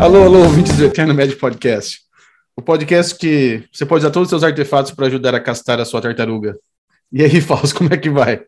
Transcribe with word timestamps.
alô, 0.00 0.22
alô, 0.22 0.44
ouvintes 0.44 0.76
do 0.76 0.84
Eterno 0.84 1.12
Médio 1.12 1.36
Podcast. 1.36 2.02
O 2.56 2.62
podcast 2.62 3.16
que 3.16 3.64
você 3.72 3.84
pode 3.84 4.04
usar 4.04 4.12
todos 4.12 4.26
os 4.26 4.30
seus 4.30 4.44
artefatos 4.44 4.92
para 4.92 5.06
ajudar 5.06 5.34
a 5.34 5.40
castar 5.40 5.80
a 5.80 5.84
sua 5.84 6.00
tartaruga. 6.00 6.56
E 7.12 7.22
aí, 7.22 7.40
Fausto, 7.42 7.76
como 7.76 7.92
é 7.92 7.96
que 7.96 8.08
vai? 8.08 8.44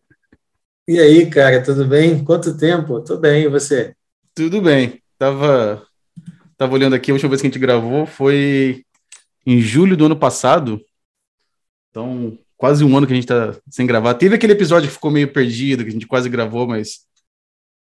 E 0.87 0.97
aí, 0.97 1.29
cara, 1.29 1.61
tudo 1.61 1.85
bem? 1.85 2.23
Quanto 2.23 2.57
tempo? 2.57 3.01
Tudo 3.01 3.19
bem, 3.19 3.43
e 3.43 3.49
você? 3.49 3.93
Tudo 4.33 4.61
bem. 4.61 5.01
Tava, 5.17 5.85
tava 6.57 6.73
olhando 6.73 6.95
aqui, 6.95 7.11
a 7.11 7.13
última 7.13 7.29
vez 7.29 7.41
que 7.41 7.47
a 7.47 7.49
gente 7.49 7.59
gravou 7.59 8.05
foi 8.05 8.85
em 9.45 9.59
julho 9.59 9.97
do 9.97 10.05
ano 10.05 10.15
passado. 10.15 10.81
Então, 11.89 12.37
quase 12.55 12.85
um 12.85 12.95
ano 12.97 13.05
que 13.05 13.11
a 13.11 13.15
gente 13.17 13.27
tá 13.27 13.55
sem 13.69 13.85
gravar. 13.85 14.13
Teve 14.13 14.35
aquele 14.35 14.53
episódio 14.53 14.87
que 14.87 14.95
ficou 14.95 15.11
meio 15.11 15.31
perdido, 15.33 15.83
que 15.83 15.89
a 15.89 15.93
gente 15.93 16.07
quase 16.07 16.29
gravou, 16.29 16.65
mas 16.65 17.01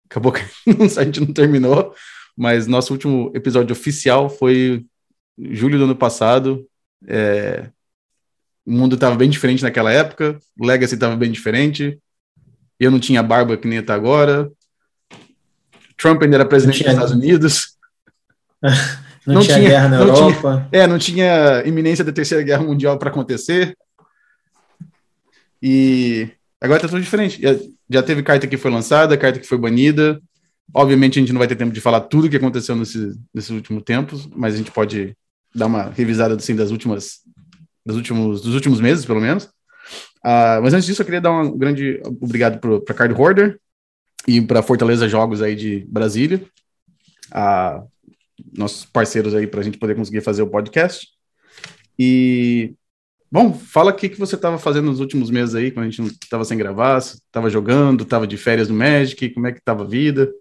acabou 0.09 0.30
que 0.30 0.41
a 0.96 1.05
gente 1.05 1.19
não 1.19 1.33
terminou. 1.33 1.92
Mas 2.36 2.66
nosso 2.66 2.92
último 2.92 3.32
episódio 3.34 3.72
oficial 3.72 4.28
foi 4.28 4.84
julho 5.38 5.78
do 5.78 5.84
ano 5.84 5.96
passado. 5.96 6.66
É... 7.06 7.70
O 8.64 8.72
mundo 8.72 8.96
estava 8.96 9.14
bem 9.14 9.30
diferente 9.30 9.62
naquela 9.62 9.92
época, 9.92 10.38
o 10.59 10.66
Legacy 10.66 10.95
estava 10.95 11.14
bem 11.14 11.30
diferente. 11.30 12.00
Eu 12.80 12.90
não 12.90 12.98
tinha 12.98 13.22
barba 13.22 13.56
que 13.56 13.68
nem 13.68 13.78
está 13.78 13.95
agora. 13.95 14.50
Trump 15.96 16.22
ainda 16.22 16.36
era 16.36 16.45
presidente 16.45 16.82
dos 16.82 16.92
Estados 16.92 17.12
Unidos. 17.12 17.76
não, 19.26 19.34
não, 19.34 19.40
tinha, 19.40 19.59
guerra 19.59 19.88
na 19.88 19.96
Europa. 20.00 20.68
Tinha, 20.70 20.82
é, 20.82 20.87
não 20.87 20.98
tinha 20.98 21.62
iminência 21.64 22.04
da 22.04 22.12
Terceira 22.12 22.45
Guerra 22.45 22.65
Mundial 22.65 22.98
para 22.98 23.09
acontecer. 23.09 23.76
E 25.62 26.28
agora 26.60 26.78
está 26.78 26.88
tudo 26.88 27.00
diferente. 27.00 27.40
Já, 27.40 27.56
já, 27.88 28.02
teve 28.02 28.23
carta 28.23 28.46
que 28.46 28.59
foi 28.59 28.71
lançada, 28.71 29.16
carta 29.16 29.38
que 29.38 29.46
foi 29.46 29.59
banida. 29.59 30.21
Obviamente 30.74 31.18
a 31.18 31.20
gente 31.20 31.32
não 31.32 31.38
vai 31.38 31.48
ter 31.48 31.56
tempo 31.56 31.72
de 31.72 31.80
falar 31.80 32.00
tudo 32.02 32.26
o 32.26 32.30
que 32.30 32.36
aconteceu 32.36 32.76
nesse, 32.76 33.18
nesses 33.32 33.50
últimos 33.50 33.82
tempos, 33.82 34.26
mas 34.34 34.54
a 34.54 34.59
gente 34.59 34.70
pode 34.70 35.16
dar 35.54 35.66
uma 35.66 35.90
revisada 35.90 36.34
assim 36.34 36.54
das 36.54 36.70
últimas, 36.70 37.20
últimos, 37.86 38.42
dos 38.42 38.54
últimos 38.54 38.80
meses, 38.80 39.04
pelo 39.04 39.20
menos. 39.20 39.44
Uh, 40.24 40.60
mas 40.62 40.74
antes 40.74 40.87
disso, 40.87 41.02
eu 41.02 41.06
queria 41.06 41.20
dar 41.20 41.30
um 41.30 41.56
grande 41.56 42.00
obrigado 42.04 42.59
para 42.80 42.94
Card 42.94 43.14
Hoarder 43.14 43.60
e 44.26 44.40
para 44.40 44.62
Fortaleza 44.62 45.09
Jogos 45.09 45.40
aí 45.40 45.54
de 45.54 45.87
Brasília, 45.88 46.42
uh, 47.32 47.88
nossos 48.56 48.84
parceiros 48.84 49.34
aí 49.34 49.46
para 49.46 49.60
a 49.60 49.62
gente 49.62 49.78
poder 49.78 49.94
conseguir 49.94 50.20
fazer 50.20 50.42
o 50.42 50.48
podcast. 50.48 51.09
E 51.98 52.74
Bom, 53.30 53.52
fala 53.52 53.90
o 53.90 53.94
que, 53.94 54.09
que 54.09 54.18
você 54.18 54.37
estava 54.37 54.56
fazendo 54.56 54.87
nos 54.87 55.00
últimos 55.00 55.30
meses 55.30 55.54
aí, 55.54 55.70
quando 55.70 55.87
a 55.87 55.90
gente 55.90 56.02
estava 56.22 56.44
sem 56.44 56.56
gravar, 56.56 56.98
estava 56.98 57.50
jogando, 57.50 58.04
estava 58.04 58.26
de 58.26 58.37
férias 58.37 58.68
no 58.68 58.74
Magic, 58.76 59.30
como 59.30 59.48
é 59.48 59.52
que 59.52 59.59
estava 59.59 59.82
a 59.82 59.87
vida? 59.87 60.32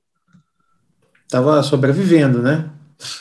Tava 1.29 1.61
sobrevivendo, 1.63 2.41
né? 2.41 2.69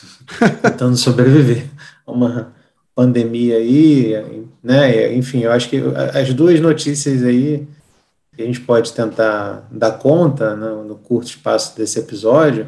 Tentando 0.61 0.97
sobreviver 0.97 1.65
a 2.05 2.11
uma 2.11 2.53
pandemia 2.93 3.57
aí, 3.57 4.45
né? 4.63 5.13
Enfim, 5.15 5.41
eu 5.41 5.51
acho 5.51 5.69
que 5.69 5.81
as 6.13 6.33
duas 6.33 6.59
notícias 6.59 7.23
aí 7.23 7.67
que 8.35 8.41
a 8.41 8.45
gente 8.45 8.61
pode 8.61 8.91
tentar 8.93 9.67
dar 9.71 9.93
conta 9.93 10.55
no, 10.55 10.83
no 10.83 10.95
curto 10.95 11.27
espaço 11.27 11.75
desse 11.77 11.99
episódio, 11.99 12.67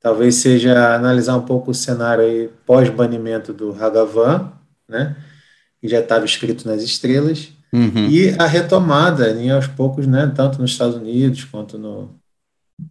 talvez 0.00 0.36
seja 0.36 0.94
analisar 0.94 1.36
um 1.36 1.42
pouco 1.42 1.72
o 1.72 1.74
cenário 1.74 2.24
aí 2.24 2.48
pós-banimento 2.64 3.52
do 3.52 3.72
Hagavan, 3.72 4.52
né? 4.88 5.16
que 5.80 5.88
já 5.88 6.00
estava 6.00 6.24
escrito 6.24 6.68
nas 6.68 6.82
estrelas, 6.82 7.52
uhum. 7.72 8.06
e 8.08 8.30
a 8.38 8.46
retomada, 8.46 9.30
em 9.30 9.50
aos 9.50 9.66
poucos, 9.66 10.06
né, 10.06 10.30
tanto 10.34 10.60
nos 10.60 10.72
Estados 10.72 10.96
Unidos 10.96 11.44
quanto 11.44 11.78
no, 11.78 12.14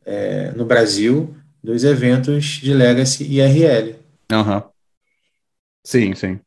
é, 0.03 0.51
no 0.55 0.65
Brasil, 0.65 1.35
dos 1.63 1.83
eventos 1.83 2.45
de 2.45 2.73
Legacy 2.73 3.25
e 3.25 3.41
RL. 3.41 3.95
Uhum. 4.31 4.61
Sim, 5.83 6.15
sim. 6.15 6.39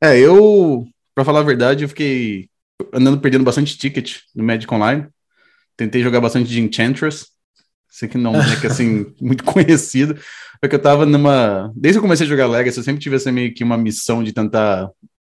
É, 0.00 0.18
eu, 0.18 0.86
para 1.14 1.24
falar 1.24 1.40
a 1.40 1.44
verdade, 1.44 1.84
eu 1.84 1.88
fiquei 1.88 2.48
andando 2.92 3.20
perdendo 3.20 3.44
bastante 3.44 3.76
ticket 3.76 4.18
no 4.34 4.44
Magic 4.44 4.72
Online. 4.72 5.06
Tentei 5.76 6.02
jogar 6.02 6.20
bastante 6.20 6.50
de 6.50 6.60
Enchantress. 6.60 7.28
Sei 7.88 8.08
que 8.08 8.18
não 8.18 8.34
é 8.34 8.60
que, 8.60 8.66
assim, 8.66 9.06
muito 9.20 9.44
conhecido. 9.44 10.18
Porque 10.60 10.76
eu 10.76 10.82
tava 10.82 11.06
numa. 11.06 11.72
Desde 11.74 11.94
que 11.94 11.98
eu 11.98 12.02
comecei 12.02 12.26
a 12.26 12.28
jogar 12.28 12.46
Legacy, 12.46 12.78
eu 12.78 12.84
sempre 12.84 13.00
tive 13.00 13.16
essa 13.16 13.32
meio 13.32 13.54
que 13.54 13.64
uma 13.64 13.76
missão 13.76 14.22
de 14.22 14.32
tentar 14.32 14.90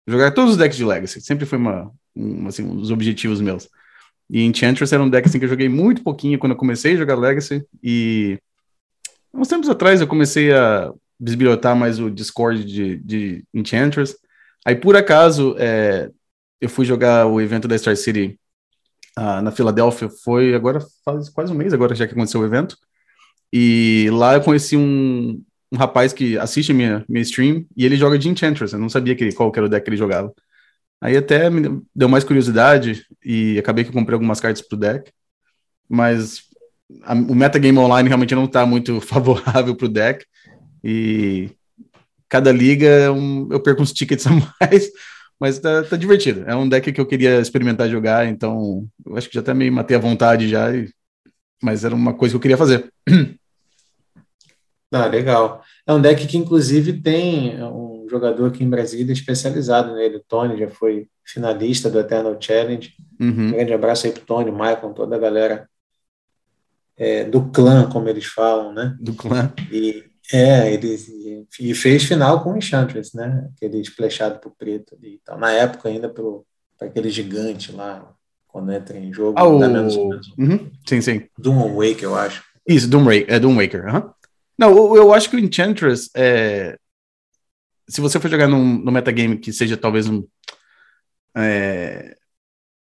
jogar 0.08 0.32
todos 0.32 0.52
os 0.52 0.58
decks 0.58 0.78
de 0.78 0.86
Legacy. 0.86 1.22
Sempre 1.22 1.46
foi 1.46 1.58
uma, 1.58 1.92
um, 2.16 2.48
assim, 2.48 2.64
um 2.64 2.76
dos 2.76 2.92
objetivos 2.92 3.42
meus. 3.42 3.68
E 4.30 4.44
Enchantress 4.44 4.94
era 4.94 5.04
um 5.04 5.10
deck 5.10 5.28
assim, 5.28 5.40
que 5.40 5.46
eu 5.46 5.50
joguei 5.50 5.70
muito 5.70 6.04
pouquinho 6.04 6.40
quando 6.40 6.54
eu 6.54 6.58
comecei 6.58 6.94
a 6.94 6.98
jogar 6.98 7.16
Legacy. 7.16 7.64
E 7.84 8.40
uns 9.34 9.48
tempos 9.48 9.70
atrás 9.70 10.02
eu 10.02 10.08
comecei 10.08 10.54
a 10.54 10.92
bisbilhotar 11.20 11.76
mais 11.76 12.00
o 12.00 12.10
Discord 12.10 12.64
de, 12.66 12.98
de 12.98 13.46
Enchantress. 13.54 14.18
Aí, 14.66 14.76
por 14.76 14.96
acaso, 14.96 15.56
é, 15.58 16.10
eu 16.60 16.70
fui 16.70 16.86
jogar 16.86 17.28
o 17.28 17.40
evento 17.40 17.68
da 17.68 17.78
Star 17.78 17.96
City 17.96 18.40
uh, 19.18 19.42
na 19.42 19.52
Filadélfia. 19.52 20.10
Foi 20.24 20.54
agora, 20.54 20.80
faz 21.06 21.30
quase 21.30 21.52
um 21.52 21.56
mês 21.56 21.74
agora 21.74 21.96
já 21.96 22.08
que 22.08 22.14
aconteceu 22.14 22.42
o 22.42 22.46
evento. 22.46 22.78
E 23.54 24.10
lá 24.12 24.36
eu 24.36 24.42
conheci 24.42 24.78
um, 24.78 25.44
um 25.72 25.78
rapaz 25.78 26.14
que 26.14 26.38
assiste 26.38 26.74
minha, 26.74 27.06
minha 27.08 27.22
stream 27.22 27.66
e 27.76 27.86
ele 27.86 27.98
joga 27.98 28.18
de 28.18 28.30
Enchantress. 28.30 28.74
Eu 28.74 28.80
não 28.80 28.90
sabia 28.90 29.16
que, 29.16 29.32
qual 29.34 29.52
que 29.52 29.60
era 29.60 29.66
o 29.66 29.70
deck 29.70 29.84
que 29.84 29.90
ele 29.90 29.98
jogava. 29.98 30.34
Aí 31.02 31.18
até 31.18 31.50
me 31.50 31.82
deu 31.96 32.08
mais 32.08 32.24
curiosidade 32.24 33.06
e 33.24 33.58
acabei 33.58 33.84
que 33.84 33.92
comprei 33.92 34.14
algumas 34.14 34.40
cartas 34.40 34.62
pro 34.62 34.78
deck. 34.78 35.12
Mas 35.90 36.44
a, 37.04 37.14
o 37.14 37.36
metagame 37.36 37.78
online 37.78 38.08
realmente 38.08 38.36
não 38.36 38.46
está 38.46 38.66
muito 38.66 39.00
favorável 39.02 39.76
pro 39.76 39.90
deck. 39.90 40.26
E 40.84 41.52
cada 42.30 42.52
liga 42.52 43.12
um, 43.12 43.48
eu 43.52 43.60
perco 43.60 43.82
uns 43.82 43.92
tickets 43.92 44.26
a 44.28 44.32
mais, 44.32 44.90
mas 45.40 45.60
tá, 45.60 45.84
tá, 45.84 45.96
divertido. 45.96 46.44
É 46.48 46.56
um 46.56 46.68
deck 46.68 46.92
que 46.92 47.02
eu 47.02 47.06
queria 47.06 47.40
experimentar 47.40 47.90
jogar, 47.90 48.26
então 48.28 48.88
eu 49.06 49.18
acho 49.18 49.28
que 49.28 49.36
já 49.36 49.42
até 49.42 49.54
me 49.54 49.70
matei 49.70 49.98
à 49.98 50.00
vontade 50.00 50.48
já, 50.48 50.74
e, 50.74 50.90
mas 51.62 51.84
era 51.84 51.94
uma 51.94 52.14
coisa 52.14 52.34
que 52.34 52.38
eu 52.38 52.42
queria 52.42 52.58
fazer. 52.58 52.92
Ah, 54.94 55.06
legal. 55.06 55.64
É 55.88 55.94
um 55.94 56.02
deck 56.02 56.28
que, 56.28 56.38
inclusive, 56.38 57.02
tem 57.02 57.64
um 57.64 58.06
jogador 58.10 58.48
aqui 58.48 58.62
em 58.62 58.70
Brasília 58.70 59.14
especializado 59.14 59.96
nele. 59.96 60.18
O 60.18 60.24
Tony 60.28 60.60
já 60.60 60.68
foi 60.68 61.08
finalista 61.24 61.90
do 61.90 61.98
Eternal 61.98 62.36
Challenge. 62.38 62.94
Uhum. 63.18 63.48
Um 63.48 63.52
grande 63.52 63.72
abraço 63.72 64.06
aí 64.06 64.12
pro 64.12 64.26
Tony, 64.26 64.52
Michael, 64.52 64.94
toda 64.94 65.16
a 65.16 65.20
galera 65.20 65.66
é, 67.02 67.24
do 67.24 67.50
clã, 67.50 67.90
como 67.90 68.08
eles 68.08 68.26
falam, 68.26 68.72
né? 68.72 68.96
Do 69.00 69.16
clã. 69.16 69.52
E, 69.72 70.04
é, 70.32 70.72
ele 70.72 70.96
e 71.60 71.74
fez 71.74 72.04
final 72.04 72.44
com 72.44 72.54
o 72.54 72.58
Enchantress, 72.58 73.18
né? 73.18 73.50
Aquele 73.56 73.82
splashado 73.82 74.40
pro 74.40 74.52
preto 74.52 74.96
ali 74.96 75.16
e 75.16 75.22
tal. 75.26 75.40
Na 75.40 75.52
época 75.52 75.90
ainda 75.90 76.08
para 76.08 76.88
aquele 76.88 77.10
gigante 77.10 77.72
lá, 77.72 78.14
quando 78.48 78.72
entra 78.72 79.00
em 79.00 79.12
jogo. 79.12 79.34
Ah, 79.36 79.46
o... 79.46 79.58
menos, 79.58 79.98
menos. 79.98 80.28
Uhum. 80.38 80.72
Sim, 80.88 81.02
sim. 81.02 81.28
Doom 81.38 81.76
Wake, 81.76 82.04
eu 82.04 82.16
acho. 82.16 82.44
Isso, 82.68 82.88
Doom, 82.88 83.10
é 83.10 83.40
Doom 83.40 83.56
Waker. 83.56 83.86
Uhum. 83.94 84.12
Não, 84.56 84.70
eu, 84.70 84.96
eu 84.98 85.14
acho 85.14 85.28
que 85.28 85.36
o 85.36 85.40
Enchantress, 85.40 86.12
é, 86.16 86.78
se 87.90 88.00
você 88.00 88.20
for 88.20 88.30
jogar 88.30 88.48
num, 88.48 88.78
num 88.78 88.92
metagame 88.92 89.40
que 89.40 89.52
seja 89.52 89.76
talvez 89.76 90.08
um 90.08 90.24
é, 91.36 92.16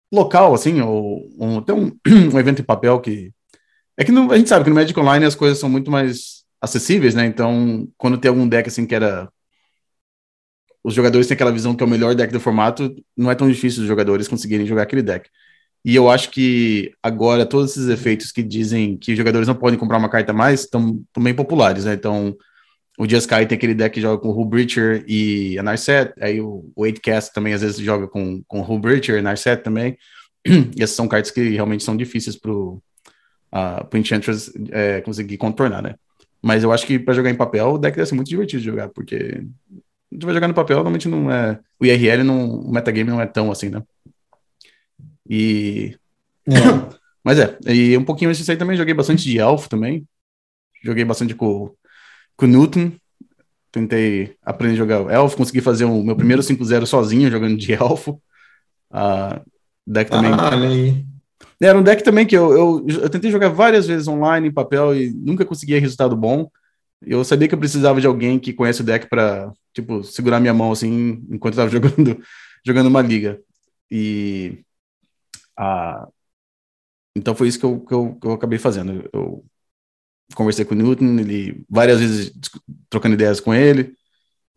local, 0.09 0.53
assim, 0.53 0.79
ou, 0.79 1.29
ou 1.37 1.59
até 1.59 1.73
um, 1.73 1.87
um, 2.33 2.39
evento 2.39 2.61
em 2.61 2.65
papel 2.65 3.01
que. 3.01 3.33
É 3.97 4.03
que 4.03 4.11
a 4.11 4.37
gente 4.37 4.49
sabe 4.49 4.63
que 4.63 4.69
no 4.69 4.75
Magic 4.75 4.99
Online 4.99 5.25
as 5.25 5.35
coisas 5.35 5.57
são 5.57 5.69
muito 5.69 5.89
mais 5.89 6.43
acessíveis, 6.61 7.15
né? 7.15 7.25
Então, 7.25 7.87
quando 7.97 8.17
tem 8.17 8.29
algum 8.29 8.47
deck 8.47 8.67
assim 8.67 8.85
que 8.85 8.95
era. 8.95 9.29
Os 10.83 10.93
jogadores 10.93 11.27
têm 11.27 11.35
aquela 11.35 11.51
visão 11.51 11.75
que 11.75 11.83
é 11.83 11.87
o 11.87 11.89
melhor 11.89 12.13
deck 12.13 12.31
do 12.31 12.39
formato, 12.39 12.95
não 13.17 13.31
é 13.31 13.35
tão 13.35 13.49
difícil 13.49 13.81
os 13.81 13.87
jogadores 13.87 14.27
conseguirem 14.27 14.67
jogar 14.67 14.83
aquele 14.83 15.01
deck. 15.01 15.29
E 15.83 15.95
eu 15.95 16.09
acho 16.09 16.29
que 16.31 16.93
agora 17.01 17.45
todos 17.45 17.71
esses 17.71 17.89
efeitos 17.89 18.31
que 18.31 18.43
dizem 18.43 18.97
que 18.97 19.11
os 19.11 19.17
jogadores 19.17 19.47
não 19.47 19.55
podem 19.55 19.79
comprar 19.79 19.97
uma 19.97 20.09
carta 20.09 20.33
mais 20.33 20.61
estão 20.61 21.03
bem 21.19 21.33
populares, 21.33 21.85
né? 21.85 21.93
Então, 21.93 22.35
o 22.97 23.05
Sky 23.05 23.45
tem 23.45 23.55
aquele 23.57 23.73
deck 23.73 23.93
que 23.95 24.01
joga 24.01 24.21
com 24.21 24.29
o 24.29 24.45
Breacher 24.45 25.03
e 25.07 25.57
a 25.59 25.63
Narset, 25.63 26.13
aí 26.19 26.39
o, 26.41 26.71
o 26.75 26.83
8cast 26.83 27.31
também 27.33 27.53
às 27.53 27.61
vezes 27.61 27.77
joga 27.77 28.07
com, 28.07 28.41
com 28.47 28.61
o 28.61 28.79
Breacher 28.79 29.17
e 29.17 29.21
Narset 29.21 29.63
também. 29.63 29.97
E 30.77 30.83
essas 30.83 30.95
são 30.95 31.07
cartas 31.07 31.31
que 31.31 31.49
realmente 31.49 31.83
são 31.83 31.97
difíceis 31.97 32.35
pro, 32.35 32.81
uh, 33.55 33.85
pro 33.85 33.99
Enchantress 33.99 34.51
é, 34.71 35.01
conseguir 35.01 35.37
contornar, 35.37 35.81
né? 35.81 35.95
Mas 36.41 36.63
eu 36.63 36.71
acho 36.71 36.85
que 36.85 36.99
para 36.99 37.13
jogar 37.13 37.29
em 37.29 37.35
papel, 37.35 37.73
o 37.73 37.77
deck 37.77 37.95
deve 37.95 38.07
ser 38.07 38.15
muito 38.15 38.27
divertido 38.27 38.61
de 38.61 38.69
jogar, 38.69 38.89
porque 38.89 39.41
tu 40.19 40.25
vai 40.25 40.33
jogar 40.33 40.47
no 40.47 40.53
papel, 40.53 40.75
normalmente 40.75 41.07
não 41.07 41.31
é. 41.31 41.59
O 41.79 41.85
IRL, 41.85 42.23
não, 42.23 42.59
o 42.59 42.71
metagame 42.71 43.09
não 43.09 43.21
é 43.21 43.25
tão 43.25 43.51
assim, 43.51 43.69
né? 43.69 43.81
E. 45.27 45.97
É. 46.47 46.51
Mas 47.23 47.39
é, 47.39 47.57
e 47.65 47.97
um 47.97 48.03
pouquinho 48.03 48.29
antes 48.29 48.37
disso 48.37 48.51
aí 48.51 48.57
também 48.57 48.77
joguei 48.77 48.93
bastante 48.93 49.23
de 49.23 49.39
elfo 49.39 49.67
também. 49.67 50.07
Joguei 50.83 51.03
bastante 51.03 51.33
com, 51.33 51.73
com 52.37 52.45
o 52.45 52.47
Newton. 52.47 52.91
Tentei 53.71 54.35
aprender 54.43 54.75
a 54.75 54.77
jogar 54.77 55.11
elfo, 55.11 55.35
consegui 55.35 55.59
fazer 55.59 55.85
o 55.85 56.03
meu 56.03 56.15
primeiro 56.15 56.43
5-0 56.43 56.85
sozinho 56.85 57.31
jogando 57.31 57.57
de 57.57 57.73
elfo. 57.73 58.21
Uh, 58.91 59.41
deck 59.87 60.11
também. 60.11 60.31
Ah, 60.31 60.49
olha 60.53 60.69
aí. 60.69 61.05
Era 61.61 61.77
um 61.77 61.83
deck 61.83 62.03
também 62.03 62.25
que 62.25 62.35
eu, 62.35 62.51
eu, 62.51 62.87
eu, 62.87 63.09
tentei 63.09 63.31
jogar 63.31 63.49
várias 63.49 63.87
vezes 63.87 64.07
online 64.07 64.47
em 64.47 64.53
papel 64.53 64.95
e 64.95 65.11
nunca 65.13 65.45
conseguia 65.45 65.79
resultado 65.79 66.15
bom. 66.15 66.49
Eu 67.01 67.23
sabia 67.23 67.47
que 67.47 67.53
eu 67.53 67.59
precisava 67.59 68.01
de 68.01 68.07
alguém 68.07 68.39
que 68.39 68.53
conhece 68.53 68.81
o 68.81 68.83
deck 68.83 69.07
para 69.09 69.51
tipo, 69.73 70.03
segurar 70.03 70.39
minha 70.39 70.53
mão 70.53 70.71
assim 70.71 71.23
enquanto 71.29 71.55
eu 71.55 71.57
tava 71.57 71.69
jogando, 71.71 72.21
jogando 72.65 72.87
uma 72.87 73.01
liga. 73.01 73.39
E 73.89 74.63
a 75.57 76.07
então 77.15 77.35
foi 77.35 77.47
isso 77.47 77.59
que 77.59 77.65
eu, 77.65 77.79
que 77.79 77.93
eu, 77.93 78.15
que 78.15 78.27
eu 78.27 78.33
acabei 78.33 78.59
fazendo. 78.59 79.09
Eu 79.13 79.45
conversei 80.35 80.65
com 80.65 80.75
o 80.75 80.77
Newton, 80.77 81.19
ele 81.19 81.63
várias 81.69 81.99
vezes 81.99 82.33
trocando 82.89 83.15
ideias 83.15 83.39
com 83.39 83.53
ele 83.53 83.95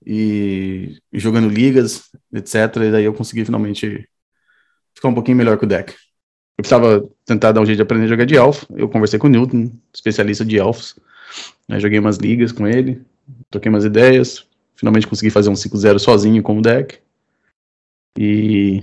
e 0.04 0.98
jogando 1.12 1.48
ligas, 1.48 2.10
etc. 2.32 2.54
E 2.86 2.90
daí 2.90 3.04
eu 3.04 3.14
consegui 3.14 3.44
finalmente 3.44 4.08
ficar 4.94 5.08
um 5.08 5.14
pouquinho 5.14 5.36
melhor 5.36 5.58
com 5.58 5.66
o 5.66 5.68
deck. 5.68 5.94
Eu 6.58 6.62
precisava 6.62 7.08
tentar 7.24 7.52
dar 7.52 7.60
um 7.60 7.66
jeito 7.66 7.76
de 7.76 7.82
aprender 7.82 8.04
a 8.06 8.08
jogar 8.08 8.24
de 8.24 8.36
elfo. 8.36 8.66
Eu 8.76 8.88
conversei 8.88 9.16
com 9.16 9.28
o 9.28 9.30
Newton, 9.30 9.70
especialista 9.94 10.44
de 10.44 10.58
elfos. 10.58 10.96
Né, 11.68 11.78
joguei 11.78 12.00
umas 12.00 12.16
ligas 12.16 12.50
com 12.50 12.66
ele, 12.66 13.00
troquei 13.48 13.70
umas 13.70 13.84
ideias. 13.84 14.44
Finalmente 14.74 15.06
consegui 15.06 15.30
fazer 15.30 15.50
um 15.50 15.54
5-0 15.54 15.98
sozinho 16.00 16.42
com 16.42 16.58
o 16.58 16.62
deck. 16.62 16.98
E 18.18 18.82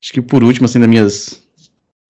acho 0.00 0.12
que 0.12 0.22
por 0.22 0.44
último, 0.44 0.66
assim, 0.66 0.78
das 0.78 0.88
minhas 0.88 1.42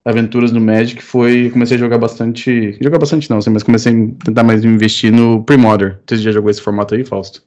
aventuras 0.05 0.51
no 0.51 0.61
Magic 0.61 1.01
foi 1.01 1.49
comecei 1.49 1.77
a 1.77 1.79
jogar 1.79 1.97
bastante. 1.97 2.77
Jogar 2.79 2.99
bastante 2.99 3.29
não, 3.31 3.39
assim, 3.39 3.49
mas 3.49 3.63
comecei 3.63 3.91
a 3.91 4.25
tentar 4.25 4.43
mais 4.43 4.63
investir 4.63 5.11
no 5.11 5.43
Pre-Modern. 5.43 5.95
Você 6.07 6.17
já 6.17 6.31
jogou 6.31 6.51
esse 6.51 6.61
formato 6.61 6.93
aí, 6.93 7.03
Fausto? 7.03 7.43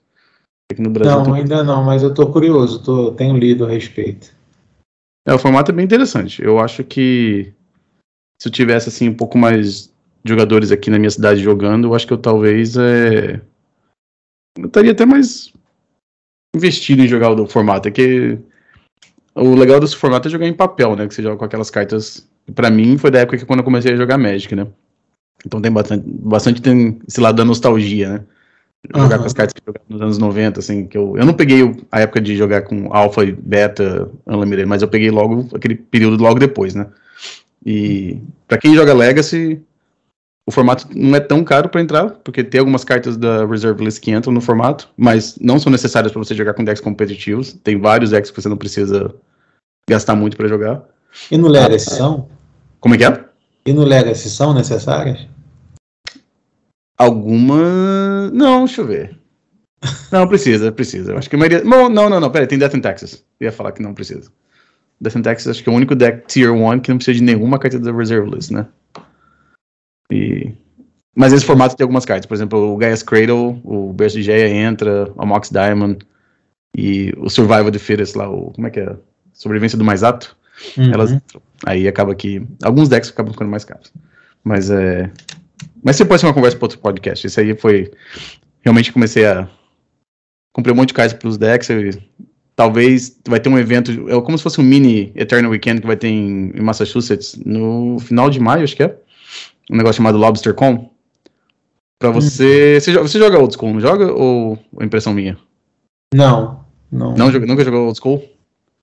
Aqui 0.73 0.83
no 0.83 0.91
Brasil, 0.91 1.17
não, 1.17 1.25
tô... 1.25 1.35
ainda 1.35 1.63
não, 1.63 1.85
mas 1.85 2.03
eu 2.03 2.13
tô 2.13 2.27
curioso, 2.27 2.83
tô, 2.83 3.13
tenho 3.13 3.37
lido 3.37 3.67
a 3.67 3.69
respeito. 3.69 4.35
É, 5.27 5.33
o 5.33 5.39
formato 5.39 5.71
é 5.71 5.75
bem 5.75 5.85
interessante. 5.85 6.43
Eu 6.43 6.59
acho 6.59 6.85
que 6.85 7.53
se 8.39 8.49
eu 8.49 8.53
tivesse 8.53 8.89
assim 8.89 9.09
um 9.09 9.15
pouco 9.15 9.39
mais 9.39 9.93
jogadores 10.25 10.71
aqui 10.71 10.91
na 10.91 10.99
minha 10.99 11.11
cidade 11.11 11.41
jogando, 11.41 11.89
eu 11.89 11.95
acho 11.95 12.07
que 12.07 12.13
eu 12.13 12.19
talvez 12.19 12.77
é... 12.77 13.41
eu 14.59 14.67
estaria 14.67 14.93
até 14.93 15.07
mais 15.07 15.53
investido 16.55 17.03
em 17.03 17.09
jogar 17.09 17.31
o 17.31 17.47
formato. 17.47 17.89
É 17.89 17.91
que 17.91 18.39
o 19.35 19.55
legal 19.55 19.81
desse 19.81 19.97
formato 19.97 20.29
é 20.29 20.31
jogar 20.31 20.47
em 20.47 20.55
papel, 20.55 20.95
né? 20.95 21.09
Que 21.09 21.15
você 21.15 21.23
joga 21.23 21.37
com 21.37 21.45
aquelas 21.45 21.71
cartas 21.71 22.29
para 22.55 22.71
mim 22.71 22.99
foi 22.99 23.11
da 23.11 23.21
época 23.21 23.39
que 23.39 23.47
quando 23.47 23.61
eu 23.61 23.65
comecei 23.65 23.93
a 23.93 23.97
jogar 23.97 24.19
Magic, 24.19 24.55
né? 24.55 24.67
Então 25.47 25.61
tem 25.61 25.73
bastante, 25.73 26.05
bastante 26.07 26.63
tem 26.63 27.01
esse 27.07 27.21
lado 27.21 27.37
da 27.37 27.45
nostalgia, 27.45 28.09
né? 28.11 28.25
Jogar 28.93 29.17
uhum. 29.17 29.21
com 29.21 29.27
as 29.27 29.33
cartas 29.33 29.53
que 29.55 29.61
eu 29.61 29.73
jogava 29.73 29.85
nos 29.89 30.03
anos 30.03 30.19
90, 30.19 30.61
assim, 30.61 30.87
que 30.87 30.99
eu, 30.99 31.17
eu 31.17 31.25
não 31.25 31.33
peguei 31.33 31.63
a 31.91 32.01
época 32.01 32.21
de 32.21 32.37
jogar 32.37 32.63
com 32.63 32.93
Alpha 32.93 33.25
e 33.25 33.33
Beta 33.33 34.11
Unlimited, 34.27 34.67
mas 34.67 34.83
eu 34.83 34.89
peguei 34.89 35.11
logo 35.11 35.49
aquele 35.55 35.75
período 35.75 36.23
logo 36.23 36.39
depois, 36.39 36.75
né? 36.75 36.87
E 37.65 38.21
para 38.47 38.59
quem 38.59 38.75
joga 38.75 38.93
Legacy, 38.93 39.63
o 40.47 40.53
formato 40.53 40.87
não 40.95 41.17
é 41.17 41.21
tão 41.21 41.43
caro 41.43 41.71
para 41.71 41.81
entrar, 41.81 42.11
porque 42.23 42.45
tem 42.45 42.59
algumas 42.59 42.85
cartas 42.85 43.17
da 43.17 43.47
Reserve 43.47 43.85
List 43.85 44.01
que 44.01 44.11
entram 44.11 44.33
no 44.33 44.41
formato, 44.43 44.91
mas 44.97 45.39
não 45.41 45.59
são 45.59 45.73
necessárias 45.73 46.13
para 46.13 46.23
você 46.23 46.35
jogar 46.35 46.53
com 46.53 46.63
decks 46.63 46.83
competitivos. 46.83 47.55
Tem 47.55 47.81
vários 47.81 48.11
decks 48.11 48.31
que 48.31 48.41
você 48.41 48.49
não 48.49 48.57
precisa 48.57 49.15
gastar 49.89 50.15
muito 50.15 50.37
para 50.37 50.47
jogar. 50.47 50.83
E 51.31 51.39
no 51.39 51.49
Legacy 51.49 51.91
são? 51.91 52.29
Como 52.81 52.95
é 52.95 52.99
que 52.99 53.05
é? 53.05 53.25
E 53.65 53.73
no 53.73 53.85
Legacy 53.85 54.29
são 54.29 54.53
necessárias? 54.53 55.27
Alguma. 56.97 58.31
Não, 58.33 58.65
deixa 58.65 58.83
eu 58.83 58.87
ver. 58.87 59.19
Não, 60.11 60.27
precisa, 60.27 60.73
precisa. 60.73 61.13
Eu 61.13 61.19
acho 61.19 61.29
que 61.29 61.37
a 61.37 61.39
maioria. 61.39 61.65
Não, 61.65 61.89
não, 61.89 62.09
não, 62.09 62.21
não 62.21 62.31
pera, 62.31 62.47
tem 62.47 62.59
Death 62.59 62.75
in 62.75 62.81
Texas. 62.81 63.25
Eu 63.41 63.47
ia 63.47 63.53
falar 63.53 63.73
que 63.73 63.83
não 63.83 63.95
precisa. 63.95 64.31
Death 65.01 65.17
in 65.17 65.23
Texas 65.23 65.49
acho 65.49 65.63
que 65.63 65.69
é 65.69 65.73
o 65.73 65.77
único 65.77 65.95
deck 65.95 66.27
Tier 66.27 66.53
1 66.53 66.81
que 66.81 66.91
não 66.91 66.97
precisa 66.97 67.19
de 67.19 67.23
nenhuma 67.23 67.59
carta 67.59 67.79
da 67.79 67.93
Reserve 67.93 68.31
List, 68.31 68.51
né? 68.51 68.67
E... 70.11 70.53
Mas 71.17 71.33
esse 71.33 71.45
formato 71.45 71.77
tem 71.77 71.85
algumas 71.85 72.05
cartas. 72.05 72.27
Por 72.27 72.35
exemplo, 72.35 72.73
o 72.73 72.77
Gaia's 72.77 73.03
Cradle, 73.03 73.61
o 73.65 73.93
Burst 73.93 74.17
de 74.17 74.23
Geia 74.23 74.49
entra, 74.49 75.13
o 75.17 75.27
Mox 75.27 75.51
Diamond 75.51 75.99
e 76.77 77.13
o 77.19 77.29
Survival 77.29 77.71
the 77.71 77.79
Fittest 77.79 78.17
lá, 78.17 78.29
o. 78.29 78.51
Como 78.53 78.67
é 78.67 78.71
que 78.71 78.81
é? 78.81 78.97
Sobrevivência 79.33 79.79
do 79.79 79.85
mais 79.85 80.03
apto. 80.03 80.37
Uhum. 80.77 80.93
Elas 80.93 81.17
Aí 81.67 81.89
acaba 81.89 82.15
que. 82.15 82.47
Alguns 82.63 82.89
decks 82.89 83.11
acabam 83.11 83.33
ficando 83.33 83.51
mais 83.51 83.65
caros. 83.65 83.93
Mas 84.43 84.71
é. 84.71 85.11
Mas 85.85 85.97
você 85.97 86.05
pode 86.05 86.21
ser 86.21 86.27
uma 86.27 86.35
conversa 86.35 86.57
para 86.57 86.65
outro 86.65 86.79
podcast. 86.79 87.27
Isso 87.27 87.39
aí 87.39 87.55
foi. 87.55 87.93
Realmente 88.63 88.91
comecei 88.91 89.27
a. 89.27 89.47
Comprei 90.55 90.73
um 90.73 90.77
monte 90.77 90.89
de 90.89 90.95
cartas 90.95 91.13
para 91.13 91.29
os 91.29 91.37
decks. 91.37 91.69
Eu... 91.69 91.91
Talvez 92.57 93.21
vai 93.29 93.39
ter 93.39 93.51
um 93.51 93.59
evento. 93.59 94.09
É 94.09 94.21
como 94.23 94.39
se 94.39 94.43
fosse 94.43 94.61
um 94.61 94.65
mini 94.65 95.13
Eternal 95.15 95.51
Weekend 95.51 95.83
que 95.83 95.87
vai 95.87 95.97
ter 95.97 96.09
em, 96.09 96.53
em 96.55 96.61
Massachusetts 96.63 97.37
no 97.45 97.99
final 97.99 98.31
de 98.31 98.41
maio, 98.41 98.65
acho 98.65 98.75
que 98.75 98.85
é. 98.85 98.97
Um 99.71 99.77
negócio 99.77 99.97
chamado 99.97 100.17
LobsterCon. 100.17 100.91
Pra 101.99 102.11
você. 102.11 102.77
Hum. 102.77 102.81
Você, 102.81 102.93
joga, 102.93 103.09
você 103.09 103.19
joga 103.19 103.39
old 103.39 103.55
school, 103.55 103.75
não 103.75 103.81
joga? 103.81 104.13
Ou 104.13 104.59
é 104.81 104.85
impressão 104.85 105.13
minha? 105.13 105.37
Não. 106.15 106.65
Não. 106.91 107.15
não 107.15 107.31
nunca 107.31 107.65
jogou 107.65 107.87
old 107.87 107.99
school? 107.99 108.25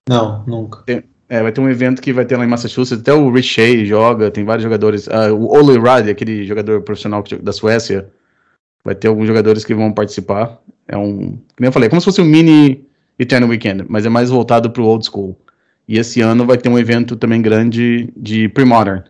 Não, 0.08 0.44
nunca. 0.46 0.84
Tem, 0.84 1.04
é, 1.32 1.42
vai 1.42 1.54
ter 1.54 1.62
um 1.62 1.70
evento 1.70 2.02
que 2.02 2.12
vai 2.12 2.26
ter 2.26 2.36
lá 2.36 2.44
em 2.44 2.48
Massachusetts, 2.50 3.00
até 3.00 3.14
o 3.14 3.32
Rich 3.32 3.48
Shea 3.54 3.86
joga, 3.86 4.30
tem 4.30 4.44
vários 4.44 4.64
jogadores. 4.64 5.08
Uh, 5.08 5.34
o 5.34 5.58
Ole 5.58 5.80
Rad, 5.80 6.10
aquele 6.10 6.46
jogador 6.46 6.82
profissional 6.82 7.24
da 7.42 7.54
Suécia, 7.54 8.12
vai 8.84 8.94
ter 8.94 9.08
alguns 9.08 9.28
jogadores 9.28 9.64
que 9.64 9.74
vão 9.74 9.94
participar. 9.94 10.60
É 10.90 10.98
um, 10.98 11.40
como 11.56 11.66
eu 11.66 11.72
falei, 11.72 11.88
é 11.88 11.90
como 11.90 12.02
se 12.02 12.06
fosse 12.06 12.20
um 12.20 12.26
mini 12.26 12.86
Eternal 13.18 13.48
Weekend, 13.48 13.86
mas 13.88 14.06
é 14.06 14.10
mais 14.10 14.30
voltado 14.30 14.70
para 14.70 14.84
old 14.84 15.06
school. 15.06 15.40
E 15.88 15.98
esse 15.98 16.20
ano 16.20 16.46
vai 16.46 16.58
ter 16.58 16.68
um 16.68 16.78
evento 16.78 17.16
também 17.16 17.42
grande 17.42 18.12
de 18.18 18.50
pre-modern. 18.50 19.04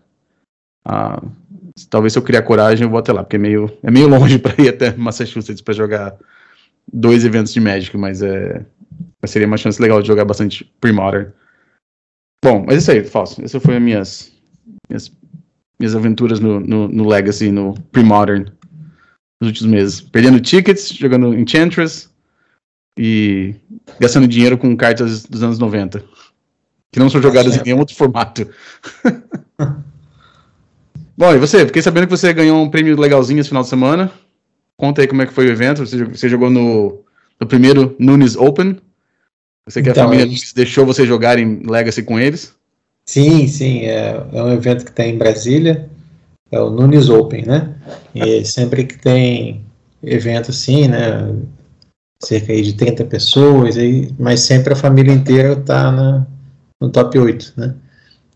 Uh, 0.88 1.27
talvez 1.89 2.13
se 2.13 2.19
eu 2.19 2.24
criar 2.24 2.44
coragem 2.44 2.85
eu 2.85 2.89
vou 2.91 3.00
até 3.00 3.12
lá, 3.12 3.24
porque 3.24 3.38
é 3.38 3.39
meio, 3.39 3.67
é 3.81 3.89
meio 3.89 4.07
longe 4.07 4.38
para 4.39 4.63
ir 4.63 4.69
até 4.69 4.95
Massachusetts 4.95 5.62
para 5.62 5.74
jogar 5.74 6.15
dois 6.94 7.25
eventos 7.25 7.51
de 7.51 7.59
Magic, 7.59 7.97
mas 7.97 8.21
é, 8.21 8.63
seria 9.25 9.47
uma 9.47 9.57
chance 9.57 9.81
legal 9.81 10.03
de 10.03 10.07
jogar 10.07 10.24
bastante 10.24 10.71
pre-modern. 10.79 11.31
Bom, 12.43 12.63
mas 12.65 12.79
isso 12.79 12.91
aí, 12.91 13.03
Fausto. 13.03 13.43
Essas 13.43 13.61
foram 13.61 13.77
as 13.77 13.83
minhas, 13.83 14.31
minhas, 14.89 15.11
minhas 15.79 15.95
aventuras 15.95 16.39
no, 16.39 16.59
no, 16.59 16.88
no 16.88 17.07
Legacy, 17.07 17.51
no 17.51 17.75
Pre-Modern, 17.91 18.47
nos 19.39 19.49
últimos 19.49 19.71
meses. 19.71 20.01
Perdendo 20.01 20.39
tickets, 20.39 20.89
jogando 20.89 21.33
Enchantress 21.33 22.09
e 22.97 23.55
gastando 24.00 24.27
dinheiro 24.27 24.57
com 24.57 24.75
cartas 24.75 25.24
dos 25.24 25.43
anos 25.43 25.60
90. 25.60 26.03
Que 26.91 27.00
não 27.00 27.10
são 27.10 27.21
jogadas 27.21 27.55
em 27.55 27.63
nenhum 27.63 27.79
outro 27.79 27.95
formato. 27.95 28.50
Bom, 31.15 31.33
e 31.33 31.38
você? 31.38 31.65
Fiquei 31.65 31.81
sabendo 31.81 32.07
que 32.07 32.17
você 32.17 32.33
ganhou 32.33 32.62
um 32.62 32.69
prêmio 32.69 33.00
legalzinho 33.00 33.39
esse 33.39 33.50
final 33.50 33.63
de 33.63 33.69
semana. 33.69 34.12
Conta 34.75 35.01
aí 35.01 35.07
como 35.07 35.21
é 35.21 35.27
que 35.27 35.33
foi 35.33 35.45
o 35.45 35.51
evento. 35.51 35.86
Você, 35.86 36.03
você 36.03 36.27
jogou 36.27 36.50
no, 36.50 37.05
no 37.39 37.45
primeiro 37.45 37.95
Nunes 38.00 38.36
Open. 38.36 38.77
Você 39.68 39.82
que 39.82 39.89
então, 39.89 40.06
a 40.06 40.08
família 40.08 40.38
deixou 40.56 40.86
você 40.86 41.06
jogar 41.06 41.38
em 41.38 41.62
Legacy 41.68 42.03
com 42.03 42.20
eles? 42.20 42.53
Sim, 43.06 43.48
sim. 43.48 43.82
É, 43.82 44.24
é 44.34 44.44
um 44.44 44.51
evento 44.51 44.86
que 44.86 44.91
tem 44.91 45.13
em 45.13 45.18
Brasília. 45.18 45.89
É 46.51 46.60
o 46.60 46.70
Nunes 46.70 47.10
Open, 47.10 47.46
né? 47.46 47.75
E 48.13 48.44
sempre 48.44 48.86
que 48.86 48.98
tem 48.98 49.65
evento 50.03 50.51
assim, 50.51 50.88
né? 50.88 51.34
Cerca 52.22 52.51
aí 52.51 52.62
de 52.62 52.74
30 52.74 53.06
pessoas, 53.06 53.77
aí, 53.77 54.13
mas 54.20 54.41
sempre 54.41 54.74
a 54.74 54.75
família 54.75 55.13
inteira 55.13 55.53
está 55.53 56.25
no 56.80 56.89
top 56.89 57.18
8, 57.18 57.53
né? 57.56 57.74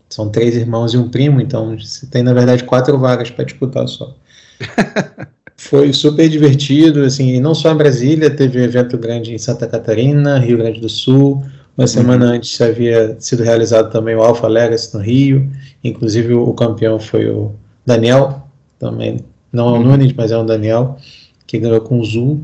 São 0.08 0.30
três 0.30 0.56
irmãos 0.56 0.94
e 0.94 0.98
um 0.98 1.10
primo, 1.10 1.40
então 1.40 1.76
você 1.76 2.06
tem, 2.06 2.22
na 2.22 2.32
verdade, 2.32 2.64
quatro 2.64 2.98
vagas 2.98 3.30
para 3.30 3.44
disputar 3.44 3.86
só. 3.88 4.16
Foi 5.56 5.92
super 5.92 6.28
divertido, 6.28 7.02
assim, 7.02 7.40
não 7.40 7.54
só 7.54 7.72
em 7.72 7.76
Brasília, 7.76 8.28
teve 8.28 8.60
um 8.60 8.64
evento 8.64 8.98
grande 8.98 9.34
em 9.34 9.38
Santa 9.38 9.66
Catarina, 9.66 10.38
Rio 10.38 10.58
Grande 10.58 10.80
do 10.80 10.88
Sul. 10.88 11.42
Uma 11.76 11.84
uhum. 11.84 11.86
semana 11.86 12.26
antes 12.26 12.60
havia 12.60 13.16
sido 13.18 13.42
realizado 13.42 13.90
também 13.90 14.14
o 14.14 14.22
Alpha 14.22 14.46
Legacy 14.46 14.94
no 14.94 15.02
Rio, 15.02 15.50
inclusive 15.82 16.34
o, 16.34 16.52
campeão 16.52 16.98
foi 16.98 17.28
o 17.28 17.52
Daniel, 17.84 18.46
também, 18.78 19.20
não 19.52 19.68
é 19.68 19.72
o 19.72 19.74
uhum. 19.74 19.84
Nunes, 19.84 20.12
mas 20.12 20.30
é 20.30 20.36
o 20.36 20.44
Daniel, 20.44 20.98
que 21.46 21.58
ganhou 21.58 21.80
com 21.80 22.00
o 22.00 22.04
Zul, 22.04 22.40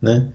né? 0.00 0.28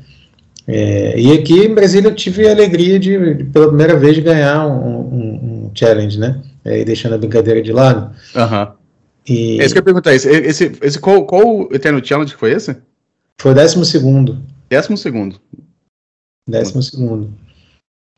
É, 0.68 1.20
e 1.20 1.34
aqui 1.34 1.66
em 1.66 1.74
Brasília 1.74 2.10
eu 2.10 2.16
tive 2.16 2.48
a 2.48 2.52
alegria 2.52 3.00
de, 3.00 3.36
de 3.36 3.44
pela 3.46 3.68
primeira 3.68 3.98
vez, 3.98 4.18
ganhar 4.20 4.68
um, 4.68 4.72
um, 4.72 5.66
um 5.66 5.72
challenge, 5.74 6.20
né? 6.20 6.40
É, 6.64 6.84
deixando 6.84 7.16
a 7.16 7.18
brincadeira 7.18 7.62
de 7.62 7.72
lado. 7.72 8.12
Uhum. 8.36 8.81
E... 9.28 9.60
É 9.60 9.66
isso 9.66 9.74
que 9.74 9.80
eu 9.80 9.82
ia 9.82 9.86
perguntar. 9.86 10.14
Esse, 10.14 10.30
esse, 10.30 10.72
esse, 10.82 11.00
qual, 11.00 11.26
qual 11.26 11.72
Eternal 11.72 12.04
Challenge 12.04 12.34
foi 12.36 12.52
esse? 12.52 12.76
Foi 13.40 13.52
o 13.52 13.56
décimo 13.56 13.86
segundo. 13.86 14.44
Décimo 14.70 14.98
segundo. 14.98 15.40
Décimo 16.48 16.82
segundo. 16.82 17.34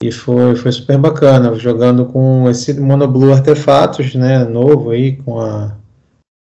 E 0.01 0.11
foi, 0.11 0.55
foi 0.55 0.71
super 0.71 0.97
bacana, 0.97 1.53
jogando 1.55 2.05
com 2.05 2.49
esse 2.49 2.73
Monoblue 2.73 3.31
Artefatos, 3.31 4.15
né, 4.15 4.43
novo 4.43 4.89
aí, 4.89 5.15
com 5.17 5.39
a, 5.39 5.77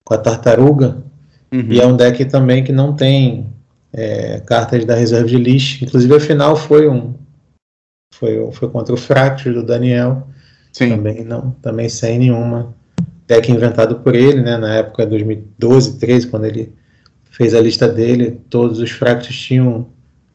com 0.05 0.15
a 0.15 0.19
Tartaruga. 0.19 1.03
Uhum. 1.53 1.67
E 1.69 1.81
é 1.81 1.87
um 1.87 1.97
deck 1.97 2.25
também 2.27 2.63
que 2.63 2.73
não 2.73 2.95
tem 2.95 3.53
é, 3.93 4.41
cartas 4.41 4.85
da 4.85 4.95
reserva 4.95 5.29
de 5.29 5.37
list. 5.37 5.83
Inclusive 5.83 6.15
a 6.15 6.21
final 6.21 6.57
foi 6.57 6.89
um 6.89 7.15
foi, 8.15 8.51
foi 8.53 8.69
contra 8.69 8.95
o 8.95 8.99
Fractus 8.99 9.53
do 9.53 9.65
Daniel. 9.65 10.29
Sim. 10.73 10.91
Também 10.91 11.25
não, 11.25 11.51
também 11.63 11.89
sem 11.89 12.21
nenhuma 12.21 12.73
deck 13.31 13.51
inventado 13.51 14.01
por 14.01 14.17
ele, 14.17 14.43
né, 14.43 14.57
na 14.57 14.75
época 14.75 15.05
de 15.05 15.11
2012, 15.11 15.99
13, 15.99 16.27
quando 16.27 16.47
ele 16.47 16.73
fez 17.31 17.55
a 17.55 17.61
lista 17.61 17.87
dele, 17.87 18.41
todos 18.51 18.81
os 18.81 18.91
fractos 18.91 19.39
tinham 19.39 19.87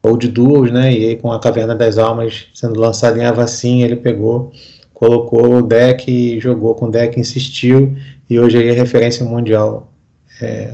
Old 0.02 0.26
Duels, 0.28 0.70
né? 0.70 0.92
E 0.92 1.08
aí 1.08 1.16
com 1.16 1.30
a 1.30 1.38
Caverna 1.38 1.74
das 1.74 1.98
Almas 1.98 2.46
sendo 2.54 2.80
lançada 2.80 3.18
em 3.18 3.24
Avacin, 3.24 3.82
ele 3.82 3.96
pegou, 3.96 4.50
colocou 4.94 5.58
o 5.58 5.62
deck 5.62 6.10
e 6.10 6.40
jogou 6.40 6.74
com 6.74 6.86
o 6.86 6.90
deck, 6.90 7.20
insistiu, 7.20 7.94
e 8.30 8.40
hoje 8.40 8.56
aí 8.56 8.68
é 8.68 8.72
referência 8.72 9.26
mundial 9.26 9.92
é, 10.40 10.72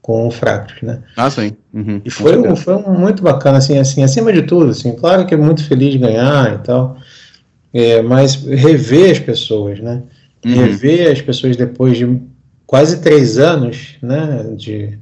com 0.00 0.26
o 0.26 0.30
Fractus, 0.30 0.80
né? 0.80 1.02
Ah, 1.14 1.28
sim. 1.28 1.52
Uhum. 1.74 2.00
E 2.02 2.10
foi, 2.10 2.38
um, 2.38 2.56
foi 2.56 2.74
um 2.76 2.98
muito 2.98 3.22
bacana, 3.22 3.58
assim, 3.58 3.78
assim, 3.78 4.02
acima 4.02 4.32
de 4.32 4.42
tudo, 4.42 4.70
assim, 4.70 4.92
claro 4.92 5.26
que 5.26 5.34
é 5.34 5.36
muito 5.36 5.62
feliz 5.62 5.92
de 5.92 5.98
ganhar 5.98 6.54
e 6.54 6.58
tal, 6.58 6.96
é, 7.74 8.00
mas 8.00 8.36
rever 8.36 9.10
as 9.10 9.18
pessoas, 9.18 9.78
né? 9.78 10.02
Uhum. 10.44 10.54
Rever 10.54 11.12
as 11.12 11.20
pessoas 11.20 11.56
depois 11.56 11.98
de 11.98 12.20
quase 12.66 13.00
três 13.00 13.38
anos, 13.38 13.96
né, 14.00 14.54
de 14.56 14.98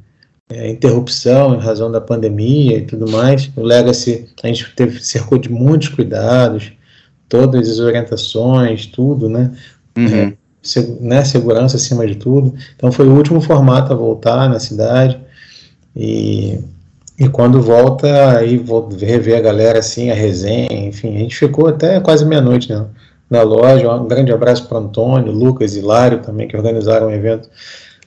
é, 0.50 0.70
interrupção 0.70 1.54
em 1.54 1.58
razão 1.58 1.90
da 1.92 2.00
pandemia 2.00 2.78
e 2.78 2.82
tudo 2.82 3.10
mais. 3.10 3.50
O 3.54 3.62
Legacy, 3.62 4.26
a 4.42 4.46
gente 4.46 4.72
teve, 4.74 5.02
cercou 5.04 5.38
de 5.38 5.50
muitos 5.50 5.88
cuidados, 5.88 6.72
todas 7.28 7.68
as 7.68 7.78
orientações, 7.78 8.86
tudo, 8.86 9.28
né? 9.28 9.52
Uhum. 9.96 10.06
É, 10.06 10.32
se, 10.62 10.96
né? 11.00 11.24
Segurança 11.24 11.76
acima 11.76 12.06
de 12.06 12.14
tudo. 12.14 12.54
Então 12.74 12.90
foi 12.90 13.06
o 13.06 13.14
último 13.14 13.40
formato 13.40 13.92
a 13.92 13.96
voltar 13.96 14.48
na 14.48 14.58
cidade. 14.58 15.18
E, 15.94 16.58
e 17.18 17.28
quando 17.28 17.60
volta, 17.60 18.38
aí 18.38 18.56
vou 18.56 18.88
rever 18.88 19.36
a 19.36 19.42
galera 19.42 19.80
assim, 19.80 20.10
a 20.10 20.14
resenha, 20.14 20.88
enfim, 20.88 21.16
a 21.16 21.18
gente 21.18 21.36
ficou 21.36 21.68
até 21.68 22.00
quase 22.00 22.24
meia-noite 22.24 22.72
né, 22.72 22.86
na 23.30 23.42
loja. 23.42 23.92
Um 23.94 24.08
grande 24.08 24.32
abraço 24.32 24.66
para 24.66 24.78
Antônio, 24.78 25.32
Lucas 25.32 25.74
e 25.74 25.80
Hilário 25.80 26.20
também, 26.20 26.48
que 26.48 26.56
organizaram 26.56 27.08
um 27.08 27.12
evento 27.12 27.48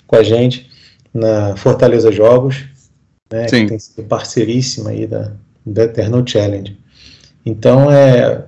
com 0.07 0.15
a 0.15 0.23
gente 0.23 0.69
na 1.13 1.55
Fortaleza 1.55 2.11
Jogos, 2.11 2.65
né, 3.31 3.47
Sim. 3.47 3.61
que 3.61 3.69
tem 3.69 3.79
sido 3.79 4.03
parceiríssima 4.07 4.91
aí 4.91 5.05
da, 5.05 5.33
da 5.65 5.83
Eternal 5.83 6.25
Challenge. 6.25 6.77
Então, 7.45 7.91
é, 7.91 8.45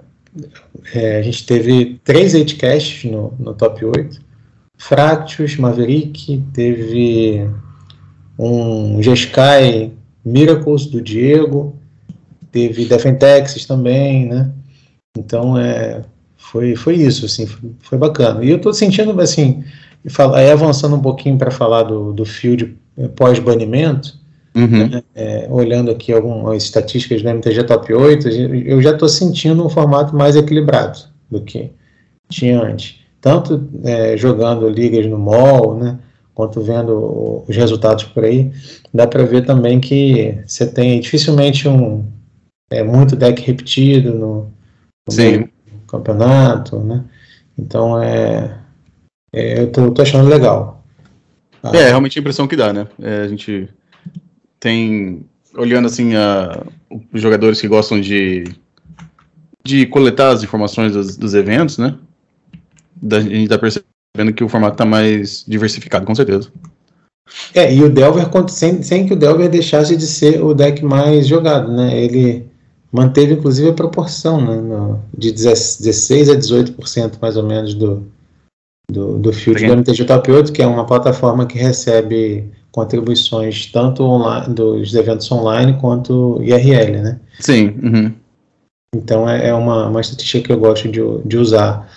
é, 0.93 1.17
a 1.17 1.21
gente 1.21 1.45
teve 1.45 1.99
três 2.03 2.33
8casts 2.33 3.09
no, 3.09 3.33
no 3.39 3.53
top 3.53 3.85
8. 3.85 4.21
Fractus, 4.77 5.57
Maverick, 5.57 6.43
teve 6.53 7.49
um 8.37 9.01
Jeskai 9.01 9.91
Miracles 10.25 10.85
do 10.87 11.01
Diego, 11.01 11.75
teve 12.51 12.85
Defentex 12.85 13.65
também, 13.65 14.27
né? 14.27 14.51
Então, 15.17 15.57
é, 15.57 16.01
foi, 16.53 16.75
foi 16.75 16.95
isso, 16.97 17.25
assim, 17.25 17.47
foi, 17.47 17.71
foi 17.79 17.97
bacana. 17.97 18.45
E 18.45 18.51
eu 18.51 18.57
estou 18.57 18.71
sentindo, 18.75 19.19
assim, 19.19 19.63
fala, 20.07 20.37
aí 20.37 20.51
avançando 20.51 20.95
um 20.95 21.01
pouquinho 21.01 21.35
para 21.35 21.49
falar 21.49 21.81
do, 21.81 22.13
do 22.13 22.25
field 22.25 22.77
eh, 22.95 23.07
pós-banimento, 23.07 24.19
uhum. 24.55 24.87
né, 24.87 25.03
é, 25.15 25.47
olhando 25.49 25.89
aqui 25.89 26.13
algumas 26.13 26.63
estatísticas 26.63 27.23
do 27.23 27.29
MTG 27.29 27.63
Top 27.63 27.91
8, 27.91 28.29
eu 28.29 28.79
já 28.83 28.91
estou 28.91 29.09
sentindo 29.09 29.65
um 29.65 29.69
formato 29.69 30.15
mais 30.15 30.35
equilibrado 30.35 30.99
do 31.31 31.41
que 31.41 31.71
tinha 32.29 32.61
antes. 32.61 32.99
Tanto 33.19 33.67
é, 33.83 34.15
jogando 34.15 34.69
ligas 34.69 35.07
no 35.07 35.17
mall, 35.17 35.75
né, 35.75 35.97
quanto 36.35 36.61
vendo 36.61 37.43
os 37.47 37.55
resultados 37.55 38.03
por 38.03 38.25
aí, 38.25 38.51
dá 38.93 39.07
para 39.07 39.23
ver 39.23 39.43
também 39.43 39.79
que 39.79 40.37
você 40.45 40.67
tem 40.67 40.99
dificilmente 40.99 41.67
um 41.67 42.05
é, 42.69 42.83
muito 42.83 43.15
deck 43.15 43.41
repetido 43.41 44.13
no, 44.13 44.51
no 45.07 45.13
campeonato, 45.97 46.79
né? 46.79 47.03
Então 47.57 48.01
é 48.01 48.63
é, 49.33 49.61
eu 49.61 49.71
tô, 49.71 49.89
tô, 49.89 50.01
achando 50.03 50.29
legal. 50.29 50.85
Ah. 51.63 51.75
É, 51.75 51.87
realmente 51.87 52.19
a 52.19 52.21
impressão 52.21 52.47
que 52.47 52.55
dá, 52.55 52.71
né? 52.71 52.87
É, 53.01 53.21
a 53.21 53.27
gente 53.27 53.67
tem, 54.59 55.25
olhando 55.55 55.87
assim, 55.87 56.15
a, 56.15 56.63
os 57.11 57.19
jogadores 57.19 57.59
que 57.59 57.67
gostam 57.67 57.99
de, 57.99 58.43
de 59.63 59.87
coletar 59.87 60.29
as 60.29 60.43
informações 60.43 60.93
dos, 60.93 61.17
dos 61.17 61.33
eventos, 61.33 61.79
né? 61.79 61.95
Da, 62.95 63.17
a 63.17 63.21
gente 63.21 63.49
tá 63.49 63.57
percebendo 63.57 64.33
que 64.35 64.43
o 64.43 64.49
formato 64.49 64.77
tá 64.77 64.85
mais 64.85 65.43
diversificado, 65.47 66.05
com 66.05 66.13
certeza. 66.13 66.51
É, 67.55 67.73
e 67.73 67.81
o 67.81 67.89
Delver, 67.89 68.29
sem, 68.49 68.83
sem 68.83 69.07
que 69.07 69.13
o 69.13 69.17
Delver 69.17 69.49
deixasse 69.49 69.97
de 69.97 70.05
ser 70.05 70.43
o 70.43 70.53
deck 70.53 70.85
mais 70.85 71.25
jogado, 71.25 71.71
né? 71.71 71.97
Ele 71.97 72.45
manteve, 72.93 73.33
inclusive, 73.33 73.69
a 73.69 73.73
proporção, 73.73 74.39
né? 74.39 74.55
No, 74.55 74.99
de 75.17 75.31
16 75.31 76.29
a 76.29 76.35
18% 76.35 77.15
mais 77.19 77.35
ou 77.35 77.43
menos 77.43 77.73
do, 77.73 78.05
do, 78.89 79.17
do 79.17 79.33
Field 79.33 79.65
do 79.65 79.73
MTG 79.73 80.05
Top 80.05 80.31
8, 80.31 80.53
que 80.53 80.61
é 80.61 80.67
uma 80.67 80.85
plataforma 80.85 81.47
que 81.47 81.57
recebe 81.57 82.51
contribuições 82.71 83.71
tanto 83.71 84.03
online, 84.03 84.53
dos 84.53 84.93
eventos 84.93 85.31
online 85.31 85.77
quanto 85.81 86.39
IRL, 86.41 87.01
né? 87.01 87.19
Sim. 87.39 87.75
Uhum. 87.81 88.13
Então 88.95 89.27
é, 89.27 89.49
é 89.49 89.53
uma, 89.53 89.87
uma 89.87 90.01
estatística 90.01 90.45
que 90.45 90.51
eu 90.53 90.59
gosto 90.59 90.87
de, 90.87 91.01
de 91.25 91.37
usar. 91.37 91.89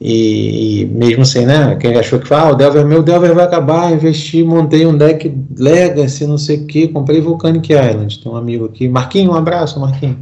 E, 0.00 0.80
e, 0.80 0.84
mesmo 0.86 1.22
assim, 1.22 1.44
né? 1.44 1.76
Quem 1.76 1.94
achou 1.96 2.18
que 2.18 2.32
ah, 2.32 2.50
o 2.50 2.54
Delver, 2.54 2.86
meu 2.86 3.02
Delver 3.02 3.34
vai 3.34 3.44
acabar, 3.44 3.92
investi, 3.92 4.42
montei 4.42 4.86
um 4.86 4.96
deck 4.96 5.36
Legacy, 5.58 6.26
não 6.26 6.38
sei 6.38 6.58
o 6.58 6.66
que, 6.66 6.88
comprei 6.88 7.20
Volcanic 7.20 7.70
Island. 7.70 8.18
Tem 8.18 8.32
um 8.32 8.36
amigo 8.36 8.64
aqui, 8.64 8.88
Marquinho, 8.88 9.32
um 9.32 9.34
abraço, 9.34 9.78
Marquinho. 9.78 10.18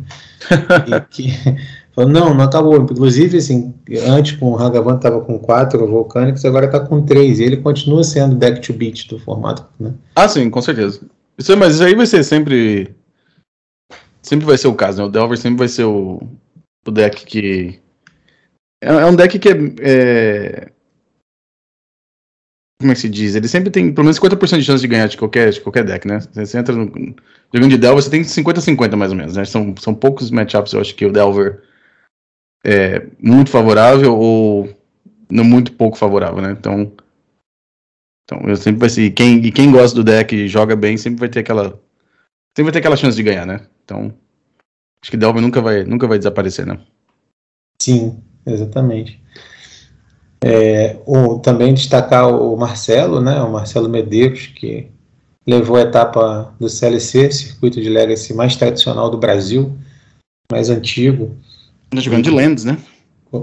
que, 1.10 1.32
Falou, 1.98 2.12
não, 2.12 2.32
não 2.32 2.44
acabou. 2.44 2.76
Inclusive, 2.76 3.38
assim, 3.38 3.74
antes 4.06 4.36
com 4.36 4.52
o 4.52 4.56
Hagavan 4.56 4.94
estava 4.94 5.20
com 5.20 5.36
quatro 5.36 5.84
vulcânicos, 5.84 6.44
agora 6.44 6.66
está 6.66 6.78
com 6.78 7.04
três. 7.04 7.40
E 7.40 7.42
ele 7.42 7.56
continua 7.56 8.04
sendo 8.04 8.36
deck 8.36 8.60
to 8.60 8.72
beat 8.72 9.08
do 9.08 9.18
formato, 9.18 9.66
né? 9.80 9.92
Ah, 10.14 10.28
sim, 10.28 10.48
com 10.48 10.62
certeza. 10.62 11.00
Isso, 11.36 11.56
mas 11.56 11.74
isso 11.74 11.82
aí 11.82 11.96
vai 11.96 12.06
ser 12.06 12.22
sempre. 12.22 12.94
Sempre 14.22 14.46
vai 14.46 14.56
ser 14.56 14.68
o 14.68 14.74
caso, 14.74 14.98
né? 14.98 15.04
O 15.08 15.10
Delver 15.10 15.36
sempre 15.36 15.58
vai 15.58 15.66
ser 15.66 15.84
o, 15.84 16.22
o 16.86 16.90
deck 16.92 17.26
que. 17.26 17.80
É, 18.82 18.88
é 18.88 19.06
um 19.06 19.16
deck 19.16 19.38
que 19.38 19.48
é, 19.48 19.52
é, 19.80 20.72
Como 22.80 22.92
é 22.92 22.94
que 22.94 23.00
se 23.00 23.08
diz? 23.08 23.34
Ele 23.34 23.48
sempre 23.48 23.70
tem 23.70 23.92
pelo 23.92 24.04
menos 24.04 24.18
50% 24.18 24.58
de 24.58 24.64
chance 24.64 24.80
de 24.80 24.88
ganhar 24.88 25.08
de 25.08 25.16
qualquer, 25.16 25.50
de 25.50 25.60
qualquer 25.60 25.84
deck, 25.84 26.06
né? 26.06 26.20
Você 26.20 26.58
entra 26.58 26.74
no. 26.74 26.86
Jogando 27.52 27.70
de 27.70 27.78
Delver, 27.78 28.02
você 28.02 28.10
tem 28.10 28.22
50-50 28.22 28.94
mais 28.94 29.10
ou 29.10 29.16
menos, 29.16 29.36
né? 29.36 29.44
São, 29.44 29.74
são 29.78 29.94
poucos 29.94 30.30
matchups, 30.30 30.72
eu 30.72 30.80
acho 30.80 30.94
que 30.94 31.06
o 31.06 31.12
Delver 31.12 31.62
é, 32.64 33.06
muito 33.18 33.50
favorável 33.50 34.16
ou 34.16 34.68
não 35.30 35.44
muito 35.44 35.72
pouco 35.72 35.96
favorável, 35.96 36.40
né? 36.40 36.52
Então, 36.52 36.92
então 38.24 38.48
eu 38.48 38.56
sempre 38.56 38.80
vai 38.80 38.90
ser 38.90 39.10
quem 39.10 39.44
e 39.44 39.50
quem 39.50 39.72
gosta 39.72 39.96
do 39.96 40.04
deck 40.04 40.34
e 40.34 40.48
joga 40.48 40.76
bem 40.76 40.96
sempre 40.96 41.20
vai 41.20 41.28
ter 41.28 41.40
aquela 41.40 41.70
sempre 42.56 42.64
vai 42.64 42.72
ter 42.72 42.78
aquela 42.78 42.96
chance 42.96 43.16
de 43.16 43.22
ganhar, 43.22 43.46
né? 43.46 43.66
Então, 43.84 44.14
acho 45.02 45.10
que 45.10 45.16
Delver 45.16 45.42
nunca 45.42 45.60
vai 45.60 45.84
nunca 45.84 46.06
vai 46.06 46.18
desaparecer, 46.18 46.66
né? 46.66 46.78
Sim, 47.80 48.22
exatamente. 48.50 49.20
É, 50.42 50.96
o, 51.04 51.38
também 51.38 51.74
destacar 51.74 52.28
o 52.28 52.56
Marcelo, 52.56 53.20
né? 53.20 53.42
O 53.42 53.50
Marcelo 53.50 53.88
Medeiros 53.88 54.46
que 54.46 54.88
levou 55.46 55.76
a 55.76 55.80
etapa 55.80 56.52
do 56.60 56.68
CLC, 56.68 57.30
circuito 57.30 57.80
de 57.80 57.88
Legacy 57.88 58.34
mais 58.34 58.54
tradicional 58.54 59.10
do 59.10 59.16
Brasil, 59.16 59.72
mais 60.52 60.68
antigo. 60.68 61.34
Jogando 61.94 62.24
de 62.24 62.30
Lands, 62.30 62.64
né? 62.64 62.76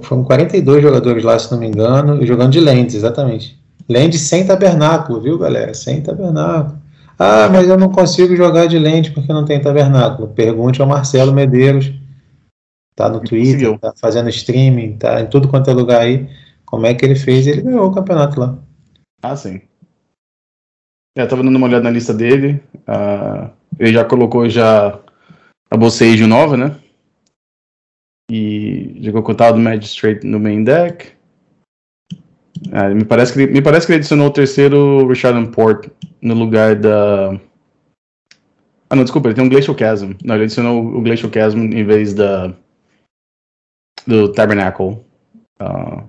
Foram 0.02 0.24
42 0.24 0.82
jogadores 0.82 1.24
lá, 1.24 1.38
se 1.38 1.52
não 1.52 1.60
me 1.60 1.68
engano, 1.68 2.24
e 2.24 2.28
jogando 2.28 2.52
de 2.52 2.60
Lands, 2.60 2.96
exatamente. 2.96 3.60
Lands 3.90 4.22
sem 4.22 4.46
tabernáculo, 4.46 5.22
viu, 5.22 5.38
galera? 5.38 5.74
Sem 5.74 6.02
tabernáculo. 6.02 6.78
Ah, 7.18 7.50
mas 7.52 7.68
eu 7.68 7.78
não 7.78 7.90
consigo 7.90 8.36
jogar 8.36 8.68
de 8.68 8.78
Lands 8.78 9.10
porque 9.12 9.32
não 9.32 9.46
tem 9.46 9.60
tabernáculo. 9.60 10.28
Pergunte 10.28 10.82
ao 10.82 10.88
Marcelo 10.88 11.34
Medeiros. 11.34 11.92
Tá 12.96 13.10
no 13.10 13.20
Twitter, 13.20 13.54
conseguiu. 13.54 13.80
tá 13.80 13.94
fazendo 14.00 14.30
streaming, 14.30 14.98
tá 14.98 15.22
em 15.22 15.28
tudo 15.28 15.50
quanto 15.50 15.70
é 15.70 15.74
lugar 15.74 16.02
aí. 16.02 16.30
Como 16.66 16.86
é 16.86 16.94
que 16.94 17.06
ele 17.06 17.16
fez? 17.16 17.46
Ele 17.46 17.62
ganhou 17.62 17.88
o 17.88 17.94
campeonato 17.94 18.40
lá. 18.40 18.58
Ah, 19.22 19.36
sim. 19.36 19.62
É, 21.18 21.24
eu 21.24 21.28
tava 21.28 21.44
dando 21.44 21.56
uma 21.56 21.68
olhada 21.68 21.84
na 21.84 21.90
lista 21.90 22.14
dele. 22.14 22.62
Uh, 22.88 23.50
ele 23.80 23.94
já 23.94 24.06
colocou 24.06 24.50
já 24.50 25.00
a 25.70 25.78
Bolsage 25.78 26.26
nova, 26.26 26.58
né? 26.58 26.76
E 28.32 28.98
jogou 29.02 29.22
com 29.24 29.32
o 29.32 29.36
tal 29.36 29.54
do 29.54 29.60
Magistrate 29.60 30.26
no 30.26 30.40
main 30.40 30.64
deck. 30.64 31.14
Ah, 32.72 32.90
me, 32.90 33.06
parece 33.06 33.34
que 33.34 33.42
ele, 33.42 33.52
me 33.52 33.62
parece 33.62 33.86
que 33.86 33.92
ele 33.94 34.00
adicionou 34.00 34.28
o 34.28 34.34
terceiro 34.34 35.08
Richard 35.08 35.50
Port 35.52 35.88
no 36.22 36.34
lugar 36.34 36.76
da. 36.76 37.40
Ah, 38.90 38.96
não, 38.96 39.04
desculpa, 39.04 39.28
ele 39.28 39.36
tem 39.36 39.44
um 39.44 39.50
Glacial 39.50 39.78
Chasm. 39.78 40.14
Não, 40.24 40.36
ele 40.36 40.46
adicionou 40.46 40.84
o 40.84 41.02
Glacial 41.02 41.32
Chasm 41.32 41.60
em 41.60 41.84
vez 41.86 42.14
da. 42.14 42.54
Do 44.06 44.32
Tabernacle. 44.32 45.00
Uh, 45.62 46.04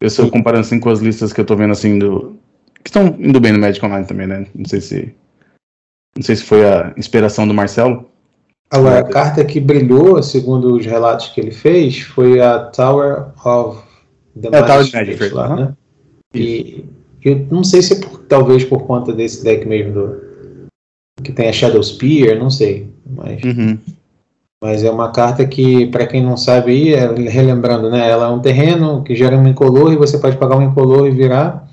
eu 0.00 0.06
estou 0.06 0.30
comparando 0.30 0.62
assim 0.62 0.80
com 0.80 0.88
as 0.88 1.00
listas 1.00 1.32
que 1.32 1.40
eu 1.40 1.44
tô 1.44 1.56
vendo 1.56 1.72
assim 1.72 1.98
do. 1.98 2.38
que 2.82 2.88
estão 2.88 3.16
indo 3.18 3.40
bem 3.40 3.52
no 3.52 3.58
Magic 3.58 3.84
Online 3.84 4.06
também, 4.06 4.26
né? 4.26 4.46
Não 4.54 4.64
sei 4.64 4.80
se. 4.80 5.14
Não 6.16 6.22
sei 6.22 6.36
se 6.36 6.44
foi 6.44 6.66
a 6.66 6.92
inspiração 6.96 7.46
do 7.46 7.54
Marcelo. 7.54 8.08
Agora, 8.70 9.00
a 9.00 9.04
carta 9.04 9.44
que 9.44 9.60
brilhou, 9.60 10.22
segundo 10.22 10.76
os 10.76 10.86
relatos 10.86 11.28
que 11.28 11.40
ele 11.40 11.50
fez, 11.50 12.00
foi 12.00 12.40
a 12.40 12.66
Tower 12.66 13.32
of 13.44 13.82
the 14.40 14.48
é, 14.48 14.60
Magic, 14.60 15.28
lá, 15.30 15.56
né? 15.56 15.76
E 16.32 16.84
eu 17.22 17.46
não 17.50 17.64
sei 17.64 17.82
se 17.82 17.94
é 17.94 18.00
por, 18.00 18.22
talvez 18.24 18.64
por 18.64 18.86
conta 18.86 19.12
desse 19.12 19.42
deck 19.42 19.66
mesmo 19.66 19.92
do, 19.92 20.20
que 21.22 21.32
tem 21.32 21.48
a 21.48 21.52
Shadow 21.52 21.82
Spear, 21.82 22.38
não 22.38 22.48
sei. 22.48 22.88
Mas, 23.04 23.42
uhum. 23.42 23.78
Mas 24.62 24.84
é 24.84 24.90
uma 24.90 25.10
carta 25.10 25.46
que, 25.46 25.86
para 25.86 26.06
quem 26.06 26.22
não 26.22 26.36
sabe 26.36 26.70
aí, 26.72 26.94
é, 26.94 27.06
relembrando, 27.30 27.90
né? 27.90 28.10
Ela 28.10 28.26
é 28.26 28.28
um 28.28 28.40
terreno 28.40 29.02
que 29.02 29.16
gera 29.16 29.36
um 29.36 29.48
incolor 29.48 29.92
e 29.92 29.96
você 29.96 30.18
pode 30.18 30.36
pagar 30.36 30.56
um 30.56 30.62
incolor 30.62 31.06
e 31.06 31.10
virar. 31.10 31.66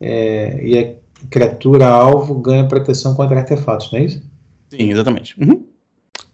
É, 0.00 0.60
e 0.64 0.78
a 0.78 0.94
criatura 1.28 1.88
alvo 1.88 2.34
ganha 2.36 2.66
proteção 2.66 3.14
contra 3.14 3.38
artefatos, 3.38 3.90
não 3.90 3.98
é 3.98 4.04
isso? 4.04 4.22
Sim, 4.70 4.90
exatamente. 4.90 5.40
Uhum. 5.40 5.66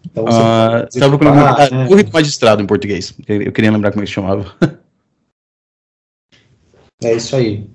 Então 0.04 0.24
você 0.24 0.38
uh, 0.38 0.88
estava 0.88 1.18
procurando 1.18 1.96
né? 1.96 2.10
magistrado 2.12 2.62
em 2.62 2.66
português. 2.66 3.14
Eu 3.26 3.52
queria 3.52 3.70
lembrar 3.70 3.90
como 3.90 4.02
é 4.02 4.06
que 4.06 4.12
chamava. 4.12 4.44
É 7.00 7.14
isso 7.14 7.36
aí. 7.36 7.70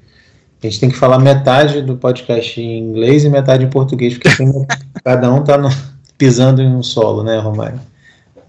A 0.62 0.68
gente 0.68 0.82
tem 0.82 0.90
que 0.90 0.98
falar 0.98 1.18
metade 1.18 1.82
do 1.82 1.96
podcast 1.96 2.60
em 2.60 2.78
inglês 2.78 3.24
e 3.24 3.30
metade 3.30 3.64
em 3.64 3.70
português, 3.70 4.18
porque 4.18 4.30
cada 5.02 5.34
um 5.34 5.42
tá 5.42 5.58
no, 5.58 5.70
pisando 6.18 6.62
em 6.62 6.76
um 6.76 6.84
solo, 6.84 7.24
né, 7.24 7.40
Romário? 7.40 7.80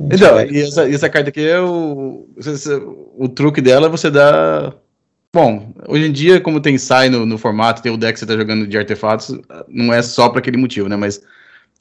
Então, 0.01 0.41
e 0.41 0.63
essa, 0.63 0.89
essa, 0.89 1.09
carta 1.09 1.31
aqui 1.31 1.47
é 1.47 1.61
o. 1.61 2.29
O 3.17 3.29
truque 3.29 3.61
dela 3.61 3.87
é 3.87 3.91
você 3.91 4.11
dar. 4.11 4.75
Bom, 5.33 5.73
hoje 5.89 6.07
em 6.07 6.13
dia, 6.13 6.41
como 6.41 6.61
tem 6.61 6.79
sai 6.79 7.09
no, 7.09 7.27
no 7.27 7.37
formato, 7.37 7.83
tem 7.83 7.93
o 7.93 7.97
deck 7.97 8.15
que 8.15 8.21
você 8.21 8.27
tá 8.27 8.37
jogando 8.37 8.67
de 8.67 8.79
artefatos, 8.79 9.37
não 9.69 9.93
é 9.93 10.01
só 10.01 10.29
para 10.29 10.39
aquele 10.39 10.57
motivo, 10.57 10.89
né? 10.89 10.97
Mas 10.97 11.17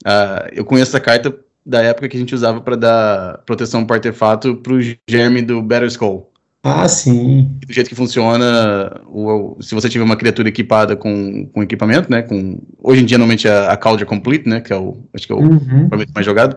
uh, 0.04 0.48
eu 0.52 0.64
conheço 0.64 0.90
essa 0.90 1.00
carta 1.00 1.36
da 1.64 1.80
época 1.80 2.08
que 2.08 2.16
a 2.16 2.20
gente 2.20 2.34
usava 2.34 2.60
para 2.60 2.76
dar 2.76 3.38
proteção 3.46 3.86
para 3.86 3.96
artefato 3.96 4.56
pro 4.56 4.80
germe 5.08 5.40
do 5.40 5.62
Better 5.62 5.88
Skull. 5.88 6.33
Ah, 6.66 6.88
sim. 6.88 7.58
Do 7.66 7.70
jeito 7.70 7.90
que 7.90 7.94
funciona, 7.94 9.02
o, 9.06 9.58
se 9.60 9.74
você 9.74 9.86
tiver 9.86 10.02
uma 10.02 10.16
criatura 10.16 10.48
equipada 10.48 10.96
com, 10.96 11.46
com 11.48 11.62
equipamento, 11.62 12.10
né? 12.10 12.22
Com, 12.22 12.58
hoje 12.78 13.02
em 13.02 13.04
dia, 13.04 13.18
normalmente, 13.18 13.46
a, 13.46 13.70
a 13.70 13.76
Cauldron 13.76 14.06
Complete, 14.06 14.48
né? 14.48 14.62
Que 14.62 14.72
é 14.72 14.76
o, 14.76 15.04
acho 15.12 15.26
que 15.26 15.32
é 15.34 15.36
o 15.36 15.40
uhum. 15.40 15.90
mais 16.14 16.24
jogado. 16.24 16.56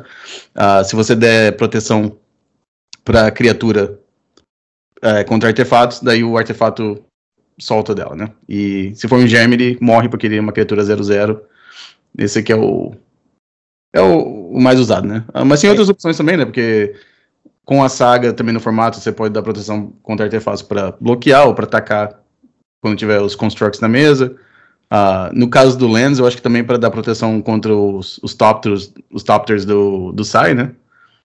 Uh, 0.55 0.81
se 0.85 0.95
você 0.95 1.13
der 1.13 1.57
proteção 1.57 2.15
para 3.03 3.29
criatura 3.31 3.99
uh, 5.03 5.25
contra 5.27 5.49
artefatos, 5.49 5.99
daí 5.99 6.23
o 6.23 6.37
artefato 6.37 7.03
solta 7.59 7.93
dela, 7.93 8.15
né? 8.15 8.31
E 8.47 8.93
se 8.95 9.09
for 9.09 9.19
um 9.19 9.27
germe, 9.27 9.55
ele 9.55 9.77
morre 9.81 10.07
porque 10.07 10.25
ele 10.25 10.37
é 10.37 10.41
uma 10.41 10.53
criatura 10.53 10.83
0-0. 10.83 11.37
Esse 12.17 12.39
aqui 12.39 12.53
é 12.53 12.55
o. 12.55 12.95
É 13.93 13.99
o, 13.99 14.51
o 14.51 14.61
mais 14.61 14.79
usado, 14.79 15.05
né? 15.05 15.25
Uh, 15.35 15.43
mas 15.43 15.59
tem 15.59 15.69
outras 15.69 15.89
opções 15.89 16.15
também, 16.15 16.37
né? 16.37 16.45
Porque 16.45 16.95
com 17.67 17.83
a 17.83 17.89
saga 17.89 18.31
também 18.31 18.53
no 18.53 18.61
formato, 18.61 18.97
você 18.97 19.11
pode 19.11 19.33
dar 19.33 19.41
proteção 19.41 19.91
contra 20.01 20.25
artefatos 20.25 20.61
para 20.61 20.93
bloquear 21.01 21.47
ou 21.47 21.53
para 21.53 21.65
atacar 21.65 22.23
quando 22.81 22.97
tiver 22.97 23.21
os 23.21 23.35
constructs 23.35 23.81
na 23.81 23.89
mesa. 23.89 24.37
Uh, 24.85 25.27
no 25.33 25.49
caso 25.49 25.77
do 25.77 25.85
Lens, 25.85 26.17
eu 26.17 26.25
acho 26.25 26.37
que 26.37 26.41
também 26.41 26.63
para 26.63 26.77
dar 26.77 26.89
proteção 26.89 27.41
contra 27.41 27.75
os, 27.75 28.21
os 28.23 28.33
Topters, 28.33 28.93
os 29.11 29.21
Topters 29.21 29.65
do, 29.65 30.13
do 30.13 30.23
Sai, 30.23 30.53
né? 30.53 30.71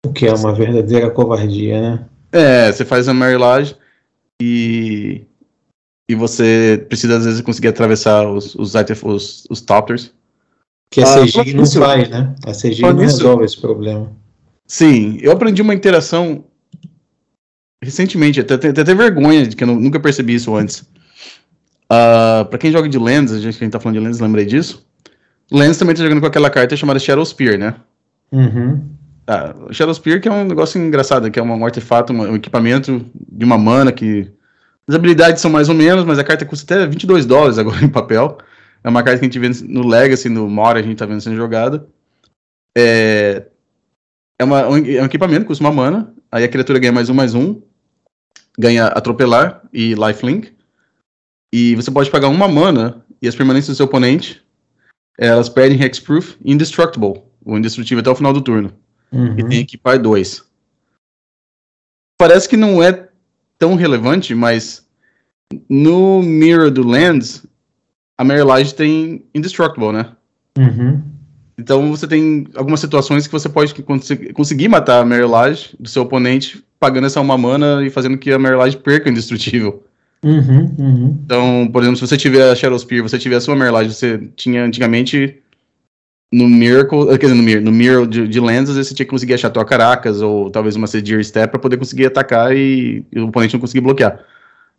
O 0.04 0.12
que 0.12 0.26
é 0.26 0.34
uma 0.34 0.52
verdadeira 0.52 1.12
covardia, 1.12 1.80
né? 1.80 2.06
É, 2.32 2.72
você 2.72 2.84
faz 2.84 3.08
a 3.08 3.14
Marilage 3.14 3.76
e, 4.42 5.22
e 6.10 6.14
você 6.16 6.84
precisa 6.88 7.18
às 7.18 7.24
vezes 7.24 7.40
conseguir 7.40 7.68
atravessar 7.68 8.28
os, 8.28 8.56
os, 8.56 8.74
os, 8.74 9.46
os 9.48 9.60
Topters. 9.60 10.12
Que 10.90 11.02
a 11.02 11.04
CG 11.04 11.52
uh, 11.52 11.56
não 11.56 11.66
faz, 11.66 12.08
né? 12.08 12.34
A 12.44 12.50
CG 12.50 12.82
não 12.82 12.96
resolve 12.96 13.44
esse 13.44 13.60
problema. 13.60 14.10
Sim, 14.72 15.18
eu 15.20 15.32
aprendi 15.32 15.60
uma 15.60 15.74
interação 15.74 16.46
recentemente, 17.84 18.40
até, 18.40 18.54
até, 18.54 18.68
até 18.70 18.94
vergonha 18.94 19.46
de 19.46 19.54
que 19.54 19.62
eu 19.62 19.68
nunca 19.68 20.00
percebi 20.00 20.34
isso 20.34 20.56
antes. 20.56 20.80
Uh, 21.92 22.46
pra 22.48 22.56
quem 22.58 22.72
joga 22.72 22.88
de 22.88 22.98
Lens, 22.98 23.32
a 23.32 23.38
gente, 23.38 23.58
que 23.58 23.64
a 23.64 23.66
gente 23.66 23.72
tá 23.72 23.78
falando 23.78 23.98
de 23.98 24.02
Lens, 24.02 24.18
lembrei 24.18 24.46
disso. 24.46 24.82
Lens 25.52 25.76
também 25.76 25.94
tá 25.94 26.02
jogando 26.02 26.22
com 26.22 26.26
aquela 26.26 26.48
carta 26.48 26.74
chamada 26.74 26.98
Shadow 26.98 27.22
Spear, 27.22 27.58
né? 27.58 27.74
Uhum. 28.32 28.82
Ah, 29.26 29.54
Shadow 29.72 29.92
Spear 29.92 30.22
que 30.22 30.28
é 30.28 30.32
um 30.32 30.44
negócio 30.44 30.80
engraçado, 30.80 31.30
que 31.30 31.38
é 31.38 31.42
um 31.42 31.66
artefato, 31.66 32.14
um, 32.14 32.22
um 32.30 32.36
equipamento 32.36 33.04
de 33.30 33.44
uma 33.44 33.58
mana 33.58 33.92
que... 33.92 34.30
As 34.88 34.94
habilidades 34.94 35.42
são 35.42 35.50
mais 35.50 35.68
ou 35.68 35.74
menos, 35.74 36.02
mas 36.06 36.18
a 36.18 36.24
carta 36.24 36.46
custa 36.46 36.76
até 36.76 36.86
22 36.86 37.26
dólares 37.26 37.58
agora 37.58 37.84
em 37.84 37.90
papel. 37.90 38.38
É 38.82 38.88
uma 38.88 39.02
carta 39.02 39.18
que 39.18 39.26
a 39.26 39.28
gente 39.28 39.38
vê 39.38 39.50
no 39.68 39.86
Legacy, 39.86 40.30
no 40.30 40.48
Mora, 40.48 40.80
a 40.80 40.82
gente 40.82 40.96
tá 40.96 41.04
vendo 41.04 41.20
sendo 41.20 41.36
jogada. 41.36 41.86
É, 42.74 43.48
é, 44.42 44.44
uma, 44.44 44.68
um, 44.68 44.76
é 44.76 45.02
um 45.02 45.06
equipamento, 45.06 45.46
custa 45.46 45.64
uma 45.64 45.72
mana. 45.72 46.12
Aí 46.30 46.44
a 46.44 46.48
criatura 46.48 46.78
ganha 46.78 46.92
mais 46.92 47.08
um, 47.08 47.14
mais 47.14 47.34
um. 47.34 47.62
Ganha 48.58 48.86
atropelar 48.88 49.62
e 49.72 49.94
lifelink. 49.94 50.52
E 51.52 51.74
você 51.76 51.90
pode 51.90 52.10
pagar 52.10 52.28
uma 52.28 52.48
mana 52.48 53.04
e 53.20 53.28
as 53.28 53.36
permanências 53.36 53.76
do 53.76 53.76
seu 53.76 53.86
oponente 53.86 54.42
elas 55.18 55.48
perdem 55.48 55.80
Hexproof 55.80 56.36
e 56.42 56.52
Indestructible, 56.52 57.22
o 57.44 57.56
indestrutível 57.56 58.00
até 58.00 58.10
o 58.10 58.14
final 58.14 58.32
do 58.32 58.40
turno. 58.40 58.72
Uhum. 59.12 59.38
E 59.38 59.44
tem 59.46 59.60
equipar 59.60 60.00
dois. 60.00 60.42
Parece 62.18 62.48
que 62.48 62.56
não 62.56 62.82
é 62.82 63.08
tão 63.58 63.74
relevante, 63.74 64.34
mas 64.34 64.88
no 65.68 66.22
Mirror 66.22 66.70
do 66.70 66.82
Lands, 66.82 67.46
a 68.18 68.24
Mary 68.24 68.72
tem 68.72 69.24
Indestructible, 69.34 69.92
né? 69.92 70.16
Uhum. 70.58 71.11
Então 71.62 71.90
você 71.90 72.08
tem 72.08 72.48
algumas 72.56 72.80
situações 72.80 73.26
que 73.26 73.32
você 73.32 73.48
pode 73.48 73.72
conseguir 74.34 74.68
matar 74.68 75.00
a 75.00 75.04
Marilage 75.04 75.76
do 75.78 75.88
seu 75.88 76.02
oponente 76.02 76.62
pagando 76.78 77.06
essa 77.06 77.20
uma 77.20 77.38
mana 77.38 77.86
e 77.86 77.90
fazendo 77.90 78.18
que 78.18 78.32
a 78.32 78.38
Marilage 78.38 78.76
perca 78.76 79.08
o 79.08 79.12
indestrutível. 79.12 79.84
Uhum, 80.24 80.74
uhum. 80.78 81.18
Então, 81.24 81.70
por 81.72 81.82
exemplo, 81.82 81.98
se 81.98 82.06
você 82.06 82.16
tiver 82.16 82.50
a 82.50 82.56
Shadow 82.56 82.78
Spear, 82.78 83.02
você 83.02 83.16
tiver 83.16 83.36
a 83.36 83.40
sua 83.40 83.54
Marilage, 83.54 83.94
você 83.94 84.18
tinha 84.34 84.64
antigamente 84.64 85.38
no 86.32 86.48
Miracle, 86.48 87.06
quer 87.10 87.26
dizer, 87.26 87.34
no 87.34 87.42
Mirror, 87.42 87.62
no 87.62 87.72
Mirror 87.72 88.06
de, 88.08 88.26
de 88.26 88.40
vezes 88.40 88.88
você 88.88 88.94
tinha 88.94 89.06
que 89.06 89.10
conseguir 89.10 89.34
achar 89.34 89.50
tua 89.50 89.64
Caracas 89.64 90.20
ou 90.20 90.50
talvez 90.50 90.74
uma 90.74 90.88
Sedir 90.88 91.24
Step 91.24 91.52
para 91.52 91.60
poder 91.60 91.76
conseguir 91.76 92.06
atacar 92.06 92.56
e, 92.56 93.04
e, 93.12 93.20
o 93.20 93.28
oponente 93.28 93.54
não 93.54 93.60
conseguir 93.60 93.82
bloquear. 93.82 94.18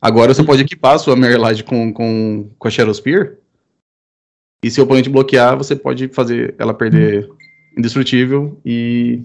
Agora 0.02 0.34
você 0.34 0.42
uhum. 0.42 0.48
pode 0.48 0.64
equipar 0.64 0.96
a 0.96 1.00
sua 1.00 1.16
Marilage 1.16 1.64
com, 1.64 1.94
com, 1.94 2.50
com 2.60 2.68
a 2.68 2.72
Shadow 2.72 2.94
Spear 2.94 3.36
e 4.64 4.72
se 4.72 4.80
o 4.80 4.86
oponente 4.86 5.10
bloquear, 5.10 5.58
você 5.58 5.76
pode 5.76 6.08
fazer 6.08 6.56
ela 6.58 6.74
perder 6.74 7.30
indestrutível 7.78 8.58
e 8.66 9.22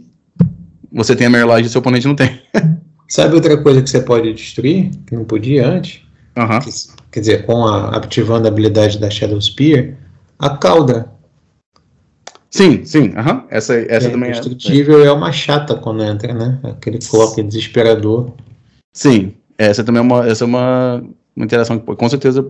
você 0.92 1.14
tem 1.14 1.26
a 1.26 1.30
Merlage 1.30 1.66
e 1.66 1.70
seu 1.70 1.78
oponente 1.78 2.08
não 2.08 2.14
tem. 2.14 2.40
Sabe 3.08 3.34
outra 3.34 3.56
coisa 3.62 3.80
que 3.80 3.88
você 3.88 4.00
pode 4.00 4.32
destruir, 4.34 4.90
que 5.06 5.14
não 5.14 5.24
podia 5.24 5.66
antes? 5.66 6.02
Uhum. 6.36 6.58
Que, 6.58 6.70
quer 7.10 7.20
dizer, 7.20 7.46
com 7.46 7.66
a, 7.66 7.96
ativando 7.96 8.46
a 8.46 8.50
habilidade 8.50 8.98
da 8.98 9.08
Shadow 9.08 9.40
Spear, 9.40 9.94
a 10.38 10.50
cauda. 10.50 11.10
Sim, 12.50 12.84
sim, 12.84 13.12
uhum. 13.16 13.44
essa, 13.50 13.74
essa 13.74 14.08
é, 14.08 14.10
também 14.10 14.30
indestrutível 14.30 15.02
é. 15.02 15.06
é 15.06 15.12
uma 15.12 15.32
chata 15.32 15.74
quando 15.74 16.02
entra, 16.02 16.34
né? 16.34 16.58
Aquele 16.62 16.98
clock 16.98 17.42
desesperador. 17.42 18.32
Sim, 18.92 19.34
essa 19.56 19.84
também 19.84 20.00
é 20.00 20.02
uma, 20.02 20.26
essa 20.26 20.44
é 20.44 20.46
uma, 20.46 21.02
uma 21.34 21.44
interação 21.44 21.78
que 21.78 21.94
com 21.94 22.08
certeza 22.08 22.46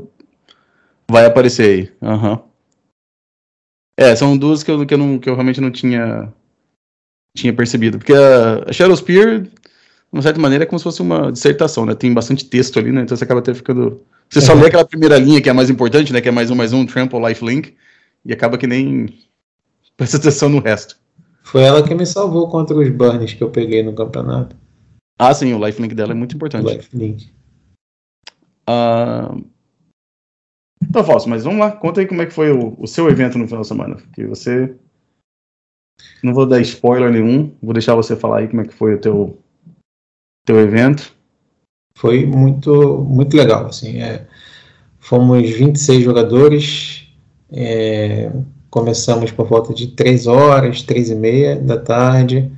vai 1.11 1.25
aparecer 1.25 1.91
aí. 2.03 2.09
Uhum. 2.11 2.39
É, 3.99 4.15
são 4.15 4.39
duas 4.39 4.63
que 4.63 4.71
eu, 4.71 4.87
que 4.87 4.95
eu, 4.95 4.99
não, 4.99 5.19
que 5.19 5.29
eu 5.29 5.35
realmente 5.35 5.61
não 5.61 5.73
tinha, 5.73 6.33
tinha 7.35 7.53
percebido. 7.53 7.99
Porque 7.99 8.13
a, 8.13 8.65
a 8.69 8.73
Shadow 8.73 8.97
Spear, 8.97 9.41
de 9.41 9.51
uma 10.13 10.23
certa 10.23 10.41
maneira, 10.41 10.63
é 10.63 10.67
como 10.69 10.79
se 10.79 10.85
fosse 10.85 11.03
uma 11.03 11.33
dissertação, 11.33 11.85
né? 11.85 11.97
Tem 11.97 12.15
bastante 12.15 12.45
texto 12.45 12.79
ali, 12.79 12.93
né? 12.93 13.03
Então 13.03 13.17
você 13.17 13.25
acaba 13.25 13.41
até 13.41 13.53
ficando. 13.53 14.01
Você 14.31 14.41
só 14.41 14.55
lê 14.55 14.69
aquela 14.69 14.85
primeira 14.85 15.19
linha 15.19 15.41
que 15.43 15.49
é 15.49 15.53
a 15.53 15.55
mais 15.55 15.69
importante, 15.69 16.13
né? 16.13 16.21
Que 16.21 16.29
é 16.29 16.31
mais 16.31 16.49
um, 16.49 16.55
mais 16.55 16.73
um, 16.73 16.87
Trample, 16.87 17.19
Lifelink, 17.19 17.75
e 18.25 18.33
acaba 18.33 18.57
que 18.57 18.69
nem 18.69 19.13
presta 19.99 20.17
atenção 20.17 20.49
no 20.49 20.61
resto. 20.61 20.97
Foi 21.43 21.63
ela 21.63 21.83
que 21.83 21.93
me 21.93 22.07
salvou 22.07 22.49
contra 22.49 22.77
os 22.77 22.89
burns 22.91 23.35
que 23.35 23.43
eu 23.43 23.51
peguei 23.51 23.83
no 23.83 23.95
campeonato. 23.95 24.55
Ah, 25.19 25.35
sim, 25.35 25.53
o 25.53 25.67
lifelink 25.67 25.93
dela 25.93 26.13
é 26.13 26.15
muito 26.15 26.37
importante. 26.37 26.73
Lifelink. 26.73 27.33
Uh, 28.69 29.45
então, 30.83 31.05
Fausto, 31.05 31.29
mas 31.29 31.45
vamos 31.45 31.59
lá, 31.59 31.73
conta 31.73 32.01
aí 32.01 32.07
como 32.07 32.23
é 32.23 32.27
que 32.27 32.33
foi 32.33 32.53
o, 32.53 32.77
o 32.79 32.87
seu 32.87 33.09
evento 33.09 33.39
no 33.39 33.47
final 33.47 33.63
de 33.63 33.69
semana. 33.69 33.97
Que 34.13 34.25
você. 34.25 34.75
Não 36.23 36.33
vou 36.33 36.47
dar 36.47 36.61
spoiler 36.61 37.11
nenhum, 37.11 37.55
vou 37.63 37.73
deixar 37.73 37.95
você 37.95 38.15
falar 38.15 38.39
aí 38.39 38.49
como 38.49 38.63
é 38.63 38.65
que 38.65 38.75
foi 38.75 38.95
o 38.95 39.01
teu, 39.01 39.39
teu 40.47 40.61
evento. 40.61 41.13
Foi 41.97 42.25
muito, 42.25 42.99
muito 42.99 43.37
legal, 43.37 43.67
assim. 43.67 44.01
É, 44.01 44.27
fomos 45.01 45.51
26 45.51 46.05
jogadores, 46.05 47.09
é, 47.51 48.31
começamos 48.71 49.33
por 49.33 49.49
volta 49.49 49.75
de 49.75 49.89
3 49.89 50.27
horas, 50.29 50.83
3 50.83 51.11
e 51.11 51.15
meia 51.15 51.57
da 51.61 51.77
tarde. 51.77 52.53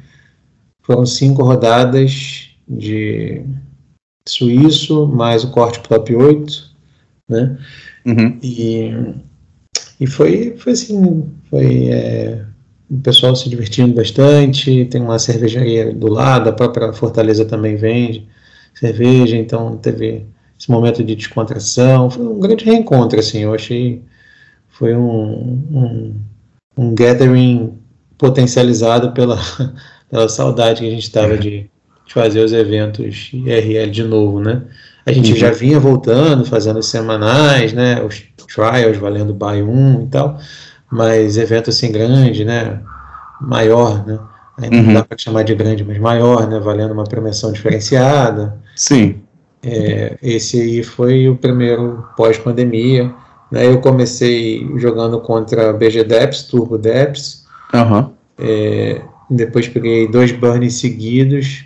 Foram 0.83 1.07
cinco 1.07 1.43
rodadas 1.43 2.51
de 2.69 3.43
suíço, 4.29 5.07
mais 5.07 5.45
o 5.45 5.51
corte 5.51 5.81
top 5.81 6.15
8, 6.15 6.70
né? 7.31 7.57
Uhum. 8.05 8.39
E, 8.43 8.93
e 9.99 10.07
foi, 10.07 10.57
foi 10.59 10.73
assim, 10.73 11.31
foi 11.49 11.89
é, 11.89 12.45
o 12.91 12.99
pessoal 12.99 13.37
se 13.37 13.49
divertindo 13.49 13.95
bastante, 13.95 14.85
tem 14.87 15.01
uma 15.01 15.19
cervejaria 15.19 15.95
do 15.95 16.09
lado, 16.09 16.49
a 16.49 16.53
própria 16.53 16.93
Fortaleza 16.93 17.45
também 17.45 17.77
vende 17.77 18.29
cerveja, 18.75 19.37
então 19.37 19.77
teve 19.77 20.27
esse 20.59 20.71
momento 20.71 21.03
de 21.03 21.15
descontração, 21.15 22.11
foi 22.11 22.27
um 22.27 22.41
grande 22.41 22.65
reencontro, 22.65 23.19
assim, 23.19 23.41
eu 23.41 23.55
achei, 23.55 24.03
foi 24.69 24.95
um, 24.95 25.65
um, 25.71 26.15
um 26.77 26.95
gathering 26.95 27.79
potencializado 28.19 29.13
pela, 29.13 29.39
pela 30.11 30.29
saudade 30.29 30.81
que 30.81 30.89
a 30.89 30.91
gente 30.91 31.05
estava 31.05 31.39
de, 31.39 31.71
de, 32.07 32.13
fazer 32.13 32.45
os 32.45 32.53
eventos 32.53 33.31
IRL 33.33 33.91
de 33.91 34.03
novo, 34.03 34.41
né? 34.41 34.63
A 35.11 35.15
gente 35.15 35.33
uhum. 35.33 35.39
já 35.39 35.51
vinha 35.51 35.79
voltando, 35.79 36.45
fazendo 36.45 36.83
semanais, 36.83 37.73
né? 37.73 38.03
Os 38.03 38.23
trials 38.53 38.97
valendo 38.97 39.35
buy 39.35 39.63
1 39.63 40.05
e 40.05 40.07
tal, 40.07 40.39
mas 40.91 41.37
evento 41.37 41.71
assim 41.71 41.91
grande, 41.91 42.45
né? 42.45 42.81
Maior, 43.41 44.07
né? 44.07 44.19
Ainda 44.59 44.77
uhum. 44.77 44.83
não 44.83 44.95
dá 44.95 45.05
para 45.05 45.19
chamar 45.19 45.43
de 45.43 45.55
grande, 45.55 45.85
mas 45.85 45.99
maior, 45.99 46.47
né? 46.49 46.61
Valendo 46.61 46.93
uma 46.93 47.05
premiação 47.05 47.53
diferenciada. 47.53 48.57
Sim. 48.77 49.17
É, 49.63 50.17
esse 50.23 50.61
aí 50.61 50.83
foi 50.83 51.29
o 51.29 51.37
primeiro 51.37 52.05
pós-pandemia. 52.17 53.13
Né? 53.51 53.67
Eu 53.67 53.81
comecei 53.81 54.67
jogando 54.77 55.21
contra 55.21 55.73
BG 55.73 56.05
Deps, 56.05 56.45
Turbo 56.45 56.79
Deps. 56.79 57.45
Uhum. 57.75 58.11
É, 58.39 59.03
depois 59.29 59.69
peguei 59.69 60.09
dois 60.09 60.33
burns 60.33 60.75
seguidos. 60.75 61.65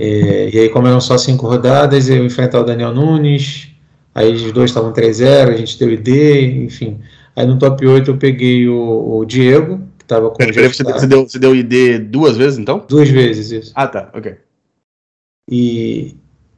É, 0.00 0.48
e 0.54 0.58
aí, 0.60 0.68
como 0.68 0.86
eram 0.86 1.00
só 1.00 1.18
cinco 1.18 1.48
rodadas, 1.48 2.08
eu 2.08 2.24
enfrentar 2.24 2.60
o 2.60 2.64
Daniel 2.64 2.94
Nunes. 2.94 3.68
Aí 4.14 4.32
os 4.32 4.52
dois 4.52 4.70
estavam 4.70 4.92
3-0, 4.92 5.48
a 5.48 5.56
gente 5.56 5.76
deu 5.76 5.92
ID, 5.92 6.08
enfim. 6.64 7.00
Aí 7.34 7.46
no 7.46 7.58
top 7.58 7.84
8 7.84 8.10
eu 8.10 8.16
peguei 8.16 8.68
o, 8.68 9.18
o 9.18 9.24
Diego, 9.24 9.80
que 9.98 10.04
estava 10.04 10.30
com 10.30 10.42
o 10.42 10.46
você, 10.46 10.68
você, 10.68 11.06
deu, 11.06 11.28
você 11.28 11.38
deu 11.38 11.54
ID 11.54 12.00
duas 12.00 12.36
vezes, 12.36 12.58
então? 12.58 12.84
Duas 12.88 13.08
vezes, 13.08 13.50
isso. 13.50 13.72
Ah, 13.74 13.86
tá, 13.86 14.10
ok. 14.14 14.36
E, 15.50 16.16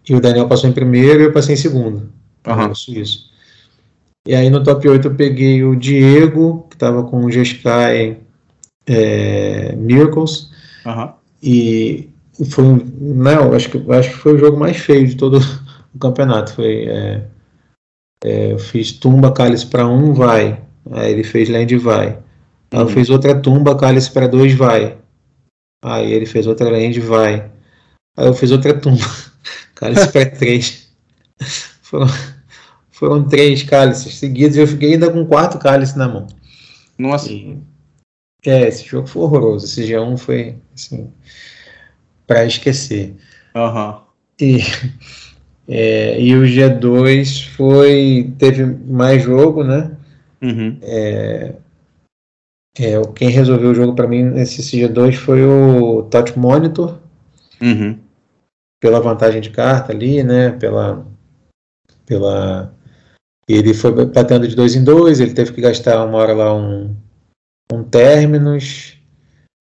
e 0.09 0.15
o 0.15 0.21
Daniel 0.21 0.49
passou 0.49 0.69
em 0.69 0.73
primeiro 0.73 1.21
e 1.21 1.25
eu 1.25 1.33
passei 1.33 1.55
em 1.55 1.59
segundo. 1.59 2.11
Uhum. 2.47 2.73
Isso. 2.73 3.31
E 4.27 4.35
aí 4.35 4.51
no 4.51 4.63
top 4.63 4.87
8 4.87 5.09
eu 5.09 5.15
peguei 5.15 5.65
o 5.65 5.75
Diego, 5.75 6.67
que 6.69 6.77
estava 6.77 7.05
com 7.05 7.25
o 7.25 7.31
Jeskai 7.31 8.19
é, 8.87 9.75
Miracles. 9.77 10.51
Uhum. 10.85 11.13
E 11.43 12.11
foi 12.47 12.65
não, 12.99 13.53
acho 13.53 13.71
que 13.71 13.93
acho 13.93 14.11
que 14.11 14.17
foi 14.17 14.35
o 14.35 14.39
jogo 14.39 14.59
mais 14.59 14.77
feio 14.77 15.07
de 15.07 15.17
todo 15.17 15.39
o 15.95 15.99
campeonato. 15.99 16.55
Foi 16.55 16.87
é, 16.89 17.27
é, 18.25 18.53
eu 18.53 18.59
fiz 18.59 18.93
tumba 18.93 19.33
cálice 19.33 19.67
para 19.67 19.87
um 19.87 20.13
vai, 20.13 20.63
aí 20.91 21.13
ele 21.13 21.25
fez 21.25 21.49
land 21.49 21.77
vai. 21.79 22.19
Aí 22.71 22.79
eu 22.79 22.83
uhum. 22.83 22.89
fiz 22.89 23.11
outra 23.11 23.41
tumba 23.41 23.77
cálice 23.77 24.11
para 24.11 24.29
dois 24.29 24.55
vai. 24.55 24.99
Aí 25.83 26.13
ele 26.13 26.27
fez 26.27 26.47
outra 26.47 26.71
land 26.71 26.99
vai. 27.01 27.51
Aí 28.17 28.27
eu 28.27 28.35
fiz 28.35 28.51
outra 28.51 28.79
tumba 28.79 29.05
cálice 29.75 30.09
para 30.13 30.31
três. 30.31 30.91
Foram, 31.83 32.07
foram 32.93 33.29
três 33.29 33.65
cálices 33.65 34.15
seguidos 34.15 34.57
e 34.57 34.61
eu 34.61 34.67
fiquei 34.67 34.93
ainda 34.93 35.11
com 35.11 35.27
quatro 35.27 35.59
cálices 35.59 35.97
na 35.97 36.07
mão. 36.07 36.29
Nossa. 36.97 37.33
E, 37.33 37.59
é, 38.47 38.69
esse 38.69 38.85
jogo 38.85 39.09
foi 39.09 39.23
horroroso. 39.23 39.65
Esse 39.65 39.83
G1 39.83 40.17
foi 40.17 40.57
assim 40.73 41.11
para 42.31 42.45
esquecer. 42.45 43.17
Uhum. 43.57 44.01
E, 44.41 44.59
é, 45.67 46.21
e 46.21 46.37
o 46.37 46.43
G2 46.43 47.49
foi. 47.57 48.33
teve 48.39 48.65
mais 48.65 49.25
jogo, 49.25 49.65
né? 49.65 49.97
Uhum. 50.41 50.79
É, 50.81 51.55
é, 52.79 53.03
quem 53.17 53.31
resolveu 53.31 53.73
o 53.73 53.75
jogo 53.75 53.97
para 53.97 54.07
mim 54.07 54.23
nesse 54.23 54.63
G2 54.63 55.15
foi 55.17 55.45
o 55.45 56.05
Touch 56.05 56.39
Monitor. 56.39 57.01
Uhum. 57.61 57.99
Pela 58.81 59.01
vantagem 59.01 59.41
de 59.41 59.51
carta 59.51 59.91
ali, 59.93 60.23
né? 60.23 60.53
Pela. 60.53 61.05
pela 62.07 62.73
ele 63.49 63.75
foi 63.75 64.07
batendo 64.07 64.47
de 64.47 64.55
dois 64.55 64.77
em 64.77 64.85
dois, 64.85 65.19
ele 65.19 65.35
teve 65.35 65.53
que 65.53 65.61
gastar 65.61 66.07
uma 66.07 66.19
hora 66.19 66.33
lá 66.33 66.55
um, 66.55 66.95
um 67.73 67.83
términos. 67.83 68.97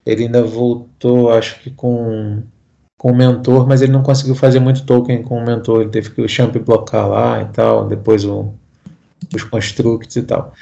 Ele 0.05 0.25
ainda 0.25 0.43
voltou, 0.43 1.32
acho 1.32 1.60
que 1.62 1.71
com 1.71 2.43
com 3.00 3.14
o 3.14 3.16
mentor, 3.16 3.66
mas 3.66 3.82
ele 3.82 3.94
não 3.94 4.04
conseguiu 4.04 4.36
fazer 4.36 4.60
muito 4.60 4.84
token 4.84 5.24
com 5.24 5.38
o 5.38 5.46
mentor, 5.46 5.82
ele 5.82 5.90
teve 5.90 6.12
que 6.12 6.22
o 6.22 6.28
champ 6.28 6.54
blocar 6.58 7.08
lá 7.08 7.42
e 7.42 7.46
tal, 7.46 7.88
depois 7.88 8.26
o, 8.26 8.54
os 9.34 9.42
constructs 9.42 10.18
e 10.18 10.24
tal. 10.24 10.54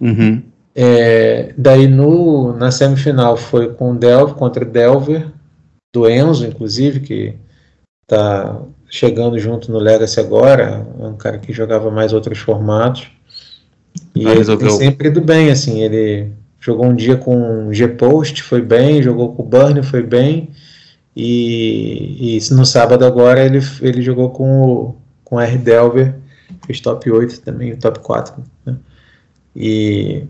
Uhum. 0.00 0.42
É, 0.74 1.54
daí 1.56 1.86
no, 1.86 2.52
na 2.52 2.72
semifinal 2.72 3.36
foi 3.36 3.72
com 3.74 3.92
o 3.92 3.96
Delver, 3.96 4.34
contra 4.34 4.64
o 4.64 4.68
Delver, 4.68 5.28
do 5.94 6.10
Enzo, 6.10 6.44
inclusive, 6.44 6.98
que 6.98 7.36
está 8.02 8.60
chegando 8.90 9.38
junto 9.38 9.70
no 9.70 9.78
Legacy 9.78 10.18
agora, 10.18 10.84
é 10.98 11.06
um 11.06 11.16
cara 11.16 11.38
que 11.38 11.52
jogava 11.52 11.92
mais 11.92 12.12
outros 12.12 12.40
formatos. 12.40 13.06
E 14.12 14.26
ah, 14.26 14.30
ele 14.30 14.38
resolveu. 14.38 14.70
sempre 14.70 15.08
ido 15.08 15.20
bem, 15.20 15.48
assim, 15.48 15.80
ele 15.80 16.32
jogou 16.58 16.86
um 16.86 16.96
dia 16.96 17.16
com 17.16 17.72
G-Post, 17.72 18.42
foi 18.42 18.60
bem, 18.60 19.00
jogou 19.00 19.32
com 19.32 19.42
o 19.42 19.46
Burn, 19.46 19.80
foi 19.84 20.02
bem, 20.02 20.50
e, 21.16 22.36
e 22.36 22.54
no 22.54 22.66
sábado 22.66 23.04
agora 23.04 23.44
ele, 23.44 23.60
ele 23.80 24.02
jogou 24.02 24.30
com 24.30 24.62
o 24.62 24.96
com 25.24 25.40
R. 25.40 25.58
Delver, 25.58 26.14
fez 26.66 26.80
top 26.80 27.10
8 27.10 27.40
também, 27.40 27.74
top 27.76 27.98
4. 28.00 28.44
Né? 28.66 28.76
E 29.56 30.24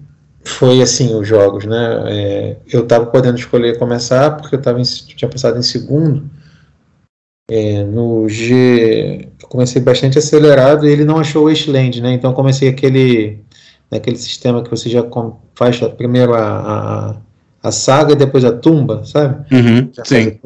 foi 0.44 0.80
assim 0.80 1.14
os 1.14 1.26
jogos, 1.26 1.64
né? 1.64 2.02
É, 2.06 2.56
eu 2.72 2.84
estava 2.84 3.06
podendo 3.06 3.38
escolher 3.38 3.78
começar 3.78 4.36
porque 4.36 4.54
eu 4.54 4.62
tava 4.62 4.80
em, 4.80 4.84
tinha 4.84 5.28
passado 5.28 5.58
em 5.58 5.62
segundo. 5.62 6.30
É, 7.50 7.84
no 7.84 8.26
G 8.28 9.28
eu 9.42 9.48
comecei 9.48 9.82
bastante 9.82 10.18
acelerado 10.18 10.86
e 10.86 10.90
ele 10.90 11.04
não 11.04 11.18
achou 11.18 11.44
o 11.44 11.48
Wasteland, 11.48 12.00
né? 12.00 12.12
Então 12.12 12.32
comecei 12.32 12.68
aquele 12.68 13.40
naquele 13.90 14.16
sistema 14.16 14.62
que 14.62 14.70
você 14.70 14.88
já 14.88 15.04
faz 15.54 15.78
primeiro 15.96 16.34
a, 16.34 17.10
a 17.10 17.16
a 17.64 17.72
saga 17.72 18.12
e 18.12 18.16
depois 18.16 18.44
a 18.44 18.52
tumba, 18.52 19.02
sabe? 19.04 19.42
Uhum, 19.50 19.90
sim. 20.04 20.38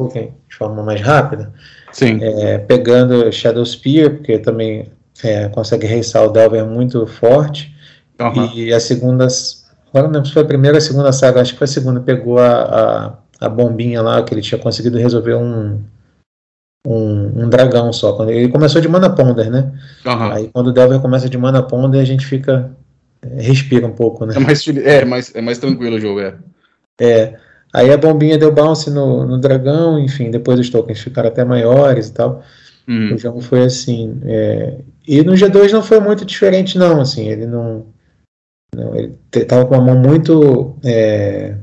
de 0.49 0.57
forma 0.57 0.85
mais 0.85 1.01
rápida. 1.01 1.53
Sim. 1.91 2.21
É, 2.23 2.59
pegando 2.59 3.31
Shadow 3.33 3.67
Spear, 3.67 4.11
porque 4.11 4.39
também 4.39 4.89
é, 5.25 5.49
consegue 5.49 5.85
reissar 5.85 6.25
o 6.25 6.31
Delver 6.31 6.65
muito 6.65 7.05
forte. 7.09 7.75
Uhum. 8.21 8.53
E 8.55 8.73
a 8.73 8.79
segunda. 8.79 9.27
Agora 9.93 10.07
não 10.07 10.25
se 10.25 10.33
foi 10.33 10.43
a 10.43 10.47
primeira 10.47 10.77
ou 10.77 10.79
a 10.79 10.81
segunda 10.81 11.11
saga, 11.11 11.41
acho 11.41 11.55
que 11.55 11.59
foi 11.59 11.65
a 11.65 11.69
segunda. 11.69 12.01
Pegou 12.01 12.39
a, 12.39 12.53
a, 13.41 13.47
a 13.47 13.49
bombinha 13.49 14.01
lá, 14.01 14.23
que 14.23 14.33
ele 14.33 14.43
tinha 14.43 14.61
conseguido 14.61 14.97
resolver 14.97 15.35
um, 15.35 15.83
um, 16.87 17.43
um, 17.43 17.49
dragão 17.49 17.93
só. 17.93 18.13
Quando 18.13 18.31
ele 18.31 18.49
começou 18.49 18.81
de 18.81 18.89
Mana 18.89 19.11
Ponder, 19.11 19.51
né? 19.51 19.73
Uhum. 20.07 20.33
Aí 20.33 20.51
quando 20.53 20.69
o 20.69 20.73
Delver 20.73 21.01
começa 21.01 21.29
de 21.29 21.37
Mana 21.37 21.65
Ponder, 21.65 21.99
a 21.99 22.05
gente 22.05 22.25
fica. 22.25 22.71
Respira 23.37 23.85
um 23.85 23.93
pouco, 23.93 24.25
né? 24.25 24.35
É 24.37 24.39
mais, 24.39 24.69
é, 24.69 25.05
mais, 25.05 25.35
é 25.35 25.41
mais 25.41 25.59
tranquilo 25.59 25.97
o 25.97 26.01
jogo, 26.01 26.21
é. 26.21 26.35
É, 27.01 27.39
aí 27.73 27.93
a 27.93 27.97
bombinha 27.97 28.39
deu 28.39 28.53
bounce 28.53 28.91
no, 28.91 29.27
no 29.27 29.39
dragão, 29.39 29.99
enfim, 29.99 30.31
depois 30.31 30.59
os 30.59 30.71
tokens 30.71 31.01
ficaram 31.01 31.29
até 31.29 31.45
maiores 31.45 32.09
e 32.09 32.13
tal. 32.13 32.43
Hum. 32.89 33.15
O 33.15 33.19
jogo 33.19 33.41
foi 33.41 33.65
assim. 33.65 34.19
É, 34.25 34.79
e 35.07 35.23
no 35.23 35.33
G2 35.33 35.73
não 35.73 35.83
foi 35.83 36.01
muito 36.01 36.25
diferente, 36.25 36.79
não. 36.79 37.01
Assim, 37.01 37.29
ele 37.29 37.47
não. 37.47 37.87
não 38.75 38.95
ele 38.97 39.45
tava 39.47 39.67
com 39.67 39.75
a 39.75 39.81
mão 39.81 39.97
muito 39.97 40.77
é, 40.83 41.57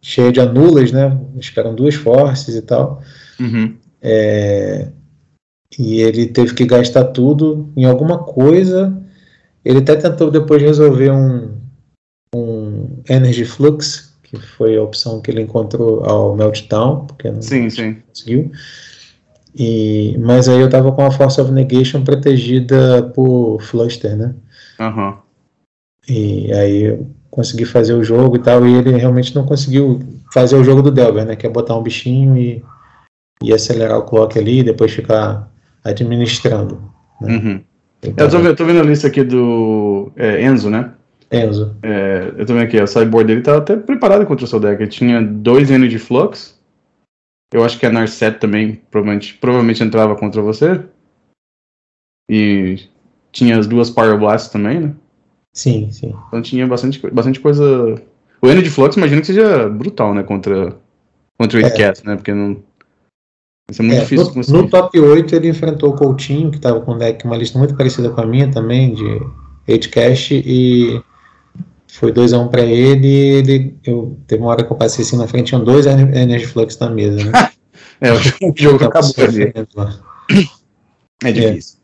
cheia 0.00 0.30
de 0.30 0.40
anulas, 0.40 0.92
né? 0.92 1.18
Acho 1.38 1.52
que 1.52 1.60
eram 1.60 1.74
duas 1.74 1.94
forces 1.94 2.54
e 2.54 2.62
tal. 2.62 3.02
Uhum. 3.40 3.76
É, 4.00 4.88
e 5.78 6.00
ele 6.00 6.26
teve 6.26 6.54
que 6.54 6.64
gastar 6.64 7.04
tudo 7.06 7.70
em 7.76 7.84
alguma 7.84 8.18
coisa. 8.18 8.96
Ele 9.64 9.78
até 9.78 9.96
tentou 9.96 10.30
depois 10.30 10.60
resolver 10.60 11.10
um, 11.10 11.56
um 12.34 12.88
Energy 13.08 13.44
Flux, 13.44 14.11
que 14.32 14.46
foi 14.46 14.76
a 14.76 14.82
opção 14.82 15.20
que 15.20 15.30
ele 15.30 15.42
encontrou 15.42 16.04
ao 16.04 16.34
Meltdown, 16.34 17.06
porque 17.06 17.30
não 17.30 17.42
sim, 17.42 17.68
sim. 17.68 17.98
conseguiu. 18.08 18.50
E, 19.54 20.16
mas 20.18 20.48
aí 20.48 20.60
eu 20.60 20.70
tava 20.70 20.90
com 20.92 21.04
a 21.04 21.10
Force 21.10 21.38
of 21.38 21.52
Negation 21.52 22.02
protegida 22.02 23.02
por 23.14 23.60
Fluster, 23.60 24.16
né? 24.16 24.34
Uhum. 24.80 25.14
E 26.08 26.50
aí 26.52 26.82
eu 26.84 27.10
consegui 27.30 27.66
fazer 27.66 27.92
o 27.92 28.02
jogo 28.02 28.36
e 28.36 28.38
tal, 28.38 28.66
e 28.66 28.74
ele 28.74 28.92
realmente 28.92 29.34
não 29.34 29.44
conseguiu 29.44 30.00
fazer 30.32 30.56
o 30.56 30.64
jogo 30.64 30.80
do 30.80 30.90
Delver, 30.90 31.26
né? 31.26 31.36
Que 31.36 31.46
é 31.46 31.50
botar 31.50 31.76
um 31.76 31.82
bichinho 31.82 32.36
e, 32.36 32.64
e 33.42 33.52
acelerar 33.52 33.98
o 33.98 34.04
clock 34.04 34.38
ali 34.38 34.60
e 34.60 34.64
depois 34.64 34.92
ficar 34.92 35.50
administrando. 35.84 36.82
Né? 37.20 37.36
Uhum. 37.36 37.60
Então, 38.02 38.26
eu 38.26 38.30
tô, 38.30 38.38
eu 38.38 38.56
tô, 38.56 38.64
vendo 38.64 38.80
a 38.80 38.84
lista 38.84 39.06
aqui 39.06 39.22
do 39.22 40.10
é, 40.16 40.42
Enzo, 40.42 40.70
né? 40.70 40.92
Enzo. 41.32 41.74
É, 41.82 42.34
eu 42.36 42.44
também 42.44 42.64
aqui, 42.64 42.78
a 42.78 42.86
sideboard 42.86 43.26
dele 43.26 43.40
tá 43.40 43.56
até 43.56 43.74
preparada 43.74 44.26
contra 44.26 44.44
o 44.44 44.48
seu 44.48 44.60
deck. 44.60 44.82
Ele 44.82 44.90
tinha 44.90 45.22
dois 45.22 45.70
Energy 45.70 45.98
Flux. 45.98 46.60
Eu 47.52 47.64
acho 47.64 47.78
que 47.78 47.86
a 47.86 47.90
Narset 47.90 48.38
também 48.38 48.82
provavelmente, 48.90 49.34
provavelmente 49.34 49.82
entrava 49.82 50.14
contra 50.14 50.42
você. 50.42 50.84
E 52.30 52.78
tinha 53.30 53.58
as 53.58 53.66
duas 53.66 53.90
Power 53.90 54.18
Blasts 54.18 54.52
também, 54.52 54.80
né? 54.80 54.94
Sim, 55.54 55.90
sim. 55.90 56.14
Então 56.28 56.42
tinha 56.42 56.66
bastante, 56.66 57.00
bastante 57.10 57.40
coisa. 57.40 57.94
O 58.40 58.48
Energy 58.48 58.70
Flux 58.70 58.96
imagino 58.96 59.20
que 59.20 59.26
seja 59.26 59.68
brutal, 59.68 60.14
né? 60.14 60.22
Contra, 60.22 60.76
contra 61.38 61.60
o 61.60 61.64
8 61.64 62.06
né? 62.06 62.16
Porque 62.16 62.32
não. 62.32 62.62
Isso 63.70 63.80
é 63.80 63.84
muito 63.84 63.98
é, 63.98 64.00
difícil. 64.00 64.32
No, 64.34 64.62
no, 64.62 64.68
top 64.68 64.98
8 64.98 65.34
ele 65.34 65.48
enfrentou 65.48 65.90
o 65.90 65.96
Coutinho, 65.96 66.50
que 66.50 66.56
estava 66.56 66.80
com 66.80 66.94
um 66.94 66.98
deck, 66.98 67.24
uma 67.24 67.36
lista 67.36 67.58
muito 67.58 67.74
parecida 67.74 68.10
com 68.10 68.20
a 68.20 68.26
minha 68.26 68.50
também, 68.50 68.94
de 68.94 69.20
8 69.68 69.90
Cash, 69.90 70.32
e 70.32 71.00
foi 71.92 72.10
2x1 72.10 72.40
um 72.40 72.48
para 72.48 72.62
ele 72.62 73.06
e 73.06 73.16
ele, 73.36 73.76
eu, 73.84 74.18
teve 74.26 74.42
uma 74.42 74.50
hora 74.50 74.64
que 74.64 74.72
eu 74.72 74.76
passei 74.76 75.04
assim 75.04 75.16
na 75.16 75.26
frente, 75.26 75.48
tinham 75.48 75.62
dois 75.62 75.84
Energy 75.86 76.46
Flux 76.46 76.78
na 76.78 76.88
mesa, 76.88 77.22
né? 77.22 77.50
é, 78.00 78.12
o 78.12 78.18
jogo 78.56 78.82
acabou 78.86 79.12
ali. 79.18 79.52
É 81.22 81.32
difícil. 81.32 81.78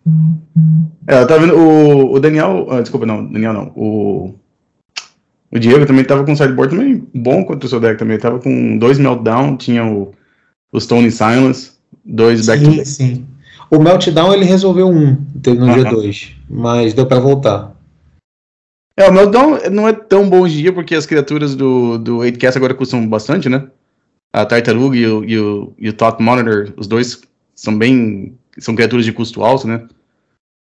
É. 1.06 1.14
é, 1.14 1.22
eu 1.22 1.26
tava 1.26 1.40
vendo 1.40 1.56
o, 1.56 2.14
o 2.14 2.20
Daniel, 2.20 2.66
ah, 2.70 2.80
desculpa, 2.80 3.04
não, 3.04 3.30
Daniel 3.30 3.52
não, 3.52 3.72
o, 3.76 4.34
o 5.52 5.58
Diego 5.58 5.84
também 5.84 6.04
tava 6.04 6.24
com 6.24 6.32
um 6.32 6.36
sideboard 6.36 6.74
também 6.74 7.06
bom 7.14 7.44
contra 7.44 7.66
o 7.66 7.68
seu 7.68 7.78
deck 7.78 7.98
também, 7.98 8.14
ele 8.14 8.22
tava 8.22 8.38
com 8.38 8.78
dois 8.78 8.98
Meltdown, 8.98 9.58
tinha 9.58 9.84
o, 9.84 10.12
o 10.72 10.80
Stone 10.80 11.10
Silence, 11.10 11.72
dois 12.02 12.46
back-to-back. 12.46 12.86
Sim, 12.86 13.16
sim. 13.16 13.26
O 13.70 13.78
Meltdown 13.78 14.32
ele 14.32 14.46
resolveu 14.46 14.88
um, 14.88 15.16
teve 15.42 15.58
no 15.58 15.66
uh 15.66 15.70
-huh. 15.70 15.74
dia 15.74 15.90
2, 15.90 16.36
mas 16.48 16.94
deu 16.94 17.04
para 17.04 17.20
voltar. 17.20 17.77
É, 18.98 19.08
o 19.08 19.12
Meltdown 19.12 19.60
não 19.70 19.86
é 19.86 19.92
tão 19.92 20.28
bom 20.28 20.46
dia 20.48 20.72
porque 20.72 20.92
as 20.92 21.06
criaturas 21.06 21.54
do, 21.54 21.98
do 21.98 22.16
8cast 22.16 22.56
agora 22.56 22.74
custam 22.74 23.06
bastante, 23.06 23.48
né? 23.48 23.68
A 24.32 24.44
Tartaruga 24.44 24.96
e 24.96 25.06
o, 25.06 25.24
e 25.24 25.38
o, 25.38 25.72
e 25.78 25.88
o 25.88 25.92
Thought 25.92 26.20
Monitor, 26.20 26.72
os 26.76 26.88
dois 26.88 27.20
são 27.54 27.78
bem. 27.78 28.36
são 28.58 28.74
criaturas 28.74 29.04
de 29.04 29.12
custo 29.12 29.44
alto, 29.44 29.68
né? 29.68 29.86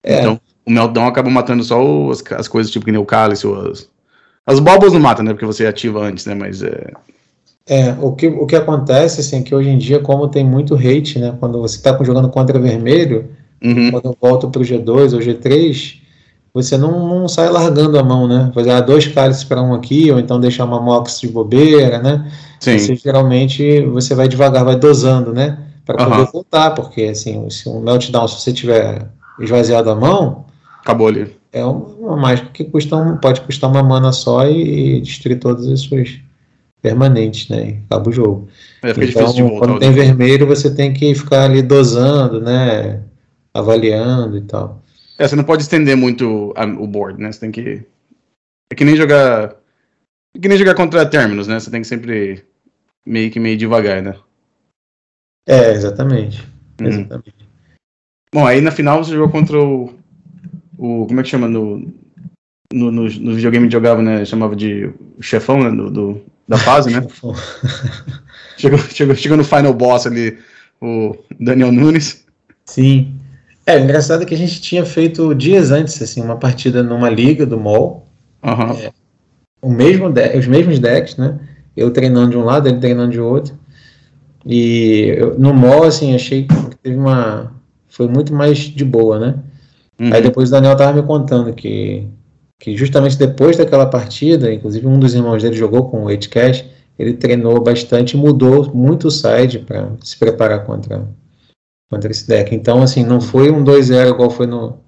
É. 0.03 0.21
Então, 0.21 0.41
o 0.65 0.71
Meltdown 0.71 1.07
acaba 1.07 1.29
matando 1.29 1.63
só 1.63 1.79
as, 2.11 2.25
as 2.33 2.49
coisas 2.49 2.73
tipo 2.73 2.87
que 2.87 2.93
nem 2.93 3.01
o 3.01 3.05
Cálice, 3.05 3.47
as, 3.71 3.91
as 4.47 4.59
bobas 4.59 4.95
não 4.95 5.01
matam, 5.01 5.23
né? 5.23 5.35
Porque 5.35 5.45
você 5.45 5.67
ativa 5.67 6.01
antes, 6.03 6.25
né? 6.25 6.35
Mas 6.35 6.63
é. 6.63 6.93
É, 7.67 7.93
o 8.01 8.13
que, 8.13 8.29
o 8.29 8.47
que 8.47 8.57
acontece, 8.57 9.21
assim, 9.21 9.41
é 9.41 9.43
que 9.43 9.55
hoje 9.55 9.69
em 9.69 9.77
dia, 9.77 10.01
como 10.01 10.29
tem 10.29 10.43
muito 10.43 10.75
hate, 10.75 11.19
né? 11.19 11.37
Quando 11.39 11.61
você 11.61 11.77
está 11.77 12.03
jogando 12.03 12.31
contra 12.31 12.59
vermelho, 12.59 13.29
uhum. 13.63 13.91
quando 13.91 14.17
volta 14.19 14.49
para 14.49 14.63
o 14.63 14.65
G2 14.65 15.13
ou 15.13 15.21
G3, 15.21 16.04
você 16.55 16.79
não, 16.79 17.09
não, 17.09 17.29
sai 17.29 17.51
largando 17.51 17.99
a 17.99 18.03
mão, 18.05 18.29
né? 18.29 18.53
Fazer 18.55 18.71
ah, 18.71 18.81
dois 18.81 19.09
cálices 19.09 19.43
para 19.43 19.61
um 19.61 19.75
aqui, 19.75 20.13
ou 20.13 20.21
então 20.21 20.39
deixar 20.39 20.65
uma 20.65 20.81
mox 20.81 21.21
de 21.21 21.27
bobeira, 21.27 21.99
né? 21.99 22.31
Sim. 22.61 22.79
Você 22.79 22.95
geralmente 22.95 23.81
você 23.87 24.15
vai 24.15 24.29
devagar, 24.29 24.65
vai 24.65 24.77
dosando, 24.77 25.33
né? 25.33 25.59
Para 25.85 25.97
poder 25.97 26.21
uhum. 26.21 26.27
voltar, 26.33 26.71
porque 26.71 27.03
assim, 27.03 27.51
se 27.51 27.69
um 27.69 27.81
meltdown, 27.81 28.29
se 28.29 28.41
você 28.41 28.53
tiver 28.53 29.11
esvaziado 29.41 29.91
a 29.91 29.97
mão, 29.97 30.47
acabou 30.81 31.09
ali. 31.09 31.37
É 31.53 31.65
uma 31.65 32.17
mágica 32.17 32.49
que 32.53 32.65
custa 32.65 32.97
um, 32.97 33.17
pode 33.17 33.41
custar 33.41 33.69
uma 33.69 33.83
mana 33.83 34.13
só 34.13 34.47
e, 34.47 34.99
e 34.99 35.01
destruir 35.01 35.41
todas 35.41 35.67
as 35.69 35.81
suas 35.81 36.21
permanentes, 36.81 37.49
né? 37.49 37.79
Acaba 37.87 38.11
o 38.11 38.13
jogo. 38.13 38.49
É, 38.81 38.91
então, 38.91 39.59
quando 39.59 39.81
tem 39.81 39.91
vermelho, 39.91 40.47
você 40.47 40.73
tem 40.73 40.93
que 40.93 41.15
ficar 41.17 41.45
ali 41.45 41.63
dosando, 41.63 42.41
né? 42.41 43.01
Avaliando 43.53 44.37
e 44.37 44.43
tal. 44.43 44.84
É, 45.19 45.29
você 45.29 45.37
não 45.37 45.45
pode 45.45 45.63
estender 45.63 45.97
muito 45.97 46.53
a, 46.57 46.65
o 46.65 46.87
board, 46.87 47.21
né? 47.21 47.31
Você 47.31 47.41
tem 47.41 47.53
que. 47.53 47.87
É 48.71 48.75
que 48.75 48.85
nem 48.85 48.97
jogar. 48.97 49.57
É 50.35 50.39
que 50.41 50.49
nem 50.49 50.59
jogar 50.59 50.75
contra 50.75 51.07
términos, 51.07 51.47
né? 51.47 51.61
Você 51.61 51.71
tem 51.71 51.81
que 51.81 51.87
sempre 51.87 52.45
meio 53.07 53.31
que 53.31 53.39
meio 53.39 53.57
devagar, 53.57 54.03
né? 54.03 54.17
É, 55.47 55.71
exatamente. 55.73 56.43
Uhum. 56.81 56.89
Exatamente. 56.89 57.35
Bom, 58.33 58.47
aí 58.47 58.61
na 58.61 58.73
final 58.73 59.05
você 59.05 59.13
jogou 59.13 59.31
contra 59.31 59.59
o. 59.59 59.95
o 60.77 61.07
como 61.07 61.21
é 61.21 61.23
que 61.23 61.29
chama? 61.29 61.47
No, 61.47 61.79
no, 62.73 62.91
no, 62.91 63.05
no 63.05 63.35
videogame 63.35 63.71
jogava, 63.71 64.03
né? 64.03 64.25
Chamava 64.25 64.57
de 64.57 64.93
chefão, 65.21 65.63
né? 65.63 65.71
Do, 65.71 65.91
do 65.91 66.25
da 66.49 66.59
fase, 66.59 66.91
né? 66.91 67.01
chegou, 68.59 68.79
chegou, 68.79 69.15
chegou 69.15 69.37
no 69.37 69.45
final 69.45 69.73
boss 69.73 70.07
ali, 70.07 70.39
o 70.81 71.17
Daniel 71.39 71.71
Nunes. 71.71 72.27
Sim. 72.65 73.19
É, 73.67 73.77
o 73.77 73.81
engraçado 73.81 74.23
é 74.23 74.27
que 74.27 74.35
a 74.35 74.39
gente 74.39 74.61
tinha 74.61 74.85
feito 74.85 75.35
dias 75.35 75.71
antes, 75.71 76.01
assim, 76.03 76.21
uma 76.21 76.37
partida 76.37 76.83
numa 76.83 77.09
liga 77.09 77.47
do 77.47 77.59
MOL. 77.59 78.07
Uhum. 78.43 78.73
É, 78.73 78.93
o 79.63 79.71
mesmo 79.71 80.13
os 80.39 80.47
mesmos 80.47 80.79
decks, 80.79 81.17
né? 81.17 81.39
Eu 81.77 81.91
treinando 81.91 82.31
de 82.31 82.37
um 82.37 82.45
lado, 82.45 82.69
ele 82.69 82.79
treinando 82.79 83.13
de 83.13 83.21
outro. 83.21 83.59
E 84.45 85.15
eu, 85.17 85.39
no 85.39 85.55
MOL, 85.55 85.85
assim, 85.85 86.15
achei 86.15 86.45
que 86.45 86.77
teve 86.83 86.97
uma. 86.97 87.53
Foi 87.89 88.07
muito 88.07 88.35
mais 88.35 88.59
de 88.59 88.85
boa, 88.85 89.19
né? 89.19 89.35
Uhum. 89.99 90.13
Aí 90.13 90.21
depois 90.21 90.49
o 90.49 90.53
Daniel 90.53 90.77
tava 90.77 90.93
me 90.93 91.07
contando 91.07 91.53
que 91.55 92.07
que 92.65 92.77
justamente 92.77 93.19
depois 93.19 93.59
daquela 93.59 93.85
partida, 93.85 94.51
inclusive 94.51 94.87
um 94.87 94.99
dos 94.99 95.15
irmãos 95.15 95.43
dele 95.43 95.55
jogou 95.55 95.91
com 95.91 95.99
o 95.99 96.05
8 96.05 96.31
Cash, 96.31 96.65
ele 96.99 97.13
treinou 97.13 97.61
bastante, 97.61 98.17
mudou 98.17 98.73
muito 98.75 99.09
o 99.09 99.11
side 99.11 99.59
para 99.59 99.91
se 100.03 100.17
preparar 100.17 100.65
contra, 100.65 101.07
contra 101.95 102.11
esse 102.11 102.27
deck. 102.27 102.55
Então, 102.55 102.83
assim, 102.83 103.05
não 103.05 103.21
foi 103.21 103.51
um 103.51 103.63
2-0 103.63 104.11
igual 104.11 104.31
foi 104.31 104.47
no, 104.47 104.79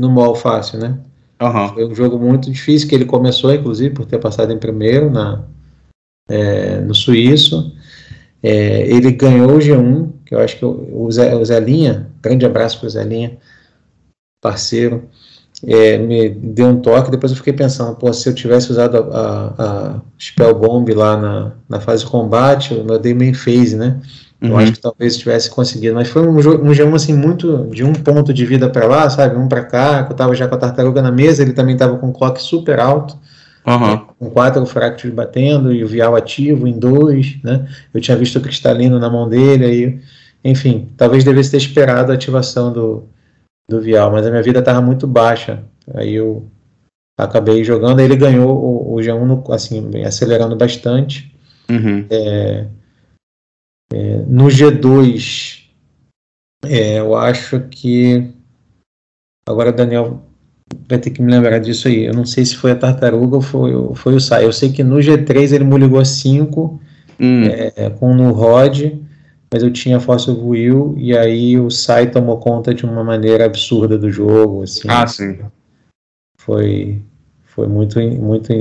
no 0.00 0.10
mall 0.10 0.34
fácil, 0.34 0.78
né? 0.78 0.98
Uhum. 1.40 1.68
Foi 1.68 1.86
um 1.86 1.94
jogo 1.94 2.18
muito 2.18 2.50
difícil, 2.50 2.88
que 2.88 2.94
ele 2.94 3.04
começou, 3.04 3.54
inclusive, 3.54 3.94
por 3.94 4.04
ter 4.04 4.18
passado 4.18 4.52
em 4.52 4.58
primeiro 4.58 5.10
na, 5.10 5.44
é, 6.28 6.80
no 6.80 6.94
Suíço. 6.94 7.72
É, 8.42 8.86
ele 8.88 9.12
ganhou 9.12 9.52
o 9.52 9.58
G1, 9.58 10.10
que 10.24 10.34
eu 10.34 10.40
acho 10.40 10.58
que 10.58 10.64
o 10.64 11.08
Zé, 11.10 11.34
o 11.34 11.44
Zé 11.44 11.60
Linha, 11.60 12.10
grande 12.20 12.44
abraço 12.44 12.78
para 12.78 12.86
o 12.86 12.90
Zé 12.90 13.04
Linha, 13.04 13.38
parceiro 14.42 15.08
é, 15.64 15.98
me 15.98 16.28
deu 16.28 16.68
um 16.68 16.80
toque. 16.80 17.10
Depois 17.10 17.32
eu 17.32 17.38
fiquei 17.38 17.52
pensando, 17.52 17.96
pô, 17.96 18.12
se 18.12 18.28
eu 18.28 18.34
tivesse 18.34 18.70
usado 18.70 18.96
a, 18.96 19.00
a, 19.00 19.94
a 19.94 20.00
Spell 20.18 20.54
Bomb 20.54 20.88
lá 20.92 21.16
na, 21.16 21.52
na 21.68 21.80
fase 21.80 22.04
de 22.04 22.10
combate, 22.10 22.74
eu 22.74 22.98
dei 22.98 23.14
main 23.14 23.34
phase, 23.34 23.76
né? 23.76 24.00
Eu 24.40 24.50
uhum. 24.50 24.58
acho 24.58 24.72
que 24.72 24.80
talvez 24.80 25.16
tivesse 25.16 25.50
conseguido, 25.50 25.94
mas 25.94 26.08
foi 26.08 26.26
um, 26.26 26.36
um 26.36 26.70
G1 26.72 26.94
assim 26.94 27.14
muito 27.14 27.66
de 27.70 27.82
um 27.82 27.92
ponto 27.92 28.34
de 28.34 28.44
vida 28.44 28.68
para 28.68 28.86
lá, 28.86 29.08
sabe? 29.08 29.36
Um 29.36 29.48
para 29.48 29.64
cá, 29.64 30.04
que 30.04 30.12
eu 30.12 30.16
tava 30.16 30.34
já 30.34 30.46
com 30.46 30.54
a 30.54 30.58
tartaruga 30.58 31.00
na 31.00 31.10
mesa, 31.10 31.42
ele 31.42 31.54
também 31.54 31.76
tava 31.76 31.96
com 31.96 32.08
um 32.08 32.12
clock 32.12 32.40
super 32.42 32.78
alto, 32.78 33.16
uhum. 33.66 33.98
com 34.18 34.30
quatro 34.30 34.64
fractures 34.66 35.14
batendo 35.14 35.72
e 35.72 35.82
o 35.82 35.88
vial 35.88 36.14
ativo 36.14 36.68
em 36.68 36.78
dois, 36.78 37.38
né? 37.42 37.66
Eu 37.94 38.00
tinha 38.00 38.16
visto 38.16 38.36
o 38.36 38.42
cristalino 38.42 38.98
na 38.98 39.08
mão 39.08 39.26
dele, 39.26 39.64
aí, 39.64 40.00
enfim, 40.44 40.88
talvez 40.98 41.24
devesse 41.24 41.50
ter 41.50 41.56
esperado 41.56 42.12
a 42.12 42.14
ativação 42.14 42.70
do, 42.70 43.04
do 43.68 43.80
Vial, 43.80 44.12
mas 44.12 44.26
a 44.26 44.30
minha 44.30 44.42
vida 44.42 44.58
estava 44.58 44.80
muito 44.80 45.06
baixa. 45.06 45.62
Aí 45.94 46.14
eu 46.14 46.46
acabei 47.18 47.64
jogando, 47.64 48.00
aí 48.00 48.04
ele 48.04 48.16
ganhou 48.16 48.50
o, 48.50 48.94
o 48.94 48.96
G1 48.96 49.24
no, 49.24 49.52
assim, 49.52 49.90
acelerando 50.04 50.54
bastante. 50.54 51.34
Uhum. 51.70 52.04
É, 52.10 52.66
é, 53.92 54.16
no 54.26 54.46
G2, 54.46 55.64
é, 56.64 56.98
eu 56.98 57.14
acho 57.14 57.60
que. 57.68 58.30
Agora, 59.48 59.72
Daniel 59.72 60.22
vai 60.88 60.98
ter 60.98 61.10
que 61.10 61.22
me 61.22 61.30
lembrar 61.30 61.58
disso 61.58 61.88
aí. 61.88 62.04
Eu 62.04 62.14
não 62.14 62.24
sei 62.24 62.44
se 62.44 62.56
foi 62.56 62.72
a 62.72 62.76
tartaruga 62.76 63.36
ou 63.36 63.42
foi, 63.42 63.72
foi 63.94 64.14
o 64.14 64.20
Sai. 64.20 64.44
Eu 64.44 64.52
sei 64.52 64.72
que 64.72 64.82
no 64.82 64.96
G3 64.96 65.52
ele 65.52 65.64
me 65.64 65.78
ligou 65.78 66.04
5 66.04 66.80
hum. 67.20 67.42
é, 67.44 67.90
com 67.90 68.14
no 68.14 68.32
Rod 68.32 69.06
mas 69.52 69.62
eu 69.62 69.72
tinha 69.72 69.96
of 69.96 70.30
Will 70.30 70.94
e 70.98 71.16
aí 71.16 71.58
o 71.58 71.70
Sai 71.70 72.10
tomou 72.10 72.38
conta 72.38 72.74
de 72.74 72.84
uma 72.84 73.04
maneira 73.04 73.46
absurda 73.46 73.96
do 73.96 74.10
jogo, 74.10 74.62
assim. 74.62 74.88
Ah, 74.88 75.06
sim. 75.06 75.38
Foi 76.38 77.00
foi 77.44 77.66
muito 77.66 77.98
muito 77.98 78.52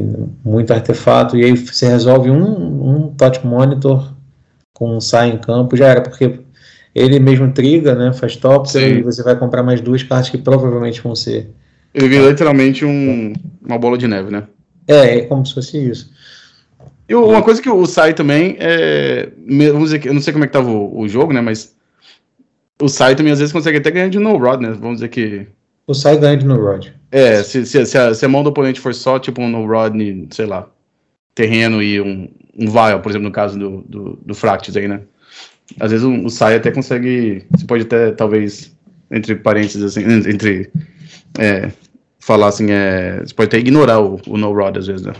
muito 0.43 0.71
artefato 0.71 1.35
e 1.35 1.43
aí 1.43 1.51
você 1.57 1.87
resolve 1.87 2.29
um 2.29 3.07
um 3.07 3.13
touch 3.13 3.45
monitor 3.45 4.14
com 4.75 4.95
um 4.95 5.01
Sai 5.01 5.31
em 5.31 5.39
campo 5.39 5.75
já 5.75 5.87
era 5.87 6.01
porque 6.01 6.39
ele 6.93 7.19
mesmo 7.19 7.51
triga, 7.51 7.95
né, 7.95 8.13
faz 8.13 8.35
top 8.35 8.69
e 8.77 9.01
você 9.01 9.23
vai 9.23 9.35
comprar 9.35 9.63
mais 9.63 9.81
duas 9.81 10.03
cartas 10.03 10.29
que 10.29 10.37
provavelmente 10.37 11.01
vão 11.01 11.15
ser 11.15 11.49
ele 11.95 12.09
vira 12.09 12.29
literalmente 12.29 12.83
um, 12.83 13.33
uma 13.65 13.77
bola 13.77 13.97
de 13.97 14.05
neve, 14.05 14.29
né? 14.29 14.43
É, 14.85 15.19
é 15.19 15.21
como 15.21 15.45
se 15.45 15.53
fosse 15.53 15.77
isso. 15.77 16.11
E 17.07 17.15
uma 17.15 17.41
coisa 17.41 17.61
que 17.61 17.69
o 17.69 17.85
Sai 17.85 18.13
também 18.13 18.57
é. 18.59 19.29
Vamos 19.47 19.85
dizer 19.85 19.99
que 19.99 20.09
eu 20.09 20.13
não 20.13 20.21
sei 20.21 20.33
como 20.33 20.43
é 20.43 20.47
que 20.47 20.53
tava 20.53 20.69
o, 20.69 20.99
o 20.99 21.07
jogo, 21.07 21.31
né? 21.31 21.39
Mas 21.39 21.73
o 22.81 22.89
Sai 22.89 23.15
também 23.15 23.31
às 23.31 23.39
vezes 23.39 23.53
consegue 23.53 23.77
até 23.77 23.89
ganhar 23.89 24.09
de 24.09 24.19
no 24.19 24.35
rod, 24.35 24.59
né? 24.59 24.71
Vamos 24.71 24.95
dizer 24.95 25.07
que. 25.07 25.47
O 25.87 25.93
Sai 25.93 26.17
ganha 26.17 26.35
de 26.35 26.45
no 26.45 26.59
rod. 26.59 26.87
É, 27.09 27.41
se, 27.43 27.65
se, 27.65 27.85
se, 27.85 27.97
a, 27.97 28.13
se 28.13 28.25
a 28.25 28.27
mão 28.27 28.43
do 28.43 28.49
oponente 28.49 28.81
for 28.81 28.93
só 28.93 29.17
tipo 29.17 29.41
um 29.41 29.49
no 29.49 29.65
rod, 29.65 29.95
sei 30.31 30.45
lá, 30.45 30.67
terreno 31.33 31.81
e 31.81 32.01
um, 32.01 32.27
um 32.57 32.69
vial, 32.69 33.01
por 33.01 33.09
exemplo, 33.09 33.27
no 33.27 33.33
caso 33.33 33.57
do, 33.57 33.83
do, 33.87 34.19
do 34.25 34.35
Fractus 34.35 34.75
aí, 34.77 34.87
né? 34.87 35.01
Às 35.79 35.91
vezes 35.91 36.05
o, 36.05 36.25
o 36.25 36.29
Sai 36.29 36.55
até 36.55 36.71
consegue. 36.71 37.45
Você 37.51 37.65
pode 37.65 37.83
até, 37.83 38.11
talvez, 38.11 38.75
entre 39.11 39.35
parênteses, 39.35 39.83
assim, 39.83 40.03
entre. 40.03 40.71
É, 41.37 41.71
falar 42.19 42.47
assim, 42.47 42.71
é, 42.71 43.19
você 43.19 43.33
pode 43.33 43.47
até 43.47 43.59
ignorar 43.59 43.99
o, 43.99 44.19
o 44.27 44.37
no 44.37 44.51
rod 44.51 44.77
às 44.77 44.87
vezes, 44.87 45.05
né? 45.05 45.13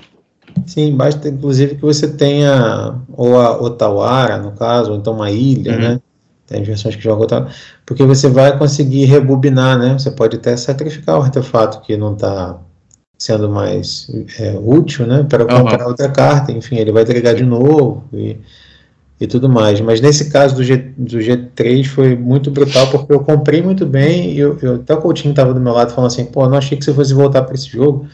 Sim, 0.65 0.95
basta 0.95 1.27
inclusive 1.27 1.75
que 1.75 1.81
você 1.81 2.07
tenha 2.07 2.95
ou 3.13 3.39
a 3.39 3.61
Otawara, 3.61 4.37
no 4.37 4.53
caso, 4.53 4.91
ou 4.91 4.97
então 4.97 5.13
uma 5.13 5.29
ilha, 5.29 5.73
uhum. 5.73 5.79
né? 5.79 6.01
Tem 6.47 6.63
versões 6.63 6.95
que 6.95 7.03
jogam 7.03 7.23
Otawara, 7.25 7.51
porque 7.85 8.03
você 8.03 8.27
vai 8.29 8.57
conseguir 8.57 9.05
rebobinar, 9.05 9.77
né? 9.77 9.93
Você 9.93 10.09
pode 10.09 10.37
até 10.37 10.55
sacrificar 10.57 11.19
o 11.19 11.21
artefato 11.21 11.81
que 11.81 11.95
não 11.97 12.13
está 12.13 12.59
sendo 13.17 13.49
mais 13.49 14.09
é, 14.39 14.57
útil, 14.59 15.05
né? 15.07 15.25
Para 15.27 15.45
comprar 15.45 15.83
uhum. 15.83 15.89
outra 15.89 16.09
carta, 16.09 16.51
enfim, 16.51 16.77
ele 16.77 16.91
vai 16.91 17.03
entregar 17.03 17.33
de 17.33 17.43
novo 17.43 18.03
e, 18.13 18.37
e 19.19 19.27
tudo 19.27 19.47
mais. 19.47 19.79
Mas 19.81 20.01
nesse 20.01 20.29
caso 20.29 20.55
do, 20.55 20.63
G, 20.63 20.77
do 20.97 21.17
G3 21.19 21.85
foi 21.85 22.15
muito 22.15 22.51
brutal, 22.51 22.87
porque 22.91 23.13
eu 23.13 23.21
comprei 23.21 23.61
muito 23.61 23.85
bem 23.85 24.31
e 24.33 24.39
eu, 24.39 24.57
eu 24.61 24.75
até 24.75 24.93
o 24.93 25.01
Coutinho 25.01 25.31
estava 25.31 25.53
do 25.53 25.61
meu 25.61 25.73
lado 25.73 25.93
falando 25.93 26.11
assim, 26.11 26.25
pô, 26.25 26.47
não 26.47 26.57
achei 26.57 26.77
que 26.77 26.83
você 26.83 26.93
fosse 26.93 27.13
voltar 27.13 27.43
para 27.43 27.55
esse 27.55 27.69
jogo, 27.69 28.07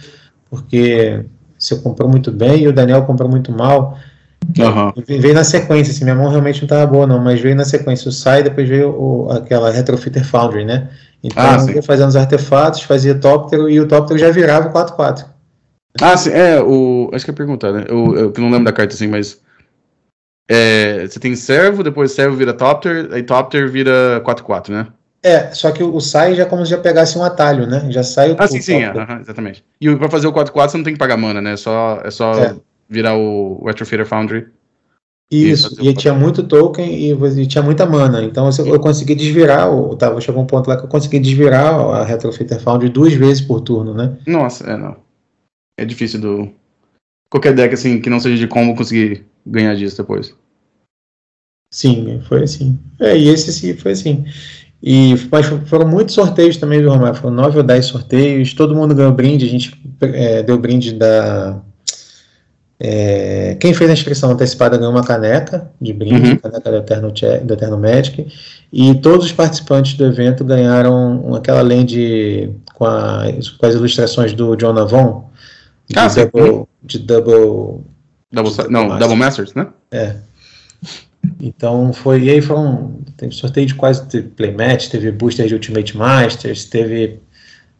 porque 0.49 1.25
você 1.57 1.75
comprou 1.75 2.09
muito 2.09 2.31
bem 2.31 2.63
e 2.63 2.67
o 2.67 2.73
Daniel 2.73 3.03
comprou 3.03 3.29
muito 3.29 3.51
mal. 3.51 3.97
Aham. 4.59 4.91
Veio 5.07 5.33
na 5.33 5.43
sequência, 5.43 5.91
assim, 5.91 6.03
minha 6.03 6.15
mão 6.15 6.29
realmente 6.29 6.61
não 6.61 6.65
estava 6.65 6.85
boa, 6.85 7.05
não, 7.05 7.19
mas 7.19 7.39
veio 7.39 7.55
na 7.55 7.63
sequência 7.63 8.09
o 8.09 8.11
SAI, 8.11 8.43
depois 8.43 8.67
veio 8.67 8.89
o- 8.89 9.31
aquela 9.31 9.69
Retrofitter 9.71 10.25
Foundry, 10.25 10.65
né? 10.65 10.89
Então 11.23 11.43
Ah, 11.43 11.71
ia 11.71 11.84
fazendo 11.84 12.10
os 12.10 12.15
artefatos, 12.15 12.81
fazia 12.84 13.13
tóptero 13.15 13.69
e 13.69 13.79
o 13.79 13.88
tóptero 13.88 14.19
já 14.19 14.29
virava 14.31 14.69
o 14.69 14.71
4-4. 14.73 15.25
Ah, 16.01 16.15
sim, 16.17 16.31
é, 16.31 16.62
o. 16.62 17.10
Acho 17.13 17.25
que 17.25 17.31
ia 17.31 17.36
perguntar, 17.36 17.71
né? 17.73 17.86
Eu, 17.88 18.15
eu 18.15 18.34
não 18.38 18.49
lembro 18.49 18.65
da 18.65 18.71
carta 18.73 18.93
assim, 18.95 19.07
mas. 19.07 19.39
É, 20.49 21.05
você 21.07 21.19
tem 21.19 21.36
servo, 21.36 21.84
depois 21.84 22.12
servo 22.12 22.36
vira 22.36 22.53
Topter, 22.53 23.10
aí 23.13 23.23
Topter 23.23 23.69
vira 23.69 24.21
4-4, 24.25 24.69
né? 24.69 24.88
É, 25.23 25.51
só 25.53 25.71
que 25.71 25.84
o, 25.84 25.95
o 25.95 26.01
SAI 26.01 26.34
já 26.36 26.43
é 26.43 26.45
como 26.45 26.65
se 26.65 26.71
já 26.71 26.77
pegasse 26.79 27.17
um 27.17 27.23
atalho, 27.23 27.67
né? 27.67 27.86
Já 27.89 28.03
sai 28.03 28.31
o 28.31 28.36
Ah, 28.39 28.47
sim, 28.47 28.57
o 28.60 28.63
sim, 28.63 28.81
é, 28.81 28.86
tóptero. 28.88 29.03
aham, 29.12 29.21
exatamente. 29.21 29.63
E 29.79 29.95
pra 29.95 30.10
fazer 30.10 30.27
o 30.27 30.34
4-4 30.34 30.69
você 30.71 30.77
não 30.77 30.84
tem 30.84 30.93
que 30.93 30.99
pagar 30.99 31.15
mana, 31.15 31.39
né? 31.41 31.53
É 31.53 31.57
só, 31.57 32.01
é 32.03 32.10
só 32.10 32.34
É. 32.34 32.55
virar 32.89 33.15
o 33.15 33.63
Retrofitter 33.65 34.05
Foundry. 34.05 34.47
Isso, 35.31 35.77
e 35.81 35.93
tinha 35.93 36.13
muito 36.13 36.43
token 36.43 36.93
e, 36.93 37.11
e 37.13 37.47
tinha 37.47 37.63
muita 37.63 37.85
mana. 37.85 38.21
Então 38.21 38.49
eu, 38.59 38.67
eu 38.67 38.79
consegui 38.81 39.15
desvirar, 39.15 39.73
o, 39.73 39.95
tava, 39.95 40.19
chegou 40.19 40.43
um 40.43 40.45
ponto 40.45 40.67
lá 40.67 40.75
que 40.75 40.83
eu 40.83 40.89
consegui 40.89 41.19
desvirar 41.19 41.73
a 41.73 42.03
Retrofitter 42.03 42.59
Foundry 42.59 42.89
duas 42.89 43.13
vezes 43.13 43.41
por 43.41 43.61
turno, 43.61 43.93
né? 43.93 44.17
Nossa, 44.27 44.69
é, 44.69 44.77
não. 44.77 44.97
É 45.79 45.85
difícil 45.85 46.19
do. 46.19 46.51
Qualquer 47.29 47.55
deck, 47.55 47.73
assim, 47.73 48.01
que 48.01 48.09
não 48.09 48.19
seja 48.19 48.37
de 48.37 48.47
combo 48.47 48.75
conseguir 48.75 49.25
ganhar 49.45 49.73
disso 49.73 49.95
depois. 49.95 50.35
Sim, 51.73 52.21
foi 52.27 52.43
assim. 52.43 52.77
É, 52.99 53.17
e 53.17 53.29
esse 53.29 53.53
sim 53.53 53.73
foi 53.77 53.93
assim. 53.93 54.25
E, 54.83 55.13
mas 55.31 55.45
foram 55.67 55.87
muitos 55.87 56.15
sorteios 56.15 56.57
também, 56.57 56.79
viu, 56.79 56.89
Romário? 56.89 57.19
Foram 57.19 57.35
nove 57.35 57.57
ou 57.57 57.63
dez 57.63 57.85
sorteios, 57.85 58.53
todo 58.53 58.75
mundo 58.75 58.95
ganhou 58.95 59.13
brinde, 59.13 59.45
a 59.45 59.49
gente 59.49 59.79
é, 60.01 60.43
deu 60.43 60.57
brinde 60.57 60.93
da. 60.93 61.61
É, 62.83 63.55
quem 63.59 63.75
fez 63.75 63.89
a 63.91 63.93
inscrição 63.93 64.31
antecipada 64.31 64.75
ganhou 64.75 64.91
uma 64.91 65.03
caneca 65.03 65.69
de 65.79 65.93
brinde, 65.93 66.31
Uhum. 66.31 66.37
caneca 66.37 66.71
do 66.71 66.77
Eterno, 66.77 67.11
do 67.43 67.53
Eterno 67.53 67.77
Magic, 67.77 68.27
e 68.73 68.95
todos 68.95 69.27
os 69.27 69.31
participantes 69.31 69.93
do 69.93 70.03
evento 70.05 70.43
ganharam 70.43 71.35
aquela 71.35 71.61
lente 71.61 72.49
com, 72.73 72.85
a- 72.85 73.25
com 73.59 73.65
as 73.67 73.75
ilustrações 73.75 74.33
do 74.33 74.55
John 74.55 74.75
Avon, 74.79 75.29
de, 75.87 75.99
Ah, 75.99 76.07
double, 76.07 76.65
de 76.83 76.97
double 76.99 77.81
Double, 78.33 78.51
Double 78.55 78.71
não, 78.71 78.81
Masters. 78.87 78.99
Double 78.99 79.15
Masters, 79.17 79.53
né? 79.53 79.67
Então 81.39 81.93
foi, 81.93 82.23
e 82.23 82.29
aí 82.29 82.41
foram, 82.41 82.95
teve 83.17 83.33
sorteio 83.35 83.67
de 83.67 83.75
quase, 83.75 84.05
teve 84.07 84.29
playmatch, 84.29 84.89
teve 84.89 85.11
booster 85.11 85.45
de 85.47 85.53
Ultimate 85.53 85.95
Masters, 85.95 86.65
teve 86.65 87.19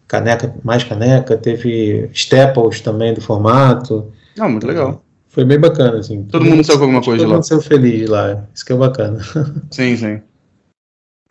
caneca, 0.08 0.54
mais 0.64 0.84
caneca, 0.84 1.36
teve 1.38 2.10
staples 2.14 2.82
também 2.82 3.14
do 3.14 3.22
formato. 3.22 4.12
Não, 4.42 4.50
muito 4.50 4.66
legal. 4.66 5.06
Foi 5.28 5.46
bem 5.46 5.60
bacana, 5.60 6.00
assim. 6.00 6.24
Todo 6.24 6.44
mundo 6.44 6.64
saiu 6.64 6.80
com 6.80 6.86
alguma 6.86 7.04
coisa 7.04 7.20
de 7.20 7.24
Todo 7.24 7.30
lá. 7.30 7.36
mundo 7.36 7.48
saiu 7.48 7.62
feliz 7.62 8.10
lá, 8.10 8.48
isso 8.54 8.66
que 8.66 8.74
é 8.74 8.76
bacana. 8.76 9.20
Sim, 9.70 9.96
sim. 9.96 10.22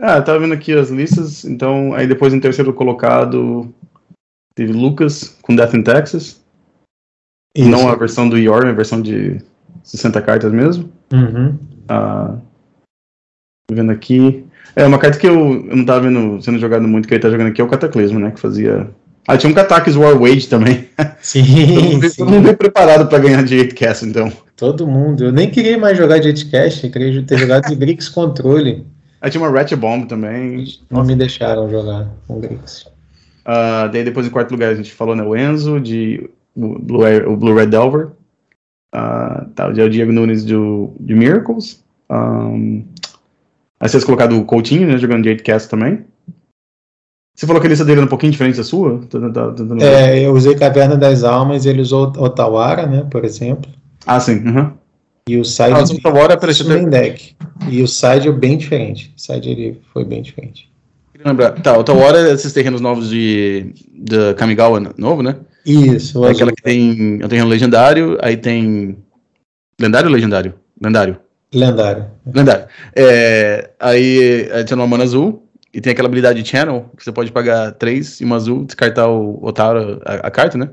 Ah, 0.00 0.16
eu 0.16 0.24
tava 0.24 0.38
vendo 0.38 0.54
aqui 0.54 0.72
as 0.72 0.90
listas, 0.90 1.44
então, 1.44 1.92
aí 1.92 2.06
depois 2.06 2.32
em 2.32 2.40
terceiro 2.40 2.72
colocado 2.72 3.68
teve 4.54 4.72
Lucas 4.72 5.36
com 5.42 5.54
Death 5.54 5.74
in 5.74 5.82
Texas. 5.82 6.40
Não 7.58 7.88
a 7.88 7.96
versão 7.96 8.28
do 8.28 8.38
Yorm, 8.38 8.68
a 8.68 8.72
versão 8.72 9.02
de 9.02 9.42
60 9.82 10.22
cartas 10.22 10.52
mesmo. 10.52 10.90
Uhum. 11.12 11.58
Ah, 11.88 12.38
tô 13.68 13.74
vendo 13.74 13.90
aqui. 13.90 14.46
É, 14.76 14.86
uma 14.86 14.98
carta 14.98 15.18
que 15.18 15.26
eu, 15.26 15.66
eu 15.68 15.76
não 15.76 15.84
tava 15.84 16.02
vendo 16.02 16.40
sendo 16.40 16.60
jogado 16.60 16.86
muito, 16.86 17.08
que 17.08 17.14
ele 17.14 17.22
tá 17.22 17.28
jogando 17.28 17.48
aqui 17.48 17.60
é 17.60 17.64
o 17.64 17.68
Cataclismo, 17.68 18.20
né? 18.20 18.30
Que 18.30 18.40
fazia. 18.40 18.88
Ah, 19.30 19.36
tinha 19.36 19.48
um 19.48 19.54
Katakis 19.54 19.94
War 19.94 20.18
Wage 20.18 20.48
também. 20.48 20.88
Sim, 21.20 21.44
Todo 22.00 22.10
sim. 22.10 22.16
todo 22.16 22.30
mundo 22.32 22.42
veio 22.42 22.56
preparado 22.56 23.08
pra 23.08 23.20
ganhar 23.20 23.44
de 23.44 23.56
8 23.56 23.74
cast, 23.76 24.04
então. 24.04 24.32
Todo 24.56 24.88
mundo. 24.88 25.26
Eu 25.26 25.32
nem 25.32 25.48
queria 25.48 25.78
mais 25.78 25.96
jogar 25.96 26.18
de 26.18 26.30
Edcast, 26.30 26.84
eu 26.84 26.90
queria 26.90 27.22
ter 27.22 27.38
jogado 27.38 27.68
de 27.68 27.76
Grix 27.78 28.08
Controle. 28.08 28.84
Aí 29.20 29.30
tinha 29.30 29.40
uma 29.40 29.48
Ratchet 29.48 29.78
Bomb 29.78 30.06
também. 30.06 30.64
Não 30.90 31.04
me 31.04 31.14
deixaram 31.14 31.70
jogar 31.70 32.08
com 32.26 32.40
Grix. 32.40 32.88
Ah, 33.44 33.86
daí 33.86 34.02
depois 34.02 34.26
em 34.26 34.30
quarto 34.30 34.50
lugar 34.50 34.72
a 34.72 34.74
gente 34.74 34.90
falou, 34.90 35.14
né? 35.14 35.22
O 35.22 35.36
Enzo, 35.36 35.78
de, 35.78 36.28
o 36.56 36.80
Blue, 36.80 37.04
o 37.28 37.36
Blue 37.36 37.54
Red 37.54 37.66
Delver. 37.66 38.08
Ah, 38.92 39.46
tá, 39.54 39.68
o 39.68 39.72
Diego 39.72 40.10
Nunes 40.10 40.44
do, 40.44 40.92
de 40.98 41.14
Miracles. 41.14 41.84
Um, 42.10 42.84
aí 43.78 43.88
vocês 43.88 44.02
colocaram 44.02 44.40
o 44.40 44.44
Coutinho, 44.44 44.88
né? 44.88 44.98
Jogando 44.98 45.22
de 45.22 45.30
8cast 45.30 45.68
também. 45.68 46.04
Você 47.40 47.46
falou 47.46 47.58
que 47.58 47.68
a 47.68 47.70
lista 47.70 47.86
dele 47.86 48.00
era 48.00 48.04
um 48.04 48.10
pouquinho 48.10 48.32
diferente 48.32 48.58
da 48.58 48.64
sua? 48.64 49.00
É, 49.80 50.26
eu 50.26 50.34
usei 50.34 50.54
Caverna 50.54 50.94
das 50.94 51.24
Almas, 51.24 51.64
ele 51.64 51.80
usou 51.80 52.12
Otawara, 52.18 52.86
né, 52.86 53.06
por 53.10 53.24
exemplo. 53.24 53.70
Ah, 54.06 54.20
sim. 54.20 54.46
uhum. 54.46 54.72
E 55.26 55.38
o 55.38 55.44
side 55.46 55.72
Ah, 55.72 55.82
o 55.82 55.86
Santa 55.86 56.10
Hora, 56.10 56.36
peraí, 56.36 56.54
deixa 56.54 56.64
eu 56.64 56.68
main 56.68 56.90
deck. 56.90 57.34
E 57.66 57.80
o 57.80 57.88
side 57.88 58.28
é 58.28 58.32
bem 58.32 58.58
diferente. 58.58 59.14
O 59.16 59.18
side 59.18 59.48
ele 59.48 59.80
foi 59.90 60.04
bem 60.04 60.20
diferente. 60.20 60.70
queria 61.14 61.28
lembrar. 61.28 61.52
Tá, 61.52 61.78
o 61.78 61.82
Tawara 61.82 62.28
é 62.28 62.32
esses 62.34 62.52
terrenos 62.52 62.82
novos 62.82 63.08
de, 63.08 63.72
de 63.90 64.34
Kamigawa 64.34 64.92
novo, 64.98 65.22
né? 65.22 65.36
Isso, 65.64 66.20
o 66.20 66.26
É 66.26 66.32
aquela 66.32 66.52
que 66.52 66.62
tem 66.62 67.20
é 67.22 67.24
um 67.24 67.28
terreno 67.28 67.48
legendário, 67.48 68.18
aí 68.20 68.36
tem. 68.36 68.98
Lendário 69.80 70.08
ou 70.08 70.14
legendário? 70.14 70.52
Lendário. 70.78 71.16
lendário. 71.54 72.04
Lendário. 72.34 72.66
É, 72.94 73.70
aí 73.80 74.46
adiciona 74.52 74.82
uma 74.82 74.88
mana 74.88 75.04
azul 75.04 75.49
e 75.72 75.80
tem 75.80 75.92
aquela 75.92 76.08
habilidade 76.08 76.44
Channel, 76.44 76.90
que 76.96 77.04
você 77.04 77.12
pode 77.12 77.30
pagar 77.30 77.72
3 77.72 78.20
e 78.20 78.24
uma 78.24 78.36
azul, 78.36 78.64
descartar 78.64 79.08
o 79.08 79.38
Otaru, 79.44 80.00
a, 80.04 80.14
a 80.26 80.30
carta, 80.30 80.58
né? 80.58 80.70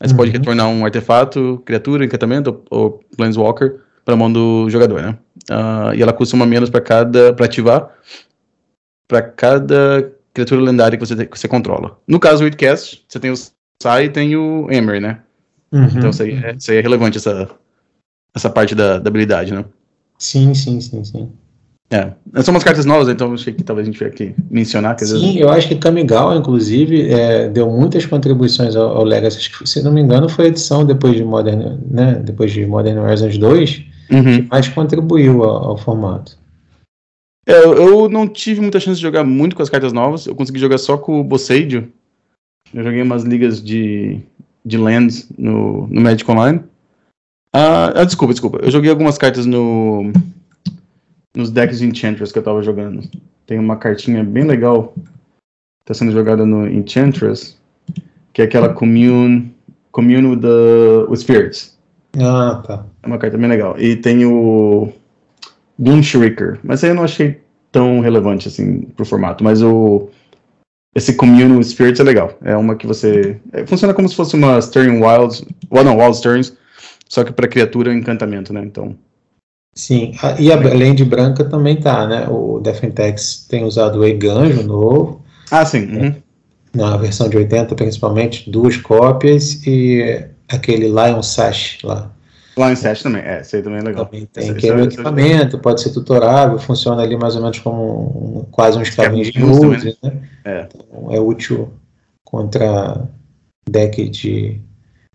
Aí 0.00 0.06
você 0.08 0.12
Uhum. 0.12 0.16
pode 0.18 0.30
retornar 0.30 0.68
um 0.68 0.84
artefato, 0.84 1.62
criatura, 1.64 2.04
encantamento 2.04 2.62
ou, 2.70 2.78
ou 2.78 3.00
Planeswalker 3.16 3.80
pra 4.04 4.14
mão 4.16 4.30
do 4.30 4.68
jogador, 4.68 5.00
né? 5.02 5.18
Ah, 5.50 5.92
e 5.94 6.02
ela 6.02 6.12
custa 6.12 6.36
uma 6.36 6.44
menos 6.46 6.68
pra 6.68 6.80
cada. 6.80 7.32
para 7.32 7.46
ativar. 7.46 7.90
Pra 9.08 9.22
cada 9.22 10.12
criatura 10.32 10.60
lendária 10.60 10.98
que 10.98 11.04
você, 11.06 11.26
que 11.26 11.38
você 11.38 11.46
controla. 11.48 11.98
No 12.06 12.18
caso 12.18 12.38
do 12.40 12.44
Witcast, 12.44 13.04
você 13.08 13.20
tem 13.20 13.30
o 13.30 13.34
Sai 13.82 14.06
e 14.06 14.10
tem 14.10 14.36
o 14.36 14.66
Emery, 14.70 15.00
né? 15.00 15.20
Uhum. 15.72 15.84
Então 15.84 16.10
isso 16.10 16.22
aí, 16.22 16.32
é, 16.44 16.54
isso 16.54 16.70
aí 16.70 16.78
é 16.78 16.80
relevante, 16.80 17.18
essa, 17.18 17.48
essa 18.34 18.50
parte 18.50 18.74
da, 18.74 18.98
da 18.98 19.08
habilidade, 19.08 19.52
né? 19.54 19.64
Sim, 20.18 20.54
sim, 20.54 20.80
sim, 20.80 21.04
sim. 21.04 21.32
É. 21.94 22.42
São 22.42 22.52
umas 22.52 22.64
cartas 22.64 22.84
novas, 22.84 23.08
então 23.08 23.32
achei 23.32 23.52
que 23.52 23.62
talvez 23.62 23.86
a 23.86 23.90
gente 23.90 23.98
tivesse 23.98 24.16
que 24.16 24.34
mencionar. 24.50 24.96
Que 24.96 25.04
às 25.04 25.12
vezes... 25.12 25.24
Sim, 25.24 25.38
eu 25.38 25.48
acho 25.48 25.68
que 25.68 25.76
Kamigawa, 25.76 26.34
inclusive, 26.34 27.08
é, 27.08 27.48
deu 27.48 27.70
muitas 27.70 28.04
contribuições 28.04 28.74
ao, 28.74 28.96
ao 28.96 29.04
Legacy. 29.04 29.50
Que, 29.50 29.68
se 29.68 29.82
não 29.82 29.92
me 29.92 30.00
engano, 30.00 30.28
foi 30.28 30.46
a 30.46 30.48
edição 30.48 30.84
depois 30.84 31.14
de 31.14 31.22
Modern, 31.22 31.78
né, 31.88 32.20
depois 32.24 32.52
de 32.52 32.66
Modern 32.66 32.98
Horizons 32.98 33.38
2 33.38 33.94
Uhum. 34.10 34.42
que 34.42 34.48
mais 34.50 34.68
contribuiu 34.68 35.42
ao, 35.44 35.70
ao 35.70 35.78
formato. 35.78 36.36
É, 37.46 37.64
eu, 37.64 38.08
não 38.08 38.26
tive 38.26 38.60
muita 38.60 38.80
chance 38.80 38.96
de 38.96 39.02
jogar 39.02 39.24
muito 39.24 39.54
com 39.54 39.62
as 39.62 39.68
cartas 39.68 39.92
novas. 39.92 40.26
Eu 40.26 40.34
consegui 40.34 40.58
jogar 40.58 40.78
só 40.78 40.96
com 40.96 41.20
o 41.20 41.24
Bosseidio. 41.24 41.90
Eu 42.72 42.82
joguei 42.82 43.02
umas 43.02 43.22
ligas 43.22 43.62
de, 43.62 44.20
de 44.64 44.78
lands 44.78 45.28
no, 45.36 45.86
no 45.86 46.00
Magic 46.00 46.28
Online. 46.30 46.60
Ah, 47.52 47.92
ah, 47.94 48.04
desculpa, 48.04 48.32
desculpa. 48.32 48.58
Eu 48.62 48.70
joguei 48.70 48.90
algumas 48.90 49.18
cartas 49.18 49.46
no 49.46 50.12
nos 51.36 51.50
decks 51.50 51.78
de 51.78 51.86
Enchantress 51.86 52.32
que 52.32 52.38
eu 52.38 52.42
tava 52.42 52.62
jogando. 52.62 53.08
Tem 53.46 53.58
uma 53.58 53.76
cartinha 53.76 54.22
bem 54.22 54.44
legal 54.44 54.94
que 54.96 55.86
tá 55.86 55.94
sendo 55.94 56.12
jogada 56.12 56.46
no 56.46 56.66
Enchantress, 56.66 57.56
que 58.32 58.42
é 58.42 58.44
aquela 58.44 58.72
Commune, 58.72 59.54
commune 59.92 60.26
with, 60.28 60.40
the, 60.40 61.10
with 61.10 61.18
Spirits. 61.18 61.78
Ah, 62.18 62.62
tá. 62.66 62.86
É 63.02 63.06
uma 63.06 63.18
carta 63.18 63.36
bem 63.36 63.48
legal. 63.48 63.78
E 63.78 63.96
tem 63.96 64.24
o 64.24 64.92
Bloom 65.78 66.02
Shrieker, 66.02 66.58
mas 66.62 66.82
aí 66.82 66.90
eu 66.90 66.94
não 66.94 67.04
achei 67.04 67.40
tão 67.72 68.00
relevante 68.00 68.48
assim 68.48 68.82
pro 68.96 69.04
formato. 69.04 69.42
Mas 69.42 69.62
o 69.62 70.08
esse 70.94 71.14
Commune 71.14 71.56
with 71.56 71.64
Spirits 71.64 71.98
é 71.98 72.04
legal. 72.04 72.38
É 72.42 72.56
uma 72.56 72.76
que 72.76 72.86
você 72.86 73.40
é, 73.52 73.66
funciona 73.66 73.92
como 73.92 74.08
se 74.08 74.14
fosse 74.14 74.36
uma 74.36 74.60
Stirring 74.60 75.02
Wilds, 75.02 75.44
well, 75.72 75.84
não, 75.84 75.98
Wild 75.98 76.16
Stirrings, 76.16 76.56
só 77.08 77.24
que 77.24 77.32
para 77.32 77.48
criatura 77.48 77.92
encantamento, 77.92 78.52
né? 78.52 78.62
Então, 78.64 78.96
Sim, 79.74 80.12
a- 80.22 80.40
e 80.40 80.52
a 80.52 80.56
Land 80.56 81.04
Branca 81.04 81.44
também 81.44 81.76
tá, 81.76 82.06
né? 82.06 82.26
O 82.28 82.60
Defentex 82.60 83.46
tem 83.48 83.64
usado 83.64 83.98
o 84.00 84.04
Eganjo 84.04 84.62
novo, 84.62 85.22
ah, 85.50 85.64
sim. 85.64 85.84
uhum. 85.96 86.14
na 86.74 86.96
versão 86.96 87.28
de 87.28 87.36
80 87.36 87.74
principalmente, 87.74 88.50
duas 88.50 88.76
cópias 88.76 89.64
e 89.66 90.24
aquele 90.48 90.86
Lion 90.88 91.22
Sash 91.22 91.78
lá. 91.84 92.10
Lion 92.56 92.76
Sash 92.76 93.02
também, 93.02 93.22
é, 93.22 93.40
esse 93.40 93.56
aí 93.56 93.62
também 93.62 93.80
é 93.80 93.82
legal. 93.82 94.06
Também 94.06 94.26
tem 94.26 94.44
Esse- 94.44 94.54
que 94.54 94.68
é 94.70 94.74
esse- 94.76 94.84
equipamento, 94.94 95.58
pode 95.58 95.80
ser 95.82 95.90
tutorável, 95.90 96.56
funciona 96.58 97.02
ali 97.02 97.16
mais 97.16 97.34
ou 97.34 97.42
menos 97.42 97.58
como 97.58 98.40
um- 98.40 98.44
quase 98.50 98.78
um 98.78 98.82
escavenge 98.82 99.32
de 99.32 99.42
Use, 99.44 99.96
né? 100.02 100.12
É. 100.44 100.68
Então, 100.72 101.12
é 101.12 101.18
útil 101.20 101.72
contra 102.24 103.08
deck 103.68 104.08
de. 104.08 104.60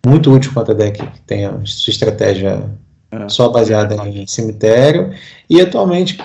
Muito 0.06 0.30
útil 0.32 0.52
contra 0.52 0.74
deck 0.74 0.98
que 1.06 1.20
tenha 1.22 1.60
sua 1.64 1.90
estratégia 1.90 2.62
É. 3.10 3.28
só 3.28 3.48
baseada 3.48 3.96
em 4.06 4.26
cemitério 4.26 5.12
e 5.48 5.60
atualmente 5.60 6.16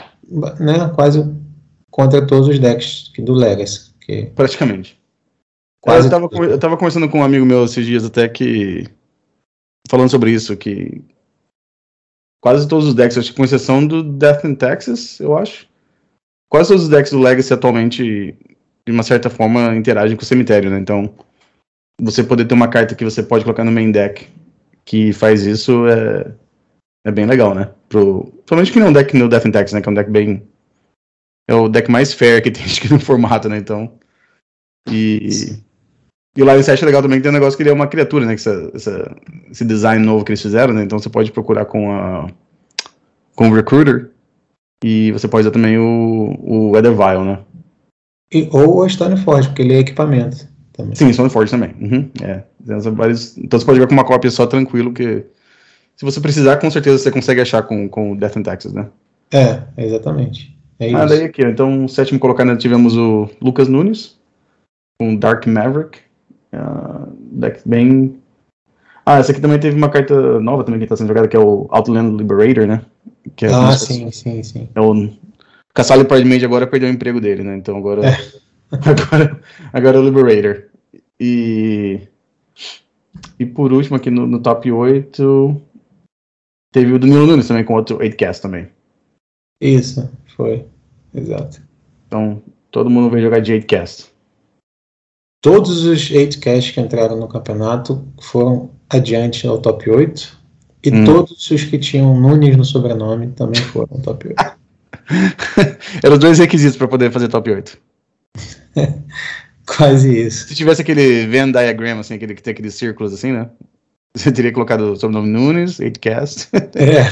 né, 0.59 0.89
quase 0.93 1.25
contra 1.89 2.25
todos 2.25 2.47
os 2.47 2.59
decks 2.59 3.11
do 3.17 3.33
Legacy. 3.33 3.93
Que 4.01 4.27
Praticamente. 4.35 4.99
quase 5.81 6.07
eu, 6.07 6.11
tava, 6.11 6.29
eu 6.45 6.59
tava 6.59 6.77
conversando 6.77 7.09
com 7.09 7.19
um 7.19 7.23
amigo 7.23 7.45
meu 7.45 7.65
esses 7.65 7.85
dias 7.85 8.05
até 8.05 8.29
que 8.29 8.87
falando 9.89 10.09
sobre 10.09 10.31
isso, 10.31 10.55
que 10.55 11.01
quase 12.43 12.67
todos 12.67 12.87
os 12.87 12.93
decks, 12.93 13.17
acho 13.17 13.31
que 13.31 13.37
com 13.37 13.43
exceção 13.43 13.85
do 13.85 14.03
Death 14.03 14.43
in 14.43 14.55
Texas, 14.55 15.19
eu 15.19 15.35
acho, 15.37 15.67
quase 16.49 16.69
todos 16.69 16.83
os 16.83 16.89
decks 16.89 17.11
do 17.11 17.19
Legacy 17.19 17.53
atualmente, 17.53 18.35
de 18.85 18.91
uma 18.91 19.03
certa 19.03 19.29
forma, 19.29 19.75
interagem 19.75 20.15
com 20.15 20.23
o 20.23 20.25
cemitério, 20.25 20.69
né? 20.69 20.77
Então, 20.77 21.13
você 21.99 22.23
poder 22.23 22.45
ter 22.45 22.53
uma 22.53 22.67
carta 22.67 22.93
que 22.93 23.03
você 23.03 23.23
pode 23.23 23.43
colocar 23.43 23.63
no 23.63 23.71
main 23.71 23.91
deck 23.91 24.27
que 24.83 25.11
faz 25.13 25.45
isso 25.45 25.87
é, 25.87 26.31
é 27.05 27.11
bem 27.11 27.25
legal, 27.25 27.55
né? 27.55 27.71
Pro, 27.87 28.23
principalmente 28.23 28.71
que 28.71 28.79
não 28.79 28.87
é 28.87 28.89
um 28.89 28.93
deck 28.93 29.17
no 29.17 29.29
Death 29.29 29.45
in 29.45 29.51
Texas, 29.51 29.73
né? 29.73 29.81
Que 29.81 29.87
é 29.87 29.91
um 29.91 29.95
deck 29.95 30.09
bem... 30.09 30.43
É 31.47 31.53
o 31.53 31.69
deck 31.69 31.89
mais 31.89 32.13
fair 32.13 32.41
que 32.41 32.49
tem 32.51 32.63
aqui 32.63 32.91
no 32.91 32.99
formato, 32.99 33.47
né? 33.47 33.57
Então... 33.57 33.93
E... 34.89 35.63
E 36.37 36.43
o 36.43 36.45
Lion 36.45 36.61
7 36.61 36.83
é 36.83 36.85
legal 36.85 37.01
também 37.01 37.19
que 37.19 37.23
tem 37.23 37.31
um 37.31 37.33
negócio 37.33 37.55
que 37.55 37.63
ele 37.63 37.69
é 37.69 37.73
uma 37.73 37.87
criatura, 37.87 38.25
né? 38.25 38.33
Essa, 38.33 38.69
essa, 38.73 39.15
esse 39.49 39.63
design 39.63 40.05
novo 40.05 40.25
que 40.25 40.31
eles 40.31 40.41
fizeram, 40.41 40.73
né? 40.73 40.83
Então 40.83 40.99
você 40.99 41.09
pode 41.09 41.31
procurar 41.31 41.63
com 41.63 41.93
a 41.93 42.27
com 43.35 43.49
o 43.49 43.53
Recruiter 43.53 44.11
e 44.83 45.11
você 45.11 45.27
pode 45.27 45.41
usar 45.41 45.51
também 45.51 45.77
o, 45.77 46.35
o 46.41 46.71
Weathervile, 46.71 47.23
né? 47.23 47.39
E, 48.33 48.49
ou 48.51 48.83
a 48.83 48.89
Stoneforge, 48.89 49.49
porque 49.49 49.61
ele 49.61 49.75
é 49.75 49.79
equipamento. 49.79 50.47
Também. 50.73 50.95
Sim, 50.95 51.13
Stoneforge 51.13 51.51
também. 51.51 51.73
Uhum, 51.79 52.09
é. 52.21 52.43
Então 52.61 52.79
você 53.59 53.65
pode 53.65 53.77
jogar 53.77 53.87
com 53.87 53.93
uma 53.93 54.05
cópia 54.05 54.31
só 54.31 54.45
tranquilo, 54.45 54.93
que 54.93 55.25
se 55.95 56.05
você 56.05 56.19
precisar, 56.19 56.57
com 56.57 56.69
certeza 56.69 56.97
você 56.97 57.11
consegue 57.11 57.41
achar 57.41 57.63
com, 57.63 57.87
com 57.87 58.11
o 58.11 58.17
Death 58.17 58.37
and 58.37 58.43
Taxes, 58.43 58.73
né? 58.73 58.87
É, 59.31 59.61
exatamente. 59.77 60.55
É 60.79 60.93
ah, 60.93 61.05
daí 61.05 61.23
aqui, 61.23 61.41
então, 61.43 61.87
sétimo 61.87 62.19
colocado 62.19 62.57
tivemos 62.57 62.97
o 62.97 63.29
Lucas 63.41 63.67
Nunes, 63.67 64.17
com 64.99 65.15
Dark 65.15 65.47
Maverick, 65.47 65.99
Uh, 66.55 67.11
deck 67.31 67.61
bem. 67.65 68.17
Ah, 69.05 69.17
essa 69.17 69.31
aqui 69.31 69.41
também 69.41 69.59
teve 69.59 69.75
uma 69.75 69.89
carta 69.89 70.39
nova 70.39 70.63
também 70.63 70.79
que 70.79 70.85
está 70.85 70.95
sendo 70.95 71.09
jogada, 71.09 71.27
que 71.27 71.35
é 71.35 71.39
o 71.39 71.67
Outland 71.69 72.15
Liberator, 72.15 72.65
né? 72.65 72.81
É 73.41 73.47
ah, 73.47 73.71
sim, 73.73 74.09
sim, 74.11 74.41
sim. 74.41 74.69
É 74.73 74.81
o 74.81 75.11
Cassali 75.73 76.05
Pride 76.05 76.27
Mage 76.27 76.45
agora 76.45 76.65
perdeu 76.65 76.89
o 76.89 76.91
emprego 76.91 77.19
dele, 77.19 77.43
né? 77.43 77.57
Então 77.57 77.77
agora. 77.77 78.07
É. 78.07 78.17
agora, 78.71 79.39
agora 79.73 79.97
é 79.97 79.99
o 79.99 80.03
Liberator. 80.03 80.63
E. 81.19 82.01
E 83.37 83.45
por 83.45 83.73
último, 83.73 83.97
aqui 83.97 84.09
no, 84.09 84.25
no 84.25 84.39
top 84.39 84.71
8, 84.71 85.61
teve 86.75 86.91
o 86.91 86.99
Danilo 86.99 87.25
Nunes 87.25 87.47
também 87.47 87.63
com 87.63 87.73
outro 87.73 87.99
8cast 87.99 88.41
também. 88.41 88.67
Isso, 89.61 90.11
foi. 90.35 90.65
Exato. 91.13 91.61
Então, 92.05 92.43
todo 92.69 92.89
mundo 92.89 93.09
veio 93.09 93.23
jogar 93.23 93.39
de 93.39 93.53
8cast. 93.53 94.09
Todos 95.41 95.85
os 95.85 96.11
8 96.11 96.37
cash 96.41 96.71
que 96.71 96.81
entraram 96.81 97.17
no 97.17 97.29
campeonato 97.29 98.05
foram 98.19 98.71
adiante 98.89 99.47
ao 99.47 99.57
top 99.57 99.89
8. 99.89 100.37
E 100.83 100.89
hum. 100.91 101.05
todos 101.05 101.49
os 101.49 101.63
que 101.63 101.79
tinham 101.79 102.19
Nunes 102.19 102.57
no 102.57 102.65
sobrenome 102.65 103.27
também 103.27 103.61
foram 103.61 103.97
top 104.01 104.27
8. 104.27 104.35
Eram 106.03 106.17
dois 106.17 106.39
requisitos 106.39 106.75
para 106.75 106.89
poder 106.89 107.09
fazer 107.09 107.29
top 107.29 107.51
8. 107.51 107.77
Quase 109.65 110.25
isso. 110.27 110.49
Se 110.49 110.55
tivesse 110.55 110.81
aquele 110.81 111.25
Venn 111.25 111.53
diagram, 111.53 111.99
assim, 111.99 112.15
aquele 112.15 112.35
que 112.35 112.43
tem 112.43 112.51
aqueles 112.51 112.75
círculos 112.75 113.13
assim, 113.13 113.31
né? 113.31 113.49
Você 114.15 114.31
teria 114.31 114.53
colocado 114.53 114.93
o 114.93 114.95
sobrenome 114.95 115.29
Nunes, 115.29 115.77
8cast. 115.77 116.47
é, 116.75 117.11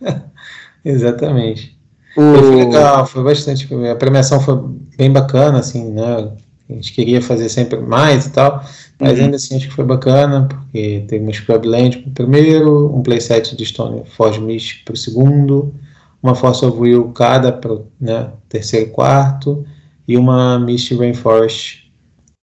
exatamente. 0.84 1.76
O... 2.16 2.20
Foi 2.20 2.56
legal, 2.64 3.06
foi 3.06 3.24
bastante. 3.24 3.68
A 3.90 3.96
premiação 3.96 4.40
foi 4.40 4.56
bem 4.96 5.12
bacana, 5.12 5.58
assim, 5.58 5.90
né? 5.90 6.32
A 6.70 6.72
gente 6.72 6.92
queria 6.92 7.20
fazer 7.20 7.48
sempre 7.48 7.78
mais 7.80 8.26
e 8.26 8.30
tal, 8.30 8.64
mas 8.98 9.18
uhum. 9.18 9.24
ainda 9.24 9.36
assim 9.36 9.56
acho 9.56 9.68
que 9.68 9.74
foi 9.74 9.84
bacana, 9.84 10.46
porque 10.48 11.04
teve 11.08 11.22
uma 11.22 11.32
Scrub 11.32 11.66
Land 11.66 11.98
para 11.98 12.08
o 12.08 12.12
primeiro, 12.12 12.96
um 12.96 13.02
playset 13.02 13.54
de 13.54 13.66
Stone 13.66 14.02
Forge 14.16 14.40
Mist 14.40 14.82
para 14.84 14.94
o 14.94 14.96
segundo, 14.96 15.74
uma 16.22 16.34
Force 16.34 16.64
of 16.64 16.78
Will 16.78 17.10
cada 17.12 17.52
para 17.52 17.74
o 17.74 17.86
né, 18.00 18.30
terceiro 18.48 18.86
e 18.86 18.90
quarto, 18.90 19.66
e 20.08 20.16
uma 20.16 20.58
Mist 20.58 20.94
Rainforest 20.94 21.90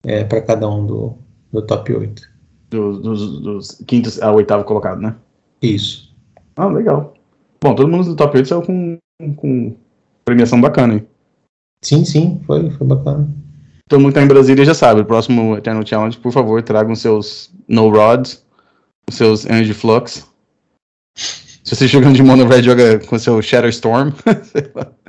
é, 0.06 0.22
para 0.22 0.42
cada 0.42 0.68
um 0.68 0.86
do, 0.86 1.18
do 1.52 1.62
top 1.62 1.92
8. 1.92 2.33
Dos, 2.70 2.98
dos, 3.00 3.40
dos 3.40 3.82
quintos 3.86 4.20
ao 4.20 4.36
oitavo 4.36 4.64
colocado, 4.64 5.00
né? 5.00 5.14
Isso. 5.62 6.14
Ah, 6.56 6.66
legal. 6.66 7.14
Bom, 7.62 7.74
todo 7.74 7.88
mundo 7.88 8.04
do 8.04 8.16
top 8.16 8.36
8 8.36 8.48
saiu 8.48 8.62
com, 8.62 8.98
com 9.36 9.76
premiação 10.24 10.60
bacana, 10.60 10.94
hein? 10.94 11.06
Sim, 11.82 12.04
sim, 12.04 12.40
foi, 12.46 12.70
foi 12.70 12.86
bacana. 12.86 13.28
Todo 13.88 14.00
mundo 14.00 14.12
que 14.12 14.18
tá 14.18 14.24
em 14.24 14.28
Brasília 14.28 14.64
já 14.64 14.74
sabe. 14.74 15.02
O 15.02 15.04
próximo 15.04 15.56
Eternal 15.56 15.86
Challenge, 15.86 16.16
por 16.18 16.32
favor, 16.32 16.62
tragam 16.62 16.94
seus 16.94 17.50
No 17.68 17.90
Rods, 17.90 18.44
os 19.08 19.16
seus 19.16 19.44
Energy 19.44 19.74
Flux. 19.74 20.26
Se 21.16 21.74
você 21.74 21.86
jogando 21.86 22.16
de 22.16 22.22
Mono 22.22 22.46
Red, 22.46 22.62
joga 22.62 22.98
com 23.00 23.18
seu 23.18 23.40
Shadow 23.40 23.68
Storm. 23.68 24.12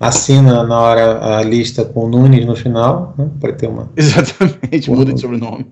Assina 0.00 0.64
na 0.64 0.80
hora 0.80 1.38
a 1.38 1.42
lista 1.42 1.84
com 1.84 2.06
o 2.06 2.08
Nunes 2.08 2.44
no 2.44 2.56
final, 2.56 3.14
né, 3.16 3.30
para 3.40 3.52
ter 3.52 3.68
uma. 3.68 3.90
Exatamente, 3.96 4.90
muda 4.90 5.12
de 5.12 5.20
sobrenome. 5.20 5.66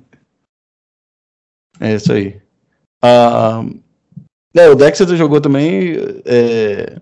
É 1.82 1.94
isso 1.94 2.12
aí. 2.12 2.40
Uh, 3.04 3.80
é, 4.54 4.68
o 4.68 4.74
Dex 4.74 4.98
você 4.98 5.16
jogou 5.16 5.40
também. 5.40 5.96
É, 6.24 7.00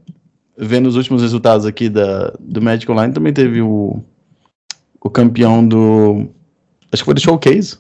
vendo 0.57 0.87
os 0.89 0.97
últimos 0.97 1.23
resultados 1.23 1.67
aqui 1.67 1.89
da, 1.89 2.33
do 2.41 2.63
Magic 2.63 2.91
Online, 2.91 3.13
também 3.13 3.33
teve 3.33 3.61
o 3.61 4.03
o 5.01 5.09
campeão 5.09 5.67
do. 5.67 6.29
Acho 6.93 7.03
que 7.03 7.05
foi 7.05 7.15
do 7.15 7.21
Showcase. 7.21 7.79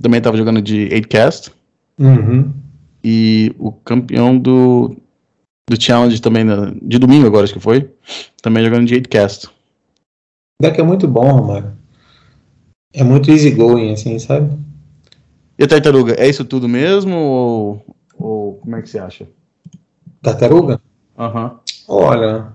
Também 0.00 0.18
estava 0.18 0.36
jogando 0.36 0.62
de 0.62 0.88
8cast. 0.88 1.52
Uhum. 1.98 2.52
E 3.02 3.54
o 3.58 3.72
campeão 3.72 4.38
do. 4.38 4.96
Do 5.70 5.78
Challenge 5.78 6.18
também, 6.22 6.46
de 6.80 6.98
domingo 6.98 7.26
agora, 7.26 7.44
acho 7.44 7.52
que 7.52 7.60
foi. 7.60 7.90
Também 8.40 8.64
jogando 8.64 8.86
de 8.86 8.94
8cast. 8.94 9.48
O 9.48 10.62
deck 10.62 10.80
é 10.80 10.82
muito 10.82 11.06
bom, 11.06 11.30
Romário. 11.30 11.72
É 12.94 13.04
muito 13.04 13.30
easy 13.30 13.50
going, 13.50 13.92
assim, 13.92 14.18
sabe? 14.18 14.56
E 15.58 15.64
a 15.64 15.68
tartaruga, 15.68 16.14
é 16.14 16.28
isso 16.28 16.44
tudo 16.44 16.68
mesmo? 16.68 17.16
Ou, 17.16 17.84
ou 18.16 18.54
como 18.58 18.76
é 18.76 18.82
que 18.82 18.88
você 18.88 18.98
acha? 18.98 19.28
Tartaruga? 20.22 20.80
Aham. 21.18 21.60
Uhum. 21.88 21.96
Olha, 21.96 22.52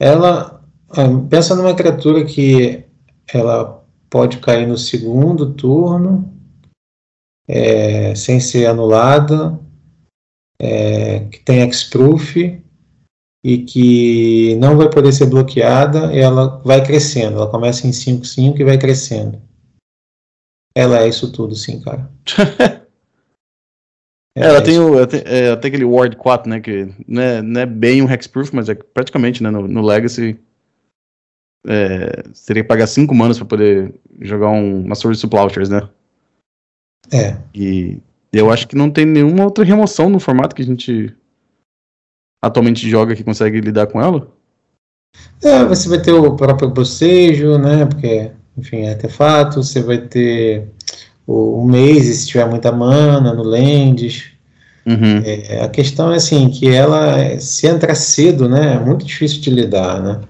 ela 0.00 0.64
ah, 0.90 1.08
pensa 1.28 1.54
numa 1.54 1.74
criatura 1.74 2.24
que 2.24 2.84
ela 3.32 3.84
pode 4.10 4.38
cair 4.38 4.66
no 4.66 4.76
segundo 4.76 5.52
turno, 5.54 6.32
é, 7.46 8.14
sem 8.14 8.40
ser 8.40 8.66
anulada, 8.66 9.58
é, 10.58 11.20
que 11.20 11.40
tem 11.40 11.60
X-Proof 11.62 12.36
e 13.44 13.58
que 13.58 14.56
não 14.56 14.76
vai 14.76 14.88
poder 14.88 15.12
ser 15.12 15.26
bloqueada, 15.26 16.14
ela 16.16 16.60
vai 16.64 16.82
crescendo. 16.84 17.36
Ela 17.36 17.50
começa 17.50 17.86
em 17.86 17.90
5-5 17.90 18.58
e 18.58 18.64
vai 18.64 18.78
crescendo. 18.78 19.40
Ela 20.76 21.02
é 21.02 21.08
isso 21.08 21.30
tudo, 21.32 21.54
sim, 21.54 21.80
cara. 21.80 22.10
É, 24.36 24.46
ela 24.46 24.60
tem, 24.60 24.80
o, 24.80 24.98
é, 24.98 25.52
até 25.52 25.68
aquele 25.68 25.84
Ward 25.84 26.16
4, 26.16 26.50
né? 26.50 26.58
Que 26.58 26.92
não 27.06 27.22
é, 27.22 27.40
não 27.40 27.60
é 27.60 27.66
bem 27.66 28.02
um 28.02 28.10
Hexproof, 28.10 28.52
mas 28.52 28.68
é 28.68 28.74
praticamente, 28.74 29.40
né? 29.40 29.48
No, 29.48 29.68
no 29.68 29.80
Legacy 29.80 30.36
é, 31.66 32.22
você 32.32 32.46
teria 32.46 32.62
que 32.62 32.68
pagar 32.68 32.86
5 32.86 33.14
manas 33.14 33.38
para 33.38 33.46
poder 33.46 33.94
jogar 34.20 34.50
um, 34.50 34.84
uma 34.84 34.94
Sword 34.94 35.26
Plowshares, 35.28 35.68
né? 35.68 35.88
É. 37.12 37.38
E 37.54 38.02
eu 38.32 38.50
acho 38.50 38.68
que 38.68 38.76
não 38.76 38.90
tem 38.90 39.06
nenhuma 39.06 39.44
outra 39.44 39.64
remoção 39.64 40.10
no 40.10 40.20
formato 40.20 40.54
que 40.54 40.62
a 40.62 40.64
gente 40.64 41.14
atualmente 42.42 42.88
joga 42.88 43.16
que 43.16 43.24
consegue 43.24 43.60
lidar 43.60 43.86
com 43.86 44.00
ela. 44.00 44.30
É, 45.42 45.64
você 45.64 45.88
vai 45.88 46.02
ter 46.02 46.12
o 46.12 46.36
próprio 46.36 46.68
bocejo, 46.68 47.56
né? 47.58 47.86
Porque, 47.86 48.32
enfim, 48.56 48.82
é 48.82 48.90
artefato. 48.90 49.62
Você 49.62 49.82
vai 49.82 49.98
ter 49.98 50.68
o, 51.26 51.60
o 51.60 51.66
Maze, 51.66 52.14
se 52.14 52.26
tiver 52.26 52.48
muita 52.48 52.70
mana, 52.72 53.32
no 53.32 53.42
Lands. 53.42 54.24
Uhum. 54.86 55.22
É, 55.24 55.62
a 55.62 55.68
questão 55.68 56.12
é 56.12 56.16
assim, 56.16 56.50
que 56.50 56.68
ela, 56.68 57.38
se 57.38 57.66
entra 57.66 57.94
cedo, 57.94 58.48
né? 58.48 58.74
É 58.74 58.78
muito 58.78 59.04
difícil 59.04 59.40
de 59.40 59.50
lidar, 59.50 60.02
né? 60.02 60.20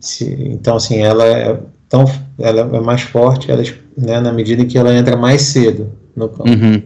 Se, 0.00 0.24
então, 0.24 0.76
assim, 0.76 0.98
ela 0.98 1.24
é, 1.24 1.60
tão, 1.88 2.04
ela 2.38 2.62
é 2.76 2.80
mais 2.80 3.02
forte 3.02 3.50
ela, 3.50 3.62
né, 3.96 4.20
na 4.20 4.32
medida 4.32 4.64
que 4.64 4.76
ela 4.76 4.94
entra 4.94 5.16
mais 5.16 5.42
cedo 5.42 5.92
no 6.16 6.28
campo. 6.28 6.50
Uhum. 6.50 6.82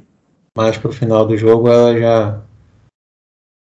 Mais 0.57 0.77
pro 0.77 0.93
final 0.93 1.27
do 1.27 1.37
jogo, 1.37 1.69
ela 1.69 1.99
já. 1.99 2.41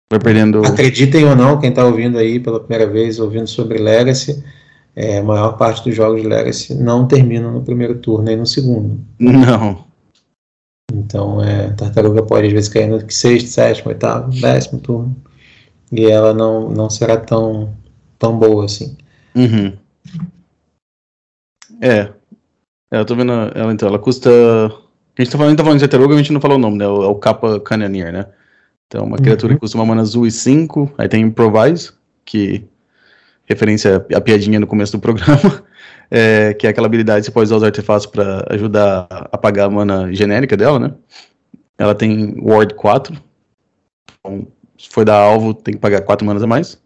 Vai 0.09 0.19
perdendo. 0.19 0.65
Acreditem 0.65 1.25
ou 1.25 1.35
não, 1.35 1.59
quem 1.59 1.69
está 1.69 1.85
ouvindo 1.85 2.17
aí 2.17 2.39
pela 2.39 2.59
primeira 2.59 2.91
vez, 2.91 3.19
ouvindo 3.19 3.47
sobre 3.47 3.77
Legacy, 3.77 4.43
é, 4.95 5.17
a 5.17 5.23
maior 5.23 5.57
parte 5.57 5.83
dos 5.83 5.95
jogos 5.95 6.21
de 6.21 6.27
Legacy 6.27 6.75
não 6.75 7.07
terminam 7.07 7.51
no 7.51 7.63
primeiro 7.63 7.97
turno 7.97 8.29
e 8.29 8.35
no 8.35 8.45
segundo. 8.45 8.99
Não. 9.19 9.85
Então, 10.93 11.41
é, 11.41 11.71
Tartaruga 11.71 12.21
pode 12.21 12.47
às 12.47 12.53
vezes 12.53 12.69
cair 12.69 12.87
no 12.87 12.99
sexto, 13.11 13.49
sétimo, 13.49 13.89
oitavo, 13.89 14.29
décimo 14.39 14.79
turno. 14.79 15.15
E 15.91 16.05
ela 16.05 16.33
não, 16.33 16.69
não 16.69 16.89
será 16.89 17.17
tão, 17.17 17.73
tão 18.19 18.37
boa 18.37 18.65
assim. 18.65 18.95
Uhum. 19.35 19.73
É. 21.81 22.09
é. 22.91 22.99
Eu 22.99 23.05
tô 23.05 23.15
vendo 23.15 23.31
ela 23.31 23.73
então. 23.73 23.89
Ela 23.89 23.99
custa 23.99 24.29
A 24.29 25.21
gente 25.21 25.31
tá 25.31 25.37
falando, 25.37 25.57
tá 25.57 25.63
falando 25.63 25.79
de 25.79 25.85
Eteroga, 25.85 26.13
a 26.13 26.17
gente 26.17 26.33
não 26.33 26.41
falou 26.41 26.57
o 26.57 26.61
nome, 26.61 26.77
né? 26.77 26.85
É 26.85 26.87
o 26.87 27.15
Kappa 27.15 27.59
Cannoneer, 27.59 28.13
né? 28.13 28.27
Então, 28.87 29.05
uma 29.05 29.17
criatura 29.17 29.53
uhum. 29.53 29.57
que 29.57 29.61
custa 29.61 29.77
uma 29.77 29.85
mana 29.85 30.01
azul 30.01 30.27
e 30.27 30.31
5. 30.31 30.93
Aí 30.97 31.07
tem 31.07 31.23
Improvise, 31.23 31.91
que 32.23 32.65
referência 33.45 34.05
à 34.13 34.21
piadinha 34.21 34.59
no 34.59 34.67
começo 34.67 34.91
do 34.91 34.99
programa, 34.99 35.63
é, 36.09 36.53
que 36.53 36.67
é 36.67 36.69
aquela 36.69 36.87
habilidade 36.87 37.21
que 37.21 37.25
você 37.25 37.31
pode 37.31 37.45
usar 37.45 37.57
os 37.57 37.63
artefatos 37.63 38.05
para 38.05 38.45
ajudar 38.49 39.07
a 39.09 39.29
apagar 39.31 39.67
a 39.67 39.69
mana 39.69 40.13
genérica 40.13 40.55
dela, 40.55 40.79
né? 40.79 40.93
Ela 41.77 41.95
tem 41.95 42.35
Ward 42.41 42.73
4. 42.75 43.15
Então, 44.19 44.47
se 44.77 44.89
for 44.89 45.03
dar 45.03 45.17
alvo, 45.17 45.53
tem 45.53 45.73
que 45.73 45.79
pagar 45.79 46.01
4 46.01 46.25
manas 46.25 46.43
a 46.43 46.47
mais. 46.47 46.81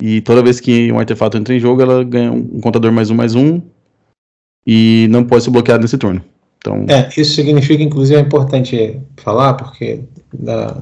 E 0.00 0.20
toda 0.20 0.42
vez 0.42 0.60
que 0.60 0.90
um 0.92 0.98
artefato 0.98 1.36
entra 1.36 1.54
em 1.54 1.60
jogo, 1.60 1.82
ela 1.82 2.04
ganha 2.04 2.32
um 2.32 2.60
contador 2.60 2.92
mais 2.92 3.10
um, 3.10 3.14
mais 3.14 3.34
um. 3.34 3.60
E 4.66 5.06
não 5.10 5.24
pode 5.24 5.44
ser 5.44 5.50
bloqueado 5.50 5.82
nesse 5.82 5.98
turno. 5.98 6.22
Então... 6.58 6.86
É, 6.88 7.08
isso 7.16 7.34
significa, 7.34 7.82
inclusive, 7.82 8.18
é 8.18 8.20
importante 8.22 9.00
falar, 9.16 9.54
porque 9.54 10.00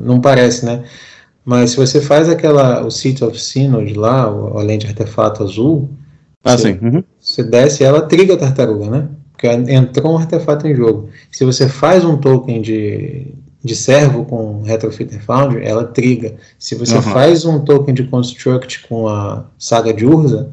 não 0.01 0.20
parece, 0.20 0.66
né? 0.66 0.84
Mas 1.45 1.70
se 1.70 1.76
você 1.76 2.01
faz 2.01 2.28
aquela, 2.28 2.84
o 2.84 2.91
City 2.91 3.24
of 3.24 3.41
Synod 3.41 3.95
lá, 3.95 4.24
além 4.24 4.78
de 4.78 4.86
artefato 4.86 5.43
azul, 5.43 5.91
ah, 6.45 6.57
você, 6.57 6.78
uhum. 6.82 7.03
você 7.20 7.43
desce 7.43 7.84
ela 7.84 8.03
triga 8.03 8.34
a 8.34 8.38
tartaruga, 8.38 8.91
né? 8.91 9.09
Porque 9.32 9.47
entrou 9.47 10.14
um 10.14 10.18
artefato 10.18 10.66
em 10.66 10.74
jogo. 10.74 11.09
Se 11.30 11.45
você 11.45 11.68
faz 11.68 12.05
um 12.05 12.16
token 12.18 12.61
de, 12.61 13.34
de 13.62 13.74
servo 13.74 14.24
com 14.24 14.62
Retrofitter 14.62 15.22
Foundry, 15.22 15.64
ela 15.64 15.84
triga. 15.84 16.34
Se 16.59 16.74
você 16.74 16.97
uhum. 16.97 17.03
faz 17.03 17.45
um 17.45 17.61
token 17.61 17.95
de 17.95 18.05
Construct 18.05 18.86
com 18.86 19.09
a 19.09 19.45
saga 19.59 19.95
de 19.95 20.05
Urza, 20.05 20.51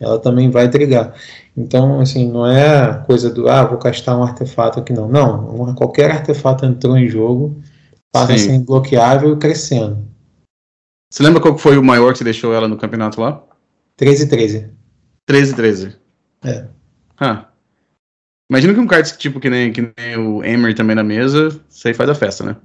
ela 0.00 0.18
também 0.18 0.50
vai 0.50 0.68
trigar. 0.68 1.14
Então, 1.56 2.00
assim, 2.00 2.30
não 2.30 2.46
é 2.46 3.02
coisa 3.06 3.30
do, 3.30 3.48
ah, 3.48 3.64
vou 3.64 3.78
castar 3.78 4.16
um 4.16 4.22
artefato 4.22 4.78
aqui, 4.78 4.92
não. 4.92 5.08
Não, 5.08 5.74
qualquer 5.74 6.10
artefato 6.10 6.64
entrou 6.64 6.96
em 6.96 7.08
jogo, 7.08 7.56
passa 8.12 8.34
a 8.34 8.38
ser 8.38 8.58
bloqueável 8.60 9.34
e 9.34 9.36
crescendo. 9.36 10.07
Você 11.10 11.22
lembra 11.22 11.40
qual 11.40 11.56
foi 11.56 11.78
o 11.78 11.84
maior 11.84 12.12
que 12.12 12.18
você 12.18 12.24
deixou 12.24 12.54
ela 12.54 12.68
no 12.68 12.76
campeonato 12.76 13.20
lá? 13.20 13.42
13-13. 13.98 14.70
13-13. 15.28 15.96
É. 16.44 16.66
Ah. 17.18 17.46
Imagina 18.50 18.74
que 18.74 18.80
um 18.80 18.86
card 18.86 19.16
tipo 19.16 19.40
que 19.40 19.50
nem, 19.50 19.72
que 19.72 19.92
nem 19.96 20.16
o 20.16 20.42
Emery 20.44 20.74
também 20.74 20.96
na 20.96 21.02
mesa, 21.02 21.48
isso 21.68 21.88
aí 21.88 21.94
faz 21.94 22.08
a 22.08 22.14
festa, 22.14 22.44
né? 22.44 22.56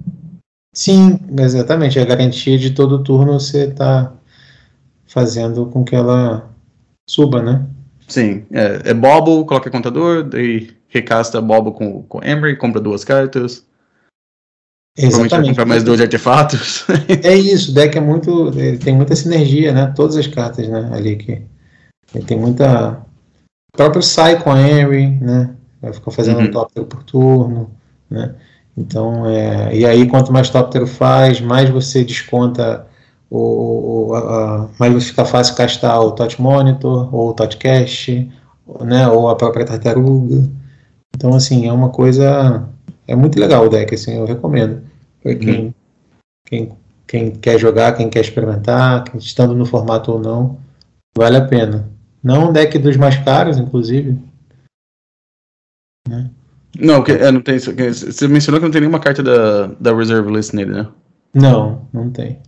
Sim, 0.72 1.18
exatamente. 1.38 1.98
É 1.98 2.02
a 2.02 2.06
garantia 2.06 2.58
de 2.58 2.70
todo 2.70 3.02
turno 3.02 3.38
você 3.38 3.70
tá 3.70 4.12
fazendo 5.06 5.66
com 5.66 5.84
que 5.84 5.94
ela 5.94 6.50
suba, 7.08 7.42
né? 7.42 7.66
Sim. 8.08 8.44
É, 8.50 8.90
é 8.90 8.94
Bobble, 8.94 9.46
coloca 9.46 9.70
contador, 9.70 10.22
daí 10.22 10.70
recasta 10.88 11.40
Bobble 11.40 11.72
com, 11.72 12.02
com 12.02 12.24
Emery, 12.24 12.56
compra 12.56 12.80
duas 12.80 13.04
cartas. 13.04 13.64
Exatamente. 14.96 15.48
comprar 15.48 15.66
mais 15.66 15.82
dois 15.82 16.00
artefatos. 16.00 16.84
é 17.22 17.34
isso, 17.34 17.72
o 17.72 17.74
deck 17.74 17.98
é 17.98 18.00
muito. 18.00 18.52
tem 18.82 18.94
muita 18.94 19.16
sinergia, 19.16 19.72
né? 19.72 19.92
Todas 19.94 20.16
as 20.16 20.26
cartas, 20.26 20.68
né? 20.68 20.90
Ali 20.92 21.16
que. 21.16 21.42
Tem 22.26 22.38
muita. 22.38 23.02
O 23.72 23.76
próprio 23.76 24.02
sai 24.02 24.40
com 24.40 24.52
a 24.52 24.60
Henry, 24.60 25.18
né? 25.20 25.50
Vai 25.82 25.92
ficar 25.92 26.10
fazendo 26.12 26.38
uhum. 26.38 26.44
um 26.44 26.50
tóptero 26.50 26.86
por 26.86 27.02
turno, 27.02 27.70
né? 28.08 28.34
Então, 28.76 29.26
é, 29.26 29.76
e 29.76 29.86
aí 29.86 30.08
quanto 30.08 30.32
mais 30.32 30.50
tóptero 30.50 30.86
faz, 30.86 31.40
mais 31.40 31.70
você 31.70 32.04
desconta 32.04 32.86
o, 33.30 34.08
o 34.08 34.14
a, 34.14 34.68
mais 34.78 34.92
vai 34.92 35.00
ficar 35.00 35.24
fácil 35.24 35.54
castar 35.54 36.00
o 36.00 36.12
Touch 36.12 36.40
Monitor, 36.40 37.14
ou 37.14 37.30
o 37.30 37.34
Touch 37.34 37.56
Cache, 37.56 38.30
né, 38.80 39.08
ou 39.08 39.28
a 39.28 39.36
própria 39.36 39.64
tartaruga. 39.64 40.48
Então, 41.14 41.34
assim, 41.34 41.68
é 41.68 41.72
uma 41.72 41.90
coisa 41.90 42.68
é 43.06 43.14
muito 43.14 43.38
legal 43.38 43.66
o 43.66 43.68
deck, 43.68 43.94
assim, 43.94 44.16
eu 44.16 44.24
recomendo. 44.24 44.82
Para 45.22 45.34
quem, 45.34 45.66
hum. 45.66 45.74
quem, 46.46 46.72
quem 47.06 47.30
quer 47.30 47.58
jogar, 47.58 47.96
quem 47.96 48.08
quer 48.08 48.20
experimentar, 48.20 49.04
quem 49.04 49.18
estando 49.18 49.54
no 49.54 49.66
formato 49.66 50.12
ou 50.12 50.20
não, 50.20 50.58
vale 51.16 51.36
a 51.36 51.46
pena. 51.46 51.88
Não 52.22 52.48
um 52.48 52.52
deck 52.52 52.78
dos 52.78 52.96
mais 52.96 53.16
caros, 53.18 53.58
inclusive. 53.58 54.18
Né? 56.08 56.30
Não, 56.78 57.02
que, 57.02 57.12
é, 57.12 57.30
não 57.30 57.40
tem. 57.40 57.58
Você 57.58 58.26
mencionou 58.26 58.60
que 58.60 58.66
não 58.66 58.72
tem 58.72 58.80
nenhuma 58.80 59.00
carta 59.00 59.22
da, 59.22 59.66
da 59.66 59.94
Reserve 59.94 60.32
List 60.32 60.52
nele, 60.52 60.72
né? 60.72 60.88
Não, 61.32 61.86
não 61.92 62.10
tem. 62.10 62.40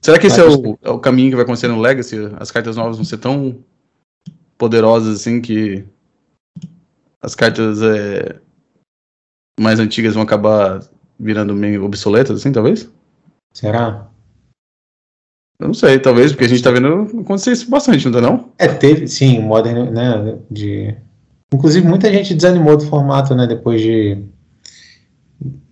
Será 0.00 0.18
que 0.18 0.26
esse 0.26 0.38
é 0.38 0.44
o, 0.44 0.78
é 0.82 0.90
o 0.90 0.98
caminho 0.98 1.30
que 1.30 1.36
vai 1.36 1.44
acontecer 1.44 1.68
no 1.68 1.80
Legacy? 1.80 2.16
As 2.38 2.50
cartas 2.50 2.76
novas 2.76 2.96
vão 2.96 3.04
ser 3.04 3.16
tão 3.16 3.58
poderosas 4.58 5.20
assim 5.20 5.40
que 5.40 5.84
as 7.22 7.34
cartas 7.34 7.80
é, 7.80 8.38
mais 9.60 9.78
antigas 9.78 10.14
vão 10.14 10.22
acabar 10.22 10.80
virando 11.18 11.54
meio 11.54 11.84
obsoletas, 11.84 12.40
assim, 12.40 12.52
talvez? 12.52 12.90
Será? 13.52 14.08
Eu 15.60 15.68
não 15.68 15.74
sei, 15.74 15.98
talvez, 15.98 16.32
porque 16.32 16.44
a 16.44 16.48
gente 16.48 16.62
tá 16.62 16.70
vendo 16.70 17.20
acontecer 17.20 17.52
isso 17.52 17.70
bastante, 17.70 18.04
não 18.06 18.12
tá 18.12 18.20
não? 18.20 18.50
É, 18.58 18.66
teve, 18.66 19.06
sim, 19.06 19.40
Modern, 19.40 19.90
né, 19.90 20.36
de... 20.50 20.94
Inclusive, 21.52 21.86
muita 21.86 22.12
gente 22.12 22.34
desanimou 22.34 22.76
do 22.76 22.86
formato, 22.86 23.34
né, 23.34 23.46
depois 23.46 23.80
de... 23.80 24.18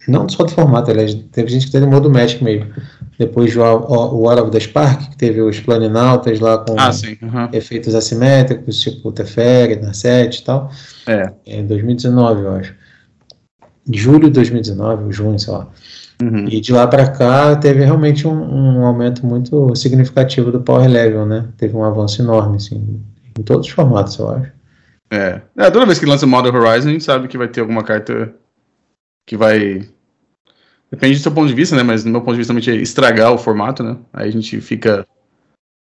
Não 0.06 0.28
só 0.28 0.44
do 0.44 0.50
formato, 0.50 0.90
aliás, 0.90 1.14
teve 1.32 1.50
gente 1.50 1.66
que 1.66 1.72
desanimou 1.72 2.00
do 2.00 2.10
Magic 2.10 2.42
mesmo. 2.42 2.72
Depois 3.18 3.54
do 3.54 3.60
War 3.60 4.42
of 4.42 4.50
the 4.50 4.58
Spark, 4.58 5.10
que 5.10 5.16
teve 5.16 5.40
os 5.40 5.60
Planinautas 5.60 6.40
lá 6.40 6.58
com 6.58 6.74
ah, 6.78 6.92
sim, 6.92 7.16
uhum. 7.22 7.48
efeitos 7.52 7.94
assimétricos, 7.94 8.80
tipo 8.80 9.12
Teferi, 9.12 9.76
Narset 9.76 10.40
e 10.40 10.44
tal. 10.44 10.70
É. 11.06 11.32
Em 11.46 11.64
2019, 11.66 12.42
eu 12.42 12.52
acho 12.52 12.81
julho 13.90 14.28
de 14.28 14.30
2019, 14.30 15.12
junho, 15.12 15.38
sei 15.38 15.52
lá. 15.52 15.68
Uhum. 16.22 16.46
E 16.48 16.60
de 16.60 16.72
lá 16.72 16.86
para 16.86 17.10
cá 17.10 17.56
teve 17.56 17.84
realmente 17.84 18.28
um, 18.28 18.32
um, 18.32 18.86
aumento 18.86 19.26
muito 19.26 19.74
significativo 19.74 20.52
do 20.52 20.60
Power 20.60 20.88
Level, 20.88 21.26
né? 21.26 21.48
Teve 21.56 21.76
um 21.76 21.82
avanço 21.82 22.22
enorme, 22.22 22.56
assim, 22.56 23.02
em 23.36 23.42
todos 23.42 23.66
os 23.66 23.72
formatos, 23.72 24.18
eu 24.18 24.30
acho. 24.30 24.52
É. 25.10 25.42
é 25.56 25.70
toda 25.70 25.84
vez 25.84 25.98
que 25.98 26.06
lança 26.06 26.26
Model 26.26 26.54
Horizon, 26.54 26.88
a 26.88 26.92
gente 26.92 27.04
sabe 27.04 27.28
que 27.28 27.36
vai 27.36 27.48
ter 27.48 27.60
alguma 27.60 27.82
carta 27.82 28.32
que 29.26 29.36
vai. 29.36 29.88
Depende 30.90 31.16
do 31.16 31.22
seu 31.22 31.32
ponto 31.32 31.48
de 31.48 31.54
vista, 31.54 31.74
né? 31.74 31.82
Mas 31.82 32.04
no 32.04 32.12
meu 32.12 32.20
ponto 32.20 32.32
de 32.32 32.38
vista, 32.38 32.52
realmente 32.52 32.70
é 32.70 32.76
estragar 32.76 33.32
o 33.32 33.38
formato, 33.38 33.82
né? 33.82 33.96
Aí 34.12 34.28
a 34.28 34.32
gente 34.32 34.60
fica. 34.60 35.06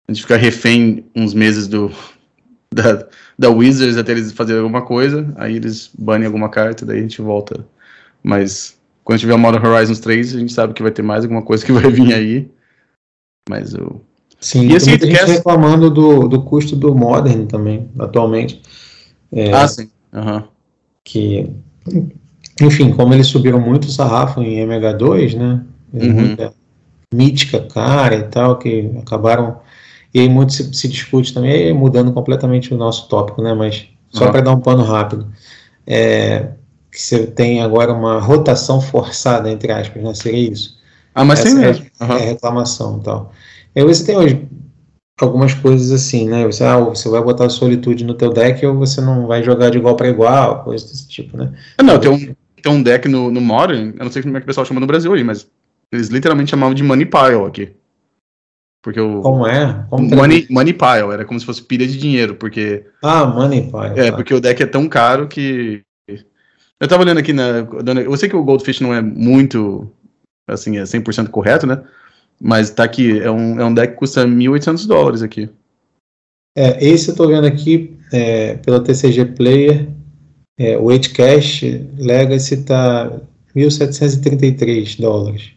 A 0.09 0.13
gente 0.13 0.23
fica 0.23 0.37
refém 0.37 1.07
uns 1.17 1.33
meses 1.33 1.67
do. 1.67 1.91
Da, 2.71 3.07
da 3.39 3.49
Wizards 3.49 3.97
até 3.97 4.13
eles 4.13 4.31
fazerem 4.31 4.61
alguma 4.61 4.83
coisa, 4.83 5.33
aí 5.37 5.57
eles 5.57 5.91
banem 5.99 6.27
alguma 6.27 6.51
carta, 6.51 6.85
daí 6.85 6.99
a 6.99 7.03
gente 7.03 7.23
volta 7.23 7.65
mas 8.29 8.79
quando 9.03 9.21
tiver 9.21 9.33
o 9.33 9.39
Modern 9.39 9.67
Horizons 9.67 10.01
3, 10.01 10.37
a 10.37 10.39
gente 10.39 10.53
sabe 10.53 10.75
que 10.75 10.83
vai 10.83 10.93
ter 10.93 11.01
mais 11.01 11.25
alguma 11.25 11.41
coisa 11.41 11.65
que 11.65 11.73
vai 11.73 11.91
vir 11.91 12.13
aí. 12.13 12.51
Mas 13.49 13.73
o. 13.73 14.03
Sim, 14.39 14.69
e 14.69 14.77
assim, 14.77 14.99
tem 14.99 15.11
gente 15.11 15.25
reclamando 15.25 15.91
do, 15.91 16.29
do 16.29 16.43
custo 16.43 16.77
do 16.77 16.95
Modern 16.95 17.47
também, 17.47 17.89
atualmente. 17.99 18.61
É, 19.33 19.51
ah, 19.51 19.67
sim. 19.67 19.91
Uhum. 20.13 20.43
Que, 21.03 21.51
enfim, 22.61 22.93
como 22.93 23.15
eles 23.15 23.29
subiram 23.29 23.59
muito 23.59 23.87
o 23.87 23.91
sarrafo 23.91 24.43
em 24.43 24.59
MH2, 24.59 25.35
né? 25.35 25.65
Uhum. 25.91 26.13
Muita 26.13 26.53
mítica 27.13 27.61
cara 27.61 28.15
e 28.15 28.25
tal, 28.25 28.59
que 28.59 28.91
acabaram. 29.01 29.61
E 30.13 30.21
aí 30.21 30.29
muito 30.29 30.53
se, 30.53 30.75
se 30.75 30.87
discute 30.87 31.33
também, 31.33 31.73
mudando 31.73 32.13
completamente 32.13 32.75
o 32.75 32.77
nosso 32.77 33.09
tópico, 33.09 33.41
né? 33.41 33.55
Mas 33.55 33.89
só 34.11 34.27
uhum. 34.27 34.33
para 34.33 34.43
dar 34.43 34.53
um 34.53 34.61
pano 34.61 34.83
rápido. 34.83 35.33
É, 35.87 36.51
que 36.99 37.05
você 37.05 37.29
tem 37.29 37.63
agora 37.63 37.93
uma 37.93 38.19
rotação 38.19 38.81
forçada, 38.81 39.49
entre 39.49 39.71
aspas, 39.71 40.03
né? 40.03 40.13
Seria 40.15 40.51
isso. 40.51 40.77
Ah, 41.15 41.25
mas 41.25 41.39
Essa 41.39 41.51
sim 41.51 41.55
mesmo. 41.55 41.87
Uhum. 42.01 42.17
É 42.17 42.19
reclamação 42.19 42.99
e 42.99 43.05
tal. 43.05 43.33
Aí 43.77 43.85
você 43.85 44.05
tem 44.05 44.17
hoje 44.17 44.49
algumas 45.21 45.55
coisas 45.55 45.93
assim, 45.93 46.29
né? 46.29 46.45
Você, 46.45 46.65
ah, 46.65 46.81
você 46.81 47.09
vai 47.09 47.23
botar 47.23 47.49
solitude 47.51 48.05
no 48.05 48.15
teu 48.15 48.33
deck 48.33 48.67
ou 48.67 48.77
você 48.77 49.01
não 49.01 49.29
vai 49.29 49.45
jogar 49.45 49.71
de 49.71 49.79
igual 49.79 49.95
para 49.95 50.09
igual, 50.09 50.65
coisa 50.65 50.85
desse 50.89 51.07
tipo, 51.07 51.37
né? 51.37 51.53
Ah, 51.79 51.85
não, 51.85 52.01
tem 52.01 52.11
um, 52.11 52.35
tem 52.61 52.73
um 52.73 52.83
deck 52.83 53.09
no, 53.09 53.31
no 53.31 53.41
Modern, 53.41 53.95
eu 53.97 54.05
não 54.05 54.11
sei 54.11 54.21
como 54.21 54.37
é 54.37 54.41
que 54.41 54.45
o 54.45 54.49
pessoal 54.49 54.67
chama 54.67 54.81
no 54.81 54.87
Brasil 54.87 55.13
aí, 55.13 55.23
mas 55.23 55.47
eles 55.93 56.09
literalmente 56.09 56.51
chamavam 56.51 56.75
de 56.75 56.83
Money 56.83 57.07
Pile 57.07 57.47
aqui. 57.47 57.77
Porque 58.83 59.01
o. 59.01 59.21
Como 59.21 59.47
é? 59.47 59.87
Como 59.89 60.17
money, 60.17 60.47
money 60.51 60.73
Pile, 60.73 61.13
era 61.13 61.25
como 61.25 61.39
se 61.39 61.47
fosse 61.47 61.63
pilha 61.63 61.87
de 61.87 61.97
dinheiro, 61.97 62.35
porque. 62.35 62.85
Ah, 63.03 63.25
Money 63.25 63.71
Pile. 63.71 64.01
É, 64.01 64.11
tá. 64.11 64.17
porque 64.17 64.35
o 64.35 64.41
deck 64.41 64.61
é 64.61 64.67
tão 64.67 64.89
caro 64.89 65.29
que 65.29 65.83
eu 66.81 66.89
tava 66.89 67.03
olhando 67.03 67.19
aqui 67.19 67.33
na. 67.33 67.67
Eu 68.05 68.17
sei 68.17 68.29
que 68.29 68.37
o 68.37 68.45
Goldfish 68.45 68.81
não 68.81 68.95
é 68.95 69.01
muito. 69.01 69.91
Assim, 70.47 70.79
é 70.79 70.83
100% 70.83 71.29
correto, 71.29 71.67
né? 71.67 71.83
Mas 72.41 72.71
tá 72.71 72.85
aqui. 72.85 73.21
É 73.21 73.31
um, 73.31 73.61
é 73.61 73.65
um 73.65 73.75
deck 73.75 73.93
que 73.93 73.99
custa 73.99 74.27
1.800 74.27 74.87
dólares 74.87 75.23
aqui. 75.23 75.49
É, 76.57 76.85
esse 76.85 77.11
eu 77.11 77.17
tô 77.17 77.29
vendo 77.29 77.47
aqui 77.47 77.97
é, 78.13 78.55
pela 78.55 78.83
TCG 78.83 79.27
Player. 79.37 79.89
É, 80.59 80.77
o 80.77 80.85
8 80.85 81.13
Cash 81.13 81.63
Legacy 81.97 82.65
tá 82.65 83.21
1.733 83.55 85.01
dólares. 85.01 85.53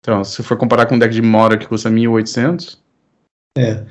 Então, 0.00 0.22
se 0.24 0.42
for 0.42 0.56
comparar 0.56 0.86
com 0.86 0.96
um 0.96 0.98
deck 0.98 1.14
de 1.14 1.22
Mora 1.22 1.56
que 1.56 1.66
custa 1.66 1.90
1.800. 1.90 2.78
É. 3.56 3.84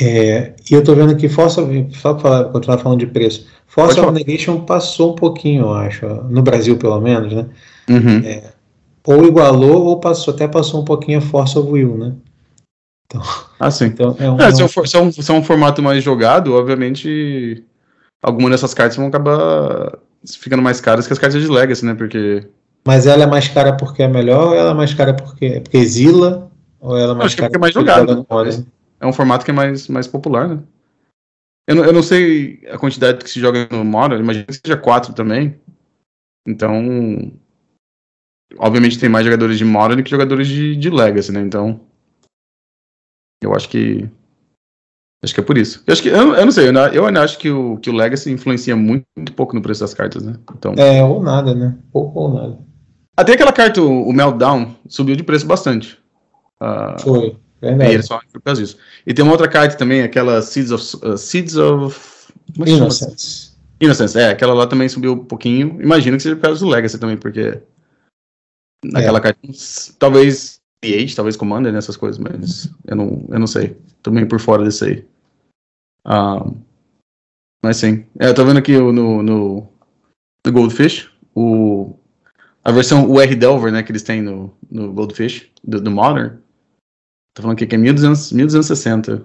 É, 0.00 0.52
e 0.68 0.74
eu 0.74 0.82
tô 0.82 0.94
vendo 0.94 1.16
que 1.16 1.28
só 1.28 2.14
para 2.14 2.44
continuar 2.44 2.78
falando 2.78 3.00
de 3.00 3.06
preço, 3.06 3.46
of 3.76 4.10
Negation 4.10 4.60
passou 4.60 5.12
um 5.12 5.16
pouquinho, 5.16 5.62
eu 5.62 5.74
acho, 5.74 6.06
no 6.28 6.42
Brasil 6.42 6.76
pelo 6.76 7.00
menos, 7.00 7.32
né? 7.32 7.46
Uhum. 7.88 8.18
É, 8.24 8.52
ou 9.06 9.24
igualou 9.24 9.84
ou 9.84 10.00
passou, 10.00 10.34
até 10.34 10.48
passou 10.48 10.80
um 10.80 10.84
pouquinho 10.84 11.18
a 11.18 11.22
Force 11.22 11.58
of 11.58 11.70
Will, 11.70 11.96
né? 11.96 12.12
Então, 13.06 13.22
ah, 13.60 13.70
sim. 13.70 13.86
Então, 13.86 14.16
é 14.18 14.30
um, 14.30 14.40
é, 14.40 14.52
se, 14.52 14.62
é 14.62 14.64
um, 14.64 14.68
se, 14.68 14.96
é 14.96 15.00
um, 15.00 15.12
se 15.12 15.30
é 15.30 15.34
um 15.34 15.44
formato 15.44 15.82
mais 15.82 16.02
jogado, 16.02 16.54
obviamente 16.54 17.62
algumas 18.22 18.52
dessas 18.52 18.72
cartas 18.72 18.96
vão 18.96 19.06
acabar 19.06 19.98
ficando 20.38 20.62
mais 20.62 20.80
caras 20.80 21.06
que 21.06 21.12
as 21.12 21.18
cartas 21.18 21.42
de 21.42 21.48
Legacy, 21.48 21.84
né? 21.84 21.94
Porque. 21.94 22.46
Mas 22.84 23.06
ela 23.06 23.22
é 23.22 23.26
mais 23.26 23.48
cara 23.48 23.76
porque 23.76 24.02
é 24.02 24.08
melhor 24.08 24.48
ou 24.48 24.54
ela 24.54 24.70
é 24.70 24.74
mais 24.74 24.92
cara 24.92 25.14
porque, 25.14 25.60
porque 25.60 25.76
exila? 25.76 26.50
Ou 26.80 26.96
ela 26.96 27.12
é 27.12 27.16
mais 27.16 27.26
Acho 27.26 27.36
cara 27.36 27.50
que 27.50 27.56
é 27.56 27.58
porque 27.58 27.78
é 27.78 27.80
mais 27.80 28.06
jogado. 28.06 28.16
Né? 28.16 28.64
É 29.04 29.06
um 29.06 29.12
formato 29.12 29.44
que 29.44 29.50
é 29.50 29.54
mais, 29.54 29.86
mais 29.86 30.06
popular, 30.06 30.48
né? 30.48 30.62
Eu 31.68 31.74
não, 31.74 31.84
eu 31.84 31.92
não 31.92 32.02
sei 32.02 32.66
a 32.70 32.78
quantidade 32.78 33.22
que 33.22 33.28
se 33.28 33.38
joga 33.38 33.68
no 33.70 33.84
Modern, 33.84 34.22
imagino 34.22 34.46
que 34.46 34.54
seja 34.54 34.78
4 34.78 35.12
também. 35.12 35.60
Então. 36.48 37.30
Obviamente 38.56 38.98
tem 38.98 39.10
mais 39.10 39.26
jogadores 39.26 39.58
de 39.58 39.64
Modern 39.64 40.02
que 40.02 40.10
jogadores 40.10 40.48
de, 40.48 40.74
de 40.74 40.88
Legacy, 40.88 41.32
né? 41.32 41.42
Então. 41.42 41.80
Eu 43.42 43.54
acho 43.54 43.68
que. 43.68 44.08
Acho 45.22 45.34
que 45.34 45.40
é 45.40 45.44
por 45.44 45.58
isso. 45.58 45.84
Eu 45.86 45.92
acho 45.92 46.02
que. 46.02 46.08
Eu, 46.08 46.34
eu 46.34 46.44
não 46.46 46.52
sei, 46.52 46.70
eu, 46.70 46.72
eu 46.72 47.06
ainda 47.06 47.22
acho 47.22 47.38
que 47.38 47.50
o, 47.50 47.76
que 47.76 47.90
o 47.90 47.94
Legacy 47.94 48.30
influencia 48.30 48.74
muito, 48.74 49.04
muito 49.14 49.34
pouco 49.34 49.54
no 49.54 49.60
preço 49.60 49.82
das 49.82 49.92
cartas, 49.92 50.22
né? 50.22 50.38
Então, 50.56 50.72
é, 50.78 51.04
ou 51.04 51.22
nada, 51.22 51.54
né? 51.54 51.76
Pouco 51.92 52.20
ou 52.20 52.32
nada. 52.32 52.58
Até 53.14 53.34
aquela 53.34 53.52
carta, 53.52 53.82
o, 53.82 54.08
o 54.08 54.12
Meltdown, 54.14 54.74
subiu 54.88 55.14
de 55.14 55.22
preço 55.22 55.46
bastante. 55.46 56.02
Uh, 56.58 56.98
Foi. 57.02 57.43
Verdade. 57.64 57.96
E 57.96 58.02
só 58.02 58.20
por 58.32 58.40
causa 58.42 58.60
disso. 58.60 58.78
E 59.06 59.14
tem 59.14 59.22
uma 59.24 59.32
outra 59.32 59.48
carta 59.48 59.76
também, 59.76 60.02
aquela 60.02 60.42
Seeds 60.42 60.70
of. 60.70 60.96
Uh, 61.06 61.16
Seeds 61.16 61.56
of. 61.56 61.98
É 62.64 62.70
Innocence. 62.70 63.52
Innocence, 63.80 64.18
é, 64.18 64.30
aquela 64.30 64.54
lá 64.54 64.66
também 64.66 64.88
subiu 64.88 65.12
um 65.12 65.24
pouquinho. 65.24 65.80
Imagino 65.82 66.16
que 66.16 66.22
seja 66.22 66.36
por 66.36 66.42
causa 66.42 66.60
do 66.60 66.70
Legacy 66.70 66.98
também, 66.98 67.16
porque. 67.16 67.60
Naquela 68.84 69.18
é. 69.18 69.20
carta. 69.20 69.40
Talvez 69.98 70.60
Age, 70.84 71.16
talvez 71.16 71.36
Commander, 71.36 71.72
nessas 71.72 71.96
coisas, 71.96 72.18
mas 72.18 72.70
eu 72.86 72.96
não, 72.96 73.26
eu 73.30 73.38
não 73.38 73.46
sei. 73.46 73.76
Tô 74.02 74.10
meio 74.10 74.28
por 74.28 74.38
fora 74.38 74.64
desse 74.64 74.84
aí. 74.84 75.04
Um, 76.06 76.56
mas 77.62 77.78
sim. 77.78 78.04
É, 78.18 78.28
eu 78.28 78.34
tô 78.34 78.44
vendo 78.44 78.58
aqui 78.58 78.76
no, 78.76 78.92
no, 78.92 79.68
no 80.44 80.52
Goldfish, 80.52 81.10
o, 81.34 81.96
a 82.62 82.70
versão 82.70 83.10
UR 83.10 83.34
Delver, 83.34 83.72
né, 83.72 83.82
que 83.82 83.90
eles 83.90 84.02
têm 84.02 84.20
no, 84.20 84.54
no 84.70 84.92
Goldfish, 84.92 85.50
do, 85.62 85.80
do 85.80 85.90
Modern. 85.90 86.36
Tô 87.34 87.42
falando 87.42 87.56
aqui 87.56 87.66
que 87.66 87.74
é 87.74 87.78
1200, 87.78 88.32
1260. 88.32 89.24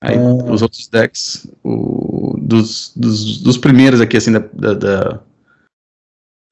Aí 0.00 0.16
ah. 0.16 0.52
os 0.52 0.62
outros 0.62 0.86
decks, 0.88 1.50
o, 1.64 2.36
dos, 2.38 2.92
dos, 2.94 3.38
dos 3.42 3.58
primeiros 3.58 4.00
aqui, 4.00 4.16
assim, 4.16 4.32
da, 4.32 4.38
da, 4.38 4.74
da, 4.74 5.22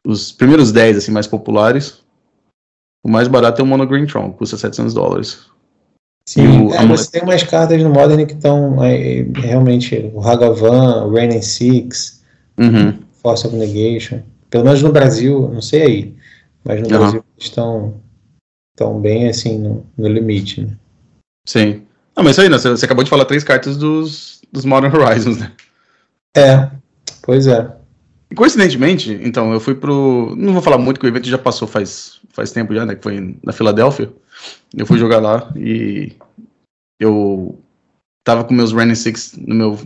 os 0.05 0.33
primeiros 0.33 0.73
10, 0.73 0.99
assim, 0.99 1.13
mais 1.13 1.29
populares, 1.29 2.05
o 3.05 3.09
mais 3.09 3.29
barato 3.29 3.61
é 3.61 3.65
o 3.65 3.67
Mono 3.67 3.87
Green 3.87 4.07
Tron, 4.07 4.33
custa 4.33 4.57
700 4.57 4.93
dólares. 4.93 5.47
Sim, 6.29 6.73
é, 6.73 6.85
você 6.87 7.09
tem 7.09 7.23
umas 7.23 7.45
cartas 7.45 7.81
no 7.81 7.89
Modern 7.89 8.27
que 8.27 8.33
estão 8.33 8.83
é, 8.83 9.25
realmente 9.37 10.11
o 10.13 10.21
Hagavan, 10.21 11.05
o 11.05 11.15
Rain 11.15 11.37
and 11.37 11.43
Six, 11.43 12.21
uhum. 12.59 12.99
Force 13.23 13.47
of 13.47 13.55
Negation. 13.55 14.23
Pelo 14.51 14.65
menos 14.65 14.83
no 14.83 14.91
Brasil, 14.91 15.49
não 15.53 15.63
sei 15.63 15.83
aí, 15.83 16.17
mas 16.65 16.81
no 16.81 16.89
uhum. 16.89 16.99
Brasil 16.99 17.25
estão, 17.39 17.95
estão 18.77 19.01
bem 19.01 19.29
assim 19.29 19.59
no, 19.59 19.87
no 19.97 20.07
limite. 20.07 20.61
Né? 20.61 20.77
Sim. 21.49 21.83
Não, 22.15 22.23
mas 22.23 22.33
isso 22.33 22.43
aí, 22.43 22.49
né? 22.51 22.59
Você, 22.59 22.69
você 22.69 22.85
acabou 22.85 23.03
de 23.03 23.11
falar 23.11 23.25
três 23.25 23.43
cartas 23.43 23.77
dos, 23.77 24.43
dos 24.53 24.67
Modern 24.67 24.95
Horizons, 24.95 25.39
né? 25.39 25.51
É, 26.37 26.71
pois 27.23 27.47
é. 27.47 27.75
Coincidentemente, 28.35 29.13
então, 29.23 29.53
eu 29.53 29.61
fui 29.61 29.75
pro. 29.75 30.35
Não 30.37 30.53
vou 30.53 30.61
falar 30.61 30.79
muito, 30.79 31.01
que 31.01 31.07
o 31.07 31.09
evento 31.09 31.29
já 31.29 31.39
passou 31.39 31.67
faz, 31.67 32.21
faz 32.31 32.53
tempo 32.53 32.75
já, 32.75 32.85
né? 32.85 32.95
Que 32.95 33.03
foi 33.03 33.39
na 33.43 33.53
Filadélfia. 33.53 34.13
Eu 34.77 34.85
fui 34.85 34.99
jogar 34.99 35.21
lá 35.21 35.51
e 35.57 36.13
eu 37.01 37.59
tava 38.25 38.45
com 38.45 38.53
meus 38.53 38.73
Running 38.73 38.95
Six 38.95 39.39
no 39.39 39.55
meu, 39.55 39.79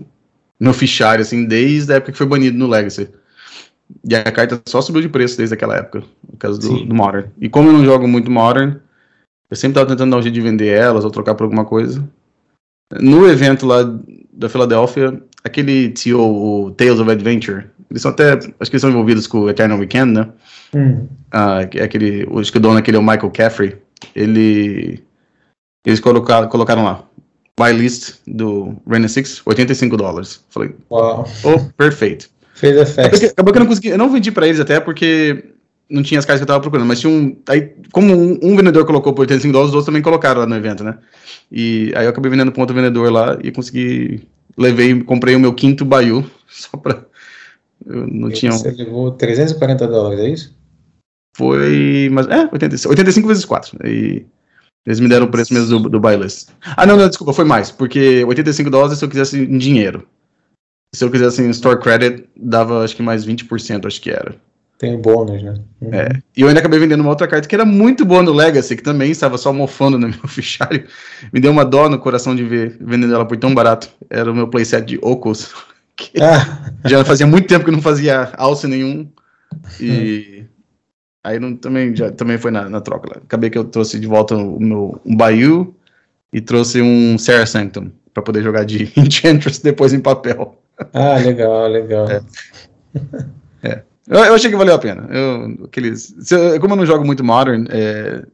meu 0.58 0.72
fichário, 0.72 1.22
assim, 1.22 1.44
desde 1.44 1.92
a 1.92 1.96
época 1.96 2.12
que 2.12 2.18
foi 2.18 2.26
banido 2.26 2.58
no 2.58 2.66
Legacy. 2.66 3.10
E 4.08 4.14
a 4.14 4.22
carta 4.30 4.60
só 4.66 4.80
subiu 4.80 5.02
de 5.02 5.08
preço 5.08 5.36
desde 5.36 5.54
aquela 5.54 5.76
época, 5.76 6.02
por 6.28 6.36
causa 6.38 6.60
do, 6.60 6.84
do 6.84 6.94
Modern. 6.94 7.28
E 7.40 7.48
como 7.48 7.68
eu 7.68 7.72
não 7.72 7.84
jogo 7.84 8.06
muito 8.06 8.30
Modern, 8.30 8.76
eu 9.50 9.56
sempre 9.56 9.74
tava 9.74 9.86
tentando 9.86 10.10
dar 10.10 10.18
um 10.18 10.22
jeito 10.22 10.34
de 10.34 10.40
vender 10.40 10.68
elas 10.68 11.04
ou 11.04 11.10
trocar 11.10 11.34
por 11.34 11.44
alguma 11.44 11.64
coisa. 11.64 12.02
No 13.00 13.28
evento 13.28 13.66
lá 13.66 13.82
da 14.32 14.48
Filadélfia, 14.48 15.22
aquele 15.44 15.90
TO, 15.90 16.18
o 16.18 16.70
Tales 16.72 16.98
of 16.98 17.10
Adventure, 17.10 17.66
eles 17.90 18.02
são 18.02 18.10
até, 18.10 18.32
acho 18.32 18.48
que 18.70 18.72
eles 18.72 18.80
são 18.80 18.90
envolvidos 18.90 19.26
com 19.26 19.40
o 19.40 19.50
Eternal 19.50 19.78
Weekend, 19.78 20.12
né? 20.12 20.28
Hum. 20.74 21.08
Uh, 21.34 21.82
aquele, 21.82 22.28
acho 22.38 22.52
que 22.52 22.58
o 22.58 22.60
dono 22.60 22.78
aquele 22.78 22.96
é 22.96 23.00
o 23.00 23.02
Michael 23.02 23.30
Caffrey. 23.30 23.76
Ele, 24.14 25.02
eles 25.84 26.00
colocaram, 26.00 26.48
colocaram 26.48 26.84
lá, 26.84 27.04
buy 27.58 27.72
list 27.72 28.20
do 28.26 28.76
Renan 28.88 29.08
6, 29.08 29.42
85 29.44 29.96
dólares. 29.96 30.44
Falei, 30.48 30.74
Uau. 30.90 31.26
oh, 31.44 31.58
perfeito. 31.76 32.30
Fez 32.60 32.76
a 32.76 32.84
festa. 32.84 33.16
Acabou, 33.16 33.30
acabou 33.30 33.52
que 33.52 33.58
eu 33.58 33.60
não 33.60 33.66
consegui, 33.66 33.88
eu 33.88 33.98
não 33.98 34.12
vendi 34.12 34.30
para 34.30 34.46
eles 34.46 34.60
até 34.60 34.78
porque 34.78 35.44
não 35.88 36.02
tinha 36.02 36.18
as 36.18 36.26
cartas 36.26 36.40
que 36.40 36.42
eu 36.42 36.46
tava 36.46 36.60
procurando, 36.60 36.86
mas 36.86 37.00
tinha 37.00 37.10
um. 37.10 37.36
Aí, 37.48 37.72
como 37.90 38.14
um, 38.14 38.38
um, 38.42 38.54
vendedor 38.54 38.84
colocou 38.84 39.14
por 39.14 39.22
85 39.22 39.50
dólares, 39.50 39.70
os 39.70 39.74
outros 39.74 39.86
também 39.86 40.02
colocaram 40.02 40.40
lá 40.40 40.46
no 40.46 40.54
evento, 40.54 40.84
né? 40.84 40.98
E 41.50 41.90
aí 41.96 42.04
eu 42.04 42.10
acabei 42.10 42.30
vendendo 42.30 42.52
para 42.52 42.60
outro 42.60 42.76
vendedor 42.76 43.10
lá 43.10 43.38
e 43.42 43.50
consegui. 43.50 44.28
Levei, 44.58 45.02
comprei 45.02 45.34
o 45.34 45.40
meu 45.40 45.54
quinto 45.54 45.84
Baiu, 45.84 46.28
só 46.46 46.76
pra 46.76 47.02
eu 47.86 48.06
não 48.06 48.28
e 48.28 48.32
tinha. 48.32 48.52
Você 48.52 48.70
levou 48.72 49.12
340 49.12 49.88
dólares, 49.88 50.20
é 50.20 50.28
isso? 50.28 50.56
Foi. 51.34 52.10
Mas, 52.12 52.26
é, 52.28 52.48
85, 52.52 52.90
85 52.90 53.28
vezes 53.28 53.44
4. 53.46 53.78
E 53.86 54.26
eles 54.84 55.00
me 55.00 55.08
deram 55.08 55.26
o 55.26 55.30
preço 55.30 55.54
mesmo 55.54 55.80
do, 55.80 55.88
do 55.88 56.00
Byless. 56.00 56.48
Ah, 56.76 56.84
não, 56.84 56.96
não, 56.96 57.08
desculpa, 57.08 57.32
foi 57.32 57.44
mais. 57.44 57.70
Porque 57.70 58.22
85 58.24 58.68
dólares 58.68 58.98
se 58.98 59.04
eu 59.04 59.08
quisesse 59.08 59.38
em 59.38 59.56
dinheiro. 59.58 60.06
Se 60.92 61.04
eu 61.04 61.10
quisesse 61.10 61.42
em 61.42 61.50
store 61.50 61.80
credit, 61.80 62.28
dava 62.36 62.84
acho 62.84 62.96
que 62.96 63.02
mais 63.02 63.24
20%, 63.24 63.86
acho 63.86 64.00
que 64.00 64.10
era. 64.10 64.34
Tem 64.80 64.98
bônus, 64.98 65.42
né? 65.42 65.54
Uhum. 65.80 65.94
É. 65.94 66.08
E 66.34 66.40
eu 66.40 66.48
ainda 66.48 66.58
acabei 66.58 66.78
vendendo 66.78 67.02
uma 67.02 67.10
outra 67.10 67.28
carta 67.28 67.46
que 67.46 67.54
era 67.54 67.66
muito 67.66 68.02
boa 68.02 68.22
no 68.22 68.32
Legacy, 68.32 68.74
que 68.74 68.82
também 68.82 69.10
estava 69.10 69.36
só 69.36 69.52
mofando 69.52 69.98
no 69.98 70.08
meu 70.08 70.26
fichário. 70.26 70.86
Me 71.32 71.38
deu 71.38 71.52
uma 71.52 71.66
dó 71.66 71.88
no 71.88 71.98
coração 71.98 72.34
de 72.34 72.42
ver 72.42 72.78
vendendo 72.80 73.14
ela 73.14 73.26
por 73.26 73.36
tão 73.36 73.54
barato. 73.54 73.90
Era 74.08 74.32
o 74.32 74.34
meu 74.34 74.48
playset 74.48 74.84
de 74.84 74.98
Ocos. 75.02 75.52
Ah. 76.18 76.72
Já 76.86 77.04
fazia 77.04 77.26
muito 77.26 77.46
tempo 77.46 77.62
que 77.62 77.70
não 77.70 77.82
fazia 77.82 78.32
alce 78.38 78.66
nenhum. 78.66 79.06
E 79.78 80.46
aí 81.22 81.38
não, 81.38 81.54
também, 81.54 81.94
já, 81.94 82.10
também 82.10 82.38
foi 82.38 82.50
na, 82.50 82.70
na 82.70 82.80
troca. 82.80 83.06
Lá. 83.10 83.20
Acabei 83.22 83.50
que 83.50 83.58
eu 83.58 83.64
trouxe 83.64 84.00
de 84.00 84.06
volta 84.06 84.34
o 84.34 84.58
meu 84.58 84.98
um 85.04 85.14
Bayou 85.14 85.76
e 86.32 86.40
trouxe 86.40 86.80
um 86.80 87.18
Sarah 87.18 87.44
Sanctum 87.44 87.90
para 88.14 88.22
poder 88.22 88.42
jogar 88.42 88.64
de 88.64 88.90
Enchantress 88.96 89.62
depois 89.62 89.92
em 89.92 90.00
papel. 90.00 90.59
Ah, 90.92 91.16
legal, 91.18 91.68
legal. 91.68 92.06
É. 92.10 92.22
é. 93.62 93.82
Eu, 94.08 94.24
eu, 94.24 94.34
achei 94.34 94.50
que 94.50 94.56
valeu 94.56 94.74
a 94.74 94.78
pena. 94.78 95.06
Eu, 95.10 95.64
aqueles, 95.64 96.14
eu, 96.30 96.58
como 96.60 96.74
eu 96.74 96.78
não 96.78 96.86
jogo 96.86 97.04
muito 97.04 97.22
Modern, 97.22 97.66
é, 97.70 98.24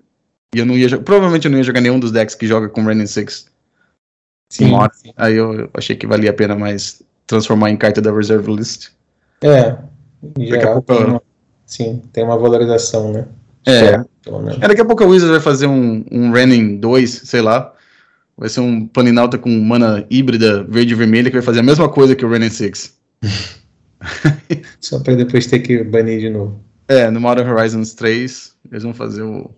e 0.54 0.58
eu 0.58 0.66
não 0.66 0.76
ia 0.76 0.98
provavelmente 0.98 1.46
eu 1.46 1.50
não 1.50 1.58
ia 1.58 1.64
jogar 1.64 1.80
nenhum 1.80 2.00
dos 2.00 2.12
decks 2.12 2.34
que 2.34 2.46
joga 2.46 2.68
com 2.68 2.84
Renin 2.84 3.06
6 3.06 3.46
sim, 4.50 4.70
sim, 4.92 5.12
Aí 5.16 5.34
eu, 5.34 5.52
eu 5.52 5.70
achei 5.74 5.96
que 5.96 6.06
valia 6.06 6.30
a 6.30 6.34
pena 6.34 6.54
mais 6.54 7.02
transformar 7.26 7.70
em 7.70 7.76
carta 7.76 8.00
da 8.00 8.12
reserve 8.12 8.54
list. 8.54 8.90
É, 9.42 9.76
daqui 10.22 10.64
a 10.64 10.72
pouco, 10.72 10.94
tem 10.94 11.04
uma, 11.04 11.22
sim, 11.66 12.02
tem 12.12 12.24
uma 12.24 12.38
valorização, 12.38 13.12
né? 13.12 13.26
É. 13.66 13.80
Certo, 13.80 14.38
né? 14.40 14.56
é. 14.60 14.68
Daqui 14.68 14.80
a 14.80 14.84
pouco 14.84 15.02
a 15.02 15.06
Wizard 15.06 15.32
vai 15.32 15.40
fazer 15.40 15.66
um, 15.66 16.04
um 16.10 16.30
Renin 16.30 16.78
2, 16.78 17.10
sei 17.10 17.42
lá. 17.42 17.74
Vai 18.38 18.48
ser 18.48 18.60
um 18.60 18.86
Planinauta 18.86 19.38
com 19.38 19.50
mana 19.50 20.06
híbrida 20.10 20.62
verde 20.64 20.92
e 20.92 20.96
vermelha 20.96 21.30
que 21.30 21.36
vai 21.36 21.42
fazer 21.42 21.60
a 21.60 21.62
mesma 21.62 21.88
coisa 21.88 22.14
que 22.14 22.24
o 22.24 22.28
Renin 22.28 22.50
6. 22.50 22.98
Só 24.80 25.00
para 25.00 25.14
depois 25.14 25.46
ter 25.46 25.60
que 25.60 25.82
banir 25.82 26.20
de 26.20 26.30
novo. 26.30 26.60
É, 26.86 27.10
no 27.10 27.20
Modern 27.20 27.50
Horizons 27.50 27.94
3, 27.94 28.56
eles 28.70 28.82
vão 28.82 28.92
fazer 28.92 29.22
o, 29.22 29.50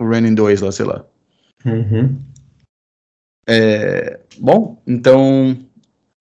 o 0.00 0.08
Renin 0.08 0.34
2 0.34 0.60
lá, 0.60 0.72
sei 0.72 0.86
lá. 0.86 1.04
Uhum. 1.64 2.18
É, 3.46 4.20
bom, 4.38 4.82
então 4.86 5.56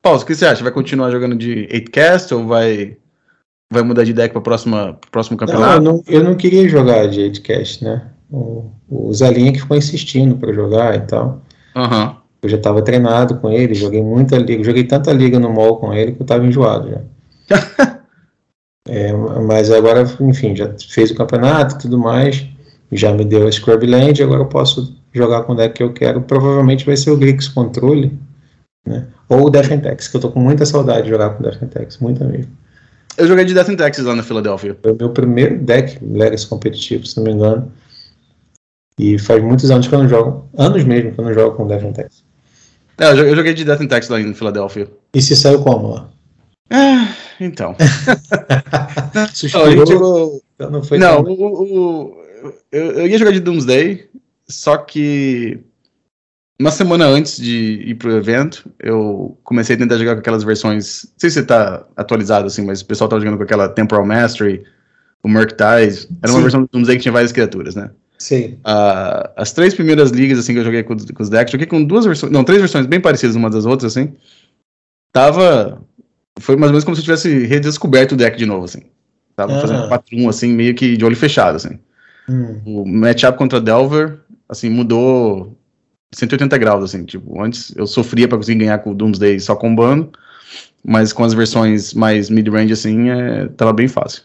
Paulo, 0.04 0.20
o 0.20 0.26
que 0.26 0.36
você 0.36 0.46
acha? 0.46 0.62
Vai 0.62 0.72
continuar 0.74 1.10
jogando 1.12 1.34
de 1.34 1.66
8cast 1.68 2.36
ou 2.36 2.46
vai, 2.46 2.98
vai 3.72 3.84
mudar 3.84 4.04
de 4.04 4.12
deck 4.12 4.34
para 4.34 4.40
o 4.40 4.94
próximo 5.10 5.38
campeonato? 5.38 5.82
Não 5.82 5.92
eu, 5.92 5.94
não, 5.94 6.04
eu 6.08 6.24
não 6.26 6.36
queria 6.36 6.68
jogar 6.68 7.08
de 7.08 7.22
8cast, 7.22 7.82
né? 7.84 8.12
O, 8.30 8.70
o 8.90 9.14
Zelinha 9.14 9.54
que 9.54 9.62
ficou 9.62 9.78
insistindo 9.78 10.36
para 10.36 10.52
jogar 10.52 10.96
e 10.98 11.02
tal. 11.02 11.42
Uhum. 11.76 12.16
Eu 12.42 12.50
já 12.50 12.58
estava 12.58 12.82
treinado 12.82 13.36
com 13.36 13.50
ele, 13.50 13.74
joguei 13.74 14.04
muita 14.04 14.38
liga, 14.38 14.64
joguei 14.64 14.84
tanta 14.84 15.14
liga 15.14 15.40
no 15.40 15.50
mall 15.50 15.78
com 15.78 15.94
ele 15.94 16.12
que 16.12 16.22
eu 16.22 16.24
estava 16.24 16.46
enjoado 16.46 16.90
já. 16.90 17.02
é, 18.88 19.14
mas 19.14 19.72
agora, 19.72 20.04
enfim, 20.20 20.56
já 20.56 20.70
fez 20.90 21.12
o 21.12 21.16
campeonato 21.16 21.76
e 21.76 21.80
tudo 21.80 21.98
mais, 21.98 22.46
já 22.92 23.14
me 23.14 23.24
deu 23.24 23.48
a 23.48 23.52
Scrubland, 23.52 24.22
agora 24.22 24.42
eu 24.42 24.48
posso 24.48 24.96
jogar 25.14 25.44
com 25.44 25.54
o 25.54 25.56
deck 25.56 25.76
que 25.76 25.84
eu 25.84 25.94
quero, 25.94 26.22
provavelmente 26.22 26.86
vai 26.86 26.98
ser 26.98 27.12
o 27.12 27.18
Grix 27.18 27.48
Controle, 27.48 28.12
né? 28.86 29.08
Ou 29.30 29.46
o 29.46 29.50
Defentex, 29.50 30.08
que 30.08 30.18
eu 30.18 30.22
tô 30.22 30.30
com 30.30 30.40
muita 30.40 30.66
saudade 30.66 31.04
de 31.04 31.10
jogar 31.10 31.30
com 31.32 31.44
o 31.44 31.46
Defentex, 31.50 31.98
muita 32.00 32.26
mesmo. 32.26 32.52
Eu 33.18 33.28
joguei 33.28 33.46
de 33.46 33.54
Defentex 33.54 34.00
lá 34.00 34.16
na 34.16 34.24
Filadélfia. 34.24 34.76
Foi 34.82 34.92
o 34.92 34.96
meu 34.96 35.10
primeiro 35.10 35.60
deck 35.60 36.00
Legacy 36.04 36.48
competitivo, 36.48 37.06
se 37.06 37.16
não 37.18 37.24
me 37.24 37.32
engano. 37.32 37.72
E 38.98 39.18
faz 39.18 39.42
muitos 39.44 39.72
anos 39.72 39.88
que 39.88 39.96
eu 39.96 40.00
não 40.00 40.10
jogo, 40.10 40.48
anos 40.58 40.84
mesmo 40.84 41.14
que 41.14 41.20
eu 41.20 41.26
não 41.26 41.34
jogo 41.34 41.56
com 41.56 41.64
o 41.64 41.68
Defentex. 41.68 42.24
É, 42.98 43.12
eu 43.12 43.36
joguei 43.36 43.54
de 43.54 43.66
Defentex 43.66 44.08
lá 44.10 44.20
em 44.20 44.34
Filadélfia. 44.34 44.88
E 45.14 45.22
se 45.22 45.36
saiu 45.36 45.64
como 45.64 45.94
lá? 45.94 46.10
Ah, 46.70 47.14
então. 47.40 47.76
Suspirou, 49.34 50.42
não, 50.60 50.70
não, 50.70 50.84
foi 50.84 50.98
não 50.98 51.22
o, 51.22 51.32
o, 51.32 52.24
eu, 52.72 52.92
eu 52.92 53.08
ia 53.08 53.18
jogar 53.18 53.32
de 53.32 53.40
Doomsday, 53.40 54.08
só 54.48 54.78
que 54.78 55.60
uma 56.60 56.72
semana 56.72 57.06
antes 57.06 57.38
de 57.38 57.84
ir 57.86 57.96
pro 57.96 58.16
evento, 58.16 58.70
eu 58.80 59.38
comecei 59.44 59.76
a 59.76 59.80
tentar 59.80 59.98
jogar 59.98 60.14
com 60.14 60.20
aquelas 60.20 60.44
versões. 60.44 61.04
Não 61.06 61.12
sei 61.18 61.30
se 61.30 61.44
tá 61.44 61.86
atualizado 61.96 62.48
assim, 62.48 62.66
mas 62.66 62.82
o 62.82 62.86
pessoal 62.86 63.10
tava 63.10 63.22
jogando 63.22 63.38
com 63.38 63.44
aquela 63.44 63.68
Temporal 63.68 64.06
Mastery, 64.06 64.64
o 65.24 65.28
Murktide. 65.28 66.08
Era 66.22 66.32
uma 66.32 66.38
Sim. 66.38 66.42
versão 66.42 66.62
do 66.62 66.70
Doomsday 66.72 66.98
que 66.98 67.02
tinha 67.04 67.12
várias 67.12 67.32
criaturas, 67.32 67.76
né? 67.76 67.90
Sim. 68.24 68.58
Uh, 68.66 69.30
as 69.36 69.52
três 69.52 69.74
primeiras 69.74 70.10
ligas 70.10 70.40
assim 70.40 70.54
que 70.54 70.60
eu 70.60 70.64
joguei 70.64 70.82
com, 70.82 70.96
com 70.96 71.24
os 71.24 71.30
decks, 71.30 71.52
joguei 71.52 71.68
com 71.68 71.84
duas 71.84 72.06
versões. 72.06 72.32
Não, 72.32 72.42
três 72.42 72.62
versões 72.62 72.86
bem 72.86 73.02
parecidas 73.02 73.36
umas 73.36 73.54
das 73.54 73.66
outras, 73.66 73.92
assim. 73.92 74.14
Tava. 75.12 75.84
Foi 76.40 76.56
mais 76.56 76.70
ou 76.70 76.74
menos 76.74 76.86
como 76.86 76.96
se 76.96 77.02
eu 77.02 77.04
tivesse 77.04 77.46
redescoberto 77.46 78.16
o 78.16 78.18
deck 78.18 78.38
de 78.38 78.46
novo, 78.46 78.64
assim. 78.64 78.84
Tava 79.36 79.58
ah. 79.58 79.60
fazendo 79.60 79.90
4-1, 79.90 80.30
assim, 80.30 80.54
meio 80.54 80.74
que 80.74 80.96
de 80.96 81.04
olho 81.04 81.18
fechado, 81.18 81.58
assim. 81.58 81.78
Hum. 82.30 82.62
O 82.66 82.86
matchup 82.86 83.38
contra 83.38 83.60
Delver, 83.60 84.20
assim, 84.48 84.70
mudou 84.70 85.58
180 86.14 86.58
graus, 86.58 86.86
assim, 86.86 87.04
tipo, 87.04 87.42
antes 87.42 87.76
eu 87.76 87.86
sofria 87.86 88.26
para 88.26 88.38
conseguir 88.38 88.60
ganhar 88.60 88.78
com 88.78 88.92
o 88.92 88.96
Doomsday 88.96 89.38
só 89.42 89.54
combando, 89.54 90.14
mas 90.82 91.12
com 91.12 91.26
as 91.26 91.34
versões 91.34 91.94
mais 91.94 92.30
mid-range, 92.30 92.72
assim, 92.72 93.10
é, 93.10 93.48
tava 93.50 93.74
bem 93.74 93.90
fácil. 93.90 94.24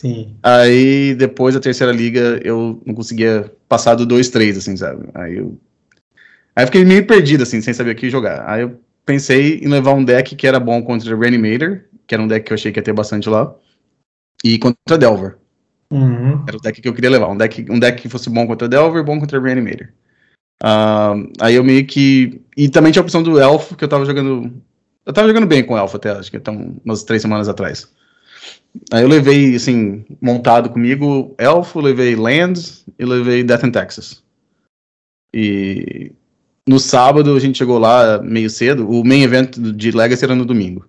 Sim. 0.00 0.34
Aí, 0.42 1.14
depois 1.14 1.54
da 1.54 1.60
terceira 1.60 1.92
liga, 1.92 2.40
eu 2.42 2.80
não 2.86 2.94
conseguia 2.94 3.52
passar 3.68 3.94
do 3.94 4.06
2-3, 4.06 4.56
assim, 4.56 4.74
sabe? 4.74 5.06
Aí 5.14 5.36
eu... 5.36 5.60
Aí 6.56 6.62
eu 6.62 6.66
fiquei 6.68 6.86
meio 6.86 7.06
perdido, 7.06 7.42
assim, 7.42 7.60
sem 7.60 7.74
saber 7.74 7.90
o 7.90 7.94
que 7.94 8.08
jogar. 8.08 8.48
Aí 8.48 8.62
eu 8.62 8.80
pensei 9.04 9.58
em 9.58 9.68
levar 9.68 9.92
um 9.92 10.02
deck 10.02 10.34
que 10.34 10.46
era 10.46 10.58
bom 10.58 10.82
contra 10.82 11.14
Reanimator, 11.14 11.82
que 12.06 12.14
era 12.14 12.22
um 12.22 12.26
deck 12.26 12.46
que 12.46 12.52
eu 12.52 12.54
achei 12.54 12.72
que 12.72 12.78
ia 12.78 12.82
ter 12.82 12.94
bastante 12.94 13.28
lá, 13.28 13.54
e 14.42 14.58
contra 14.58 14.96
Delver. 14.96 15.36
Uhum. 15.90 16.44
Era 16.48 16.56
o 16.56 16.60
deck 16.60 16.80
que 16.80 16.88
eu 16.88 16.94
queria 16.94 17.10
levar. 17.10 17.28
Um 17.28 17.36
deck, 17.36 17.66
um 17.68 17.78
deck 17.78 18.00
que 18.00 18.08
fosse 18.08 18.30
bom 18.30 18.46
contra 18.46 18.66
Delver, 18.66 19.04
bom 19.04 19.20
contra 19.20 19.38
Reanimator. 19.38 19.88
Uh, 20.62 21.30
aí 21.38 21.56
eu 21.56 21.64
meio 21.64 21.86
que. 21.86 22.40
E 22.56 22.70
também 22.70 22.90
tinha 22.90 23.02
a 23.02 23.04
opção 23.04 23.22
do 23.22 23.38
Elfo, 23.38 23.76
que 23.76 23.84
eu 23.84 23.88
tava 23.88 24.06
jogando. 24.06 24.50
Eu 25.04 25.12
tava 25.12 25.28
jogando 25.28 25.46
bem 25.46 25.62
com 25.62 25.74
o 25.74 25.78
Elfo 25.78 25.98
até, 25.98 26.10
acho 26.10 26.30
que 26.30 26.38
então, 26.38 26.74
umas 26.82 27.04
três 27.04 27.20
semanas 27.20 27.50
atrás. 27.50 27.86
Aí 28.92 29.02
eu 29.02 29.08
levei, 29.08 29.54
assim, 29.54 30.04
montado 30.20 30.70
comigo 30.70 31.34
Elfo, 31.38 31.80
levei 31.80 32.14
Lands 32.14 32.84
e 32.98 33.04
levei 33.04 33.42
Death 33.42 33.64
in 33.64 33.70
Texas. 33.70 34.22
E 35.34 36.12
no 36.68 36.78
sábado 36.78 37.34
a 37.34 37.40
gente 37.40 37.58
chegou 37.58 37.78
lá 37.78 38.20
meio 38.22 38.50
cedo. 38.50 38.88
O 38.88 39.04
main 39.04 39.22
event 39.22 39.56
de 39.56 39.90
Legacy 39.90 40.24
era 40.24 40.34
no 40.34 40.44
domingo. 40.44 40.88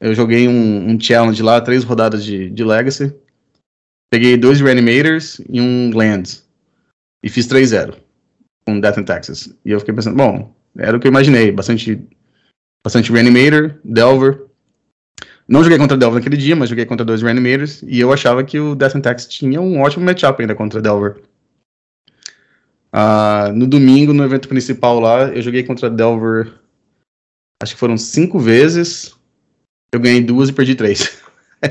Eu 0.00 0.14
joguei 0.14 0.46
um, 0.46 0.90
um 0.90 1.00
challenge 1.00 1.42
lá, 1.42 1.60
três 1.60 1.82
rodadas 1.82 2.24
de, 2.24 2.50
de 2.50 2.64
Legacy. 2.64 3.14
Peguei 4.10 4.36
dois 4.36 4.60
Reanimators 4.60 5.40
e 5.48 5.60
um 5.60 5.90
Lands. 5.94 6.46
E 7.24 7.28
fiz 7.28 7.48
3-0 7.48 7.96
com 8.64 8.78
Death 8.78 8.98
in 8.98 9.04
Texas. 9.04 9.54
E 9.64 9.70
eu 9.70 9.80
fiquei 9.80 9.94
pensando, 9.94 10.16
bom, 10.16 10.54
era 10.76 10.96
o 10.96 11.00
que 11.00 11.06
eu 11.06 11.10
imaginei. 11.10 11.50
Bastante, 11.50 12.00
bastante 12.84 13.10
Reanimator, 13.10 13.80
Delver. 13.84 14.44
Não 15.48 15.62
joguei 15.62 15.78
contra 15.78 15.96
Delver 15.96 16.18
naquele 16.18 16.36
dia, 16.36 16.56
mas 16.56 16.68
joguei 16.68 16.84
contra 16.84 17.04
dois 17.04 17.22
Reanimators. 17.22 17.82
E 17.82 18.00
eu 18.00 18.12
achava 18.12 18.42
que 18.42 18.58
o 18.58 18.74
Death 18.74 19.00
Texas 19.00 19.28
tinha 19.28 19.60
um 19.60 19.80
ótimo 19.80 20.04
matchup 20.04 20.42
ainda 20.42 20.54
contra 20.54 20.82
Delver. 20.82 21.22
Uh, 22.92 23.52
no 23.54 23.66
domingo, 23.66 24.12
no 24.12 24.24
evento 24.24 24.48
principal 24.48 24.98
lá, 24.98 25.24
eu 25.28 25.42
joguei 25.42 25.62
contra 25.62 25.88
Delver. 25.88 26.52
Acho 27.62 27.74
que 27.74 27.78
foram 27.78 27.96
cinco 27.96 28.38
vezes. 28.38 29.14
Eu 29.92 30.00
ganhei 30.00 30.20
duas 30.20 30.48
e 30.48 30.52
perdi 30.52 30.74
três. 30.74 31.16
É, 31.62 31.68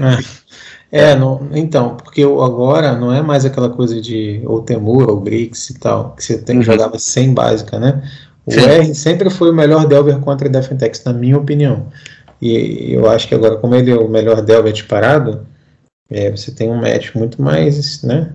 é 1.12 1.16
não, 1.16 1.50
então, 1.52 1.98
porque 1.98 2.24
agora 2.24 2.96
não 2.98 3.14
é 3.14 3.22
mais 3.22 3.44
aquela 3.44 3.70
coisa 3.70 4.00
de 4.00 4.42
ou 4.46 4.62
Temur 4.62 5.10
ou 5.10 5.20
Grix 5.20 5.70
e 5.70 5.80
tal, 5.80 6.16
que 6.16 6.24
você 6.24 6.38
tem, 6.38 6.58
uhum. 6.58 6.64
jogava 6.64 6.98
sem 6.98 7.34
básica, 7.34 7.78
né? 7.78 8.10
O 8.46 8.52
Sim. 8.52 8.60
R 8.60 8.96
sempre 8.96 9.30
foi 9.30 9.50
o 9.50 9.56
melhor 9.56 9.86
Delver 9.86 10.20
contra 10.20 10.48
Defentex, 10.48 11.04
na 11.04 11.14
minha 11.14 11.38
opinião. 11.38 11.88
E 12.48 12.94
eu 12.94 13.10
acho 13.10 13.28
que 13.28 13.36
agora, 13.36 13.58
como 13.58 13.76
ele 13.76 13.92
é 13.92 13.96
o 13.96 14.10
melhor 14.10 14.42
Delver 14.42 14.72
disparado, 14.72 15.48
é, 16.10 16.30
você 16.32 16.52
tem 16.52 16.70
um 16.70 16.76
match 16.76 17.14
muito 17.16 17.42
mais, 17.42 18.04
né? 18.04 18.34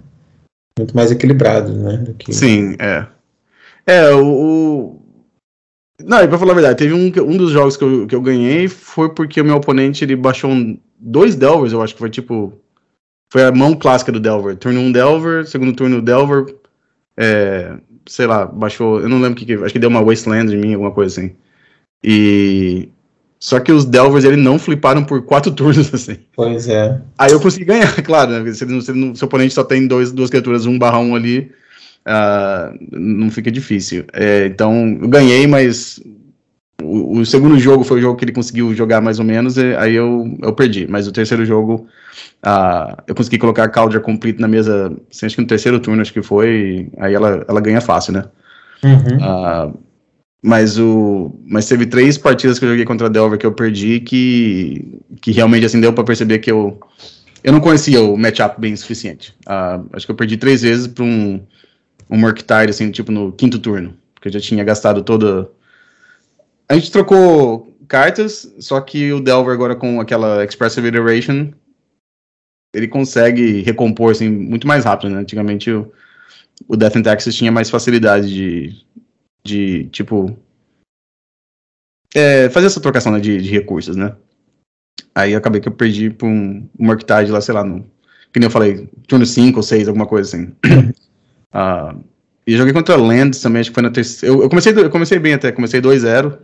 Muito 0.78 0.96
mais 0.96 1.10
equilibrado, 1.10 1.72
né? 1.72 2.14
Que... 2.18 2.32
Sim, 2.32 2.76
é. 2.78 3.06
É, 3.86 4.14
o, 4.14 5.00
não, 6.04 6.22
e 6.22 6.28
pra 6.28 6.38
falar 6.38 6.52
a 6.52 6.54
verdade, 6.54 6.78
teve 6.78 6.94
um, 6.94 7.06
um 7.30 7.36
dos 7.36 7.50
jogos 7.50 7.76
que 7.76 7.84
eu, 7.84 8.06
que 8.06 8.14
eu 8.14 8.22
ganhei 8.22 8.68
foi 8.68 9.12
porque 9.12 9.40
o 9.40 9.44
meu 9.44 9.56
oponente 9.56 10.04
ele 10.04 10.16
baixou 10.16 10.50
um, 10.50 10.78
dois 10.98 11.34
Delvers, 11.34 11.72
eu 11.72 11.82
acho 11.82 11.94
que 11.94 12.00
foi 12.00 12.10
tipo. 12.10 12.52
Foi 13.32 13.44
a 13.44 13.52
mão 13.52 13.76
clássica 13.76 14.10
do 14.10 14.18
Delver. 14.18 14.56
Turno 14.56 14.80
1 14.80 14.84
um 14.84 14.92
Delver, 14.92 15.46
segundo 15.46 15.72
turno 15.72 16.02
Delver. 16.02 16.52
É, 17.16 17.78
sei 18.06 18.26
lá, 18.26 18.44
baixou. 18.44 19.00
Eu 19.00 19.08
não 19.08 19.20
lembro 19.20 19.32
o 19.32 19.36
que, 19.36 19.46
que. 19.46 19.54
Acho 19.54 19.72
que 19.72 19.78
deu 19.78 19.88
uma 19.88 20.02
Wasteland 20.02 20.52
em 20.52 20.58
mim, 20.58 20.74
alguma 20.74 20.90
coisa 20.90 21.20
assim. 21.20 21.36
E. 22.02 22.88
Só 23.40 23.58
que 23.58 23.72
os 23.72 23.86
Delvers 23.86 24.26
ele 24.26 24.36
não 24.36 24.58
fliparam 24.58 25.02
por 25.02 25.22
quatro 25.22 25.50
turnos, 25.50 25.92
assim. 25.92 26.18
Pois 26.36 26.68
é. 26.68 27.00
Aí 27.18 27.32
eu 27.32 27.40
consegui 27.40 27.64
ganhar, 27.64 27.90
claro, 28.04 28.30
né? 28.30 28.52
Se, 28.52 28.66
se, 28.66 28.82
se 28.82 29.14
seu 29.14 29.26
oponente 29.26 29.54
só 29.54 29.64
tem 29.64 29.86
dois, 29.86 30.12
duas 30.12 30.28
criaturas, 30.28 30.66
um 30.66 30.78
barra 30.78 30.98
um 30.98 31.16
ali, 31.16 31.50
uh, 32.06 32.78
não 32.92 33.30
fica 33.30 33.50
difícil. 33.50 34.04
É, 34.12 34.46
então, 34.46 34.98
eu 35.00 35.08
ganhei, 35.08 35.46
mas 35.46 35.98
o, 36.82 37.20
o, 37.20 37.26
segundo 37.26 37.58
jogo 37.58 37.82
foi 37.82 37.98
o 37.98 38.02
jogo 38.02 38.18
que 38.18 38.26
ele 38.26 38.32
conseguiu 38.32 38.74
jogar 38.74 39.00
mais 39.00 39.18
ou 39.18 39.24
menos, 39.24 39.56
aí 39.56 39.94
eu, 39.94 40.36
eu 40.42 40.52
perdi. 40.52 40.86
Mas 40.86 41.08
o 41.08 41.12
terceiro 41.12 41.46
jogo, 41.46 41.86
uh, 42.44 42.94
eu 43.06 43.14
consegui 43.14 43.38
colocar 43.38 43.64
a 43.64 43.68
Caldra 43.70 44.00
Complete 44.00 44.38
na 44.38 44.48
mesa, 44.48 44.94
assim, 45.10 45.24
acho 45.24 45.34
que 45.34 45.40
no 45.40 45.48
terceiro 45.48 45.80
turno, 45.80 46.02
acho 46.02 46.12
que 46.12 46.20
foi, 46.20 46.90
aí 46.98 47.14
ela, 47.14 47.42
ela 47.48 47.60
ganha 47.62 47.80
fácil, 47.80 48.12
né? 48.12 48.24
Uhum. 48.84 49.16
Uh, 49.16 49.89
mas 50.42 50.78
o 50.78 51.34
mas 51.46 51.68
teve 51.68 51.86
três 51.86 52.16
partidas 52.16 52.58
que 52.58 52.64
eu 52.64 52.70
joguei 52.70 52.84
contra 52.84 53.06
a 53.06 53.10
Delver 53.10 53.38
que 53.38 53.46
eu 53.46 53.52
perdi 53.52 54.00
que 54.00 54.98
que 55.20 55.32
realmente 55.32 55.66
assim 55.66 55.80
deu 55.80 55.92
para 55.92 56.04
perceber 56.04 56.38
que 56.38 56.50
eu 56.50 56.80
eu 57.42 57.52
não 57.52 57.60
conhecia 57.60 58.00
o 58.02 58.16
matchup 58.16 58.60
bem 58.60 58.74
o 58.74 58.76
suficiente. 58.76 59.34
Uh, 59.46 59.86
acho 59.92 60.06
que 60.06 60.12
eu 60.12 60.16
perdi 60.16 60.36
três 60.36 60.62
vezes 60.62 60.86
para 60.86 61.04
um 61.04 61.40
um 62.10 62.18
Murktide, 62.18 62.70
assim, 62.70 62.90
tipo, 62.90 63.12
no 63.12 63.32
quinto 63.32 63.58
turno. 63.58 63.96
Porque 64.14 64.28
eu 64.28 64.32
já 64.32 64.40
tinha 64.40 64.64
gastado 64.64 65.02
toda. 65.02 65.48
A 66.68 66.74
gente 66.74 66.90
trocou 66.90 67.72
cartas, 67.86 68.52
só 68.58 68.80
que 68.80 69.12
o 69.12 69.20
Delver 69.20 69.54
agora 69.54 69.76
com 69.76 70.00
aquela 70.00 70.44
Expressive 70.44 70.88
Iteration, 70.88 71.52
ele 72.74 72.88
consegue 72.88 73.62
recompor, 73.62 74.10
assim, 74.10 74.28
muito 74.28 74.66
mais 74.66 74.84
rápido, 74.84 75.10
né? 75.10 75.20
Antigamente 75.20 75.70
o, 75.70 75.92
o 76.68 76.76
Death 76.76 76.96
and 76.96 77.02
Taxes 77.02 77.34
tinha 77.34 77.50
mais 77.50 77.70
facilidade 77.70 78.28
de, 78.28 78.84
de 79.44 79.86
tipo, 79.86 80.36
é, 82.14 82.48
fazer 82.50 82.66
essa 82.66 82.80
trocação 82.80 83.12
né, 83.12 83.20
de, 83.20 83.40
de, 83.40 83.50
recursos, 83.50 83.96
né? 83.96 84.14
Aí 85.14 85.34
acabei 85.34 85.60
que 85.60 85.68
eu 85.68 85.72
perdi 85.72 86.10
por 86.10 86.26
um, 86.26 86.68
um 86.78 86.86
Murktide 86.86 87.30
lá, 87.30 87.40
sei 87.40 87.54
lá, 87.54 87.64
no, 87.64 87.82
que 88.32 88.38
nem 88.38 88.46
eu 88.46 88.50
falei, 88.50 88.88
turno 89.06 89.26
5 89.26 89.56
ou 89.56 89.62
6, 89.62 89.88
alguma 89.88 90.06
coisa 90.06 90.28
assim. 90.28 90.52
Uh, 91.54 92.02
e 92.46 92.56
joguei 92.56 92.72
contra 92.72 92.96
Lands 92.96 93.40
também, 93.40 93.60
acho 93.60 93.70
que 93.70 93.74
foi 93.74 93.82
na 93.82 93.90
terceira. 93.90 94.34
Eu, 94.34 94.42
eu, 94.42 94.48
comecei, 94.48 94.72
eu 94.72 94.90
comecei 94.90 95.18
bem 95.18 95.34
até, 95.34 95.52
comecei 95.52 95.80
2-0. 95.80 96.38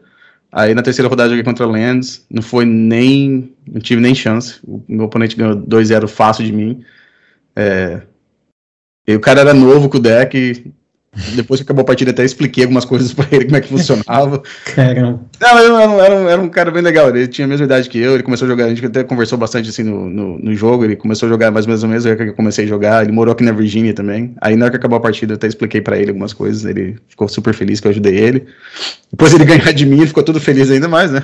Aí 0.53 0.75
na 0.75 0.83
terceira 0.83 1.09
rodada 1.09 1.31
joguei 1.31 1.45
contra 1.45 1.67
Lands, 1.67 2.25
não 2.31 2.43
foi 2.43 2.65
nem. 2.65 3.53
Não 3.67 3.81
tive 3.81 4.01
nem 4.01 4.15
chance. 4.15 4.61
O 4.65 4.83
meu 4.89 5.07
oponente 5.07 5.37
ganhou 5.37 5.57
2-0 5.57 6.09
fácil 6.09 6.45
de 6.45 6.53
mim. 6.53 6.85
É, 7.55 8.03
e 9.07 9.15
o 9.15 9.21
cara 9.21 9.41
era 9.41 9.55
novo 9.55 9.89
com 9.89 9.99
o 9.99 10.01
deck, 10.01 10.73
depois 11.35 11.61
que 11.61 11.65
acabou 11.65 11.83
a 11.83 11.85
partida, 11.85 12.11
até 12.11 12.25
expliquei 12.25 12.65
algumas 12.65 12.85
coisas 12.85 13.13
pra 13.13 13.27
ele, 13.31 13.47
como 13.47 13.57
é 13.57 13.61
que 13.61 13.69
funcionava. 13.69 14.43
Caramba. 14.75 15.21
Não, 15.41 15.49
era, 15.49 15.61
era, 15.61 16.05
era, 16.05 16.15
um, 16.15 16.29
era, 16.29 16.43
um, 16.43 16.49
cara 16.49 16.71
bem 16.71 16.83
legal. 16.83 17.09
Ele 17.09 17.27
tinha 17.27 17.47
a 17.47 17.49
mesma 17.49 17.65
idade 17.65 17.89
que 17.89 17.99
eu, 17.99 18.15
ele 18.15 18.23
começou 18.23 18.45
a 18.47 18.49
jogar. 18.49 18.67
A 18.67 18.69
gente 18.69 18.85
até 18.85 19.03
conversou 19.03 19.39
bastante 19.39 19.71
assim 19.71 19.83
no, 19.83 20.09
no, 20.11 20.39
no 20.39 20.55
jogo. 20.55 20.85
Ele 20.85 20.95
começou 20.95 21.27
a 21.27 21.31
jogar 21.31 21.51
mais 21.51 21.65
ou 21.65 21.71
menos 21.71 21.83
o 21.83 21.89
mesmo 21.89 22.17
que 22.17 22.23
eu 22.23 22.35
comecei 22.35 22.65
a 22.65 22.69
jogar. 22.69 23.03
Ele 23.03 23.13
morou 23.13 23.33
aqui 23.33 23.45
na 23.45 23.53
Virgínia 23.53 23.95
também. 23.95 24.35
Aí 24.41 24.57
na 24.57 24.67
hora 24.67 24.73
que 24.73 24.77
acabou 24.77 24.99
a 24.99 25.01
partida, 25.01 25.33
eu 25.33 25.37
até 25.37 25.47
expliquei 25.47 25.81
pra 25.81 25.97
ele 25.97 26.11
algumas 26.11 26.33
coisas. 26.33 26.65
Ele 26.65 26.97
ficou 27.09 27.29
super 27.29 27.55
feliz 27.55 27.81
que 27.81 27.87
eu 27.87 27.91
ajudei 27.91 28.17
ele. 28.17 28.47
Depois 29.11 29.33
ele 29.33 29.45
ganhar 29.45 29.73
de 29.73 29.87
mim, 29.87 29.99
ele 29.99 30.09
ficou 30.09 30.23
tudo 30.23 30.39
feliz 30.39 30.71
ainda 30.71 30.89
mais, 30.89 31.11
né? 31.11 31.23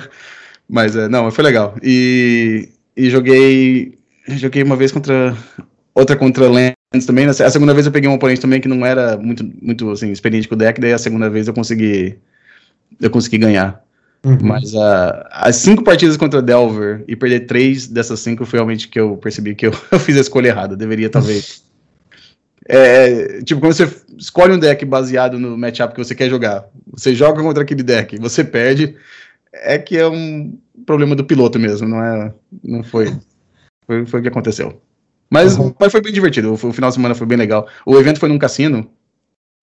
Mas 0.67 0.95
é, 0.95 1.07
não, 1.07 1.29
foi 1.29 1.43
legal. 1.43 1.75
E, 1.83 2.69
e 2.97 3.09
joguei. 3.09 3.97
Joguei 4.25 4.63
uma 4.63 4.77
vez 4.77 4.89
contra 4.91 5.35
outra 5.93 6.15
contra 6.15 6.49
Lens 6.49 6.75
também. 7.05 7.25
A 7.25 7.33
segunda 7.33 7.73
vez 7.73 7.85
eu 7.85 7.91
peguei 7.91 8.09
um 8.09 8.13
oponente 8.13 8.41
também 8.41 8.59
que 8.59 8.67
não 8.67 8.85
era 8.85 9.17
muito, 9.17 9.43
muito 9.61 9.91
assim, 9.91 10.11
experiente 10.11 10.47
com 10.47 10.55
o 10.55 10.57
deck, 10.57 10.79
daí 10.79 10.93
a 10.93 10.97
segunda 10.97 11.29
vez 11.29 11.47
eu 11.47 11.53
consegui 11.53 12.17
eu 12.99 13.09
consegui 13.09 13.37
ganhar. 13.37 13.83
Uhum. 14.25 14.37
Mas 14.41 14.73
uh, 14.73 15.25
as 15.31 15.57
cinco 15.57 15.83
partidas 15.83 16.15
contra 16.15 16.41
Delver 16.41 17.03
e 17.07 17.15
perder 17.15 17.41
três 17.41 17.87
dessas 17.87 18.21
cinco 18.21 18.45
foi 18.45 18.57
realmente 18.57 18.87
que 18.87 18.99
eu 18.99 19.17
percebi 19.17 19.53
que 19.53 19.67
eu, 19.67 19.71
eu 19.91 19.99
fiz 19.99 20.17
a 20.17 20.21
escolha 20.21 20.47
errada. 20.47 20.77
Deveria, 20.77 21.09
talvez. 21.09 21.63
é, 22.67 23.41
tipo, 23.41 23.59
quando 23.59 23.73
você 23.73 23.89
escolhe 24.17 24.53
um 24.53 24.59
deck 24.59 24.85
baseado 24.85 25.37
no 25.37 25.57
matchup 25.57 25.93
que 25.93 26.03
você 26.03 26.15
quer 26.15 26.29
jogar, 26.29 26.65
você 26.87 27.13
joga 27.13 27.41
contra 27.41 27.63
aquele 27.63 27.83
deck, 27.83 28.17
você 28.17 28.43
perde, 28.43 28.95
é 29.51 29.77
que 29.77 29.97
é 29.97 30.07
um 30.07 30.57
problema 30.85 31.15
do 31.15 31.25
piloto 31.25 31.59
mesmo, 31.59 31.87
não 31.87 32.01
é? 32.01 32.33
Não 32.63 32.81
foi. 32.81 33.13
Foi, 33.85 34.05
foi 34.05 34.19
o 34.21 34.23
que 34.23 34.29
aconteceu. 34.29 34.81
Mas, 35.33 35.57
uhum. 35.57 35.73
mas 35.79 35.91
foi 35.91 35.99
bem 35.99 36.13
divertido. 36.13 36.53
O, 36.53 36.57
final 36.57 36.91
de 36.91 36.95
semana 36.95 37.15
foi 37.15 37.25
bem 37.25 37.37
legal. 37.37 37.67
O 37.87 37.97
evento 37.97 38.19
foi 38.19 38.29
num 38.29 38.37
cassino. 38.37 38.87